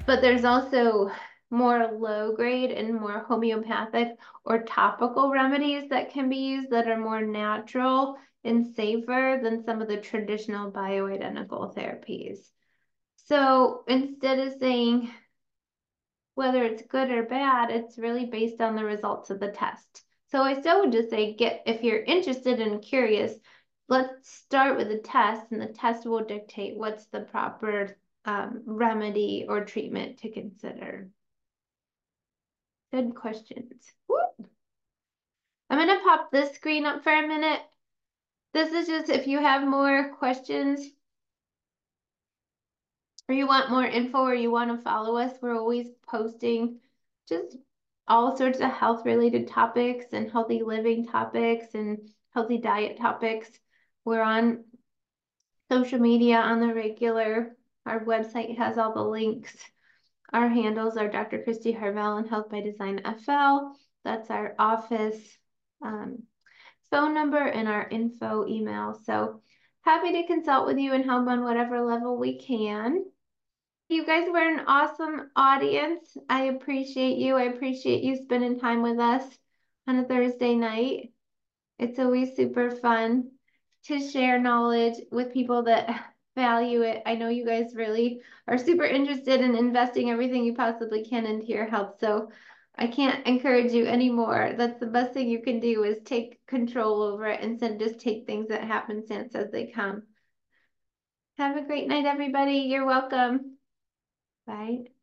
but 0.09 0.21
there's 0.21 0.43
also 0.43 1.11
more 1.51 1.91
low 1.91 2.35
grade 2.35 2.71
and 2.71 2.99
more 2.99 3.19
homeopathic 3.27 4.07
or 4.43 4.63
topical 4.63 5.29
remedies 5.29 5.87
that 5.89 6.11
can 6.11 6.29
be 6.29 6.37
used 6.37 6.71
that 6.71 6.87
are 6.87 6.97
more 6.97 7.21
natural 7.21 8.17
and 8.43 8.65
safer 8.75 9.39
than 9.39 9.63
some 9.63 9.83
of 9.83 9.87
the 9.87 9.97
traditional 9.97 10.71
bioidentical 10.71 11.75
therapies. 11.75 12.39
So 13.17 13.83
instead 13.87 14.39
of 14.39 14.59
saying 14.59 15.11
whether 16.33 16.63
it's 16.63 16.81
good 16.87 17.11
or 17.11 17.21
bad, 17.21 17.69
it's 17.69 17.99
really 17.99 18.25
based 18.25 18.61
on 18.61 18.75
the 18.75 18.83
results 18.83 19.29
of 19.29 19.39
the 19.39 19.51
test. 19.51 20.05
So 20.31 20.41
I 20.41 20.59
still 20.59 20.79
would 20.81 20.91
just 20.91 21.11
say 21.11 21.35
get 21.35 21.61
if 21.67 21.83
you're 21.83 22.01
interested 22.01 22.59
and 22.59 22.81
curious, 22.81 23.35
let's 23.87 24.27
start 24.27 24.75
with 24.75 24.89
a 24.89 24.97
test 24.97 25.51
and 25.51 25.61
the 25.61 25.67
test 25.67 26.07
will 26.07 26.25
dictate 26.25 26.75
what's 26.79 27.05
the 27.09 27.19
proper 27.19 27.95
um, 28.25 28.61
remedy 28.65 29.45
or 29.47 29.65
treatment 29.65 30.19
to 30.19 30.31
consider. 30.31 31.09
Good 32.91 33.15
questions. 33.15 33.73
Whoop. 34.07 34.49
I'm 35.69 35.77
going 35.77 35.97
to 35.97 36.03
pop 36.03 36.31
this 36.31 36.55
screen 36.55 36.85
up 36.85 37.03
for 37.03 37.13
a 37.13 37.27
minute. 37.27 37.61
This 38.53 38.71
is 38.71 38.87
just 38.87 39.09
if 39.09 39.27
you 39.27 39.39
have 39.39 39.67
more 39.67 40.15
questions 40.17 40.81
or 43.27 43.35
you 43.35 43.45
want 43.45 43.69
more 43.69 43.85
info 43.85 44.19
or 44.19 44.33
you 44.33 44.49
want 44.49 44.71
to 44.71 44.83
follow 44.83 45.17
us, 45.17 45.33
we're 45.39 45.55
always 45.55 45.87
posting 46.07 46.79
just 47.27 47.55
all 48.07 48.35
sorts 48.35 48.59
of 48.59 48.71
health 48.71 49.05
related 49.05 49.47
topics 49.47 50.05
and 50.13 50.31
healthy 50.31 50.63
living 50.63 51.05
topics 51.05 51.75
and 51.75 52.09
healthy 52.33 52.57
diet 52.57 52.97
topics. 52.97 53.47
We're 54.03 54.23
on 54.23 54.63
social 55.71 55.99
media 55.99 56.37
on 56.37 56.59
the 56.59 56.73
regular. 56.73 57.55
Our 57.89 58.05
website 58.05 58.55
has 58.59 58.77
all 58.77 58.93
the 58.93 59.01
links. 59.01 59.57
Our 60.31 60.47
handles 60.47 60.95
are 60.95 61.07
Dr. 61.07 61.39
Kristy 61.39 61.75
Harvell 61.75 62.19
and 62.19 62.29
Health 62.29 62.51
by 62.51 62.61
Design 62.61 63.01
FL. 63.03 63.71
That's 64.03 64.29
our 64.29 64.53
office 64.59 65.17
um, 65.83 66.21
phone 66.91 67.15
number 67.15 67.39
and 67.39 67.67
our 67.67 67.87
info 67.89 68.45
email. 68.47 68.99
So 69.05 69.41
happy 69.81 70.11
to 70.11 70.27
consult 70.27 70.67
with 70.67 70.77
you 70.77 70.93
and 70.93 71.03
help 71.03 71.27
on 71.27 71.43
whatever 71.43 71.81
level 71.81 72.15
we 72.19 72.37
can. 72.37 73.05
You 73.87 74.05
guys 74.05 74.27
were 74.31 74.37
an 74.37 74.65
awesome 74.67 75.31
audience. 75.35 76.15
I 76.29 76.43
appreciate 76.43 77.17
you. 77.17 77.37
I 77.37 77.45
appreciate 77.45 78.03
you 78.03 78.17
spending 78.17 78.59
time 78.59 78.83
with 78.83 78.99
us 78.99 79.25
on 79.87 79.97
a 79.97 80.03
Thursday 80.03 80.53
night. 80.53 81.11
It's 81.79 81.97
always 81.97 82.35
super 82.35 82.69
fun 82.69 83.31
to 83.85 83.99
share 83.99 84.39
knowledge 84.39 84.93
with 85.11 85.33
people 85.33 85.63
that 85.63 86.05
value 86.39 86.81
it. 86.83 87.03
I 87.05 87.15
know 87.15 87.27
you 87.29 87.45
guys 87.45 87.75
really 87.75 88.21
are 88.47 88.57
super 88.57 88.85
interested 88.85 89.41
in 89.41 89.55
investing 89.55 90.09
everything 90.09 90.43
you 90.45 90.53
possibly 90.53 91.03
can 91.03 91.25
into 91.25 91.47
your 91.47 91.67
health. 91.67 91.95
So 91.99 92.29
I 92.75 92.87
can't 92.87 93.27
encourage 93.27 93.73
you 93.73 93.85
anymore. 93.85 94.53
That's 94.57 94.79
the 94.79 94.87
best 94.87 95.13
thing 95.13 95.27
you 95.27 95.41
can 95.41 95.59
do 95.59 95.83
is 95.83 95.97
take 96.05 96.39
control 96.47 97.03
over 97.03 97.27
it 97.27 97.41
instead 97.41 97.73
of 97.73 97.79
just 97.79 97.99
take 97.99 98.25
things 98.25 98.47
that 98.47 98.63
happen 98.63 99.05
sense 99.05 99.35
as 99.35 99.51
they 99.51 99.67
come. 99.67 100.03
Have 101.37 101.57
a 101.57 101.61
great 101.61 101.87
night, 101.87 102.05
everybody. 102.05 102.67
You're 102.69 102.85
welcome. 102.85 103.57
Bye. 104.47 104.98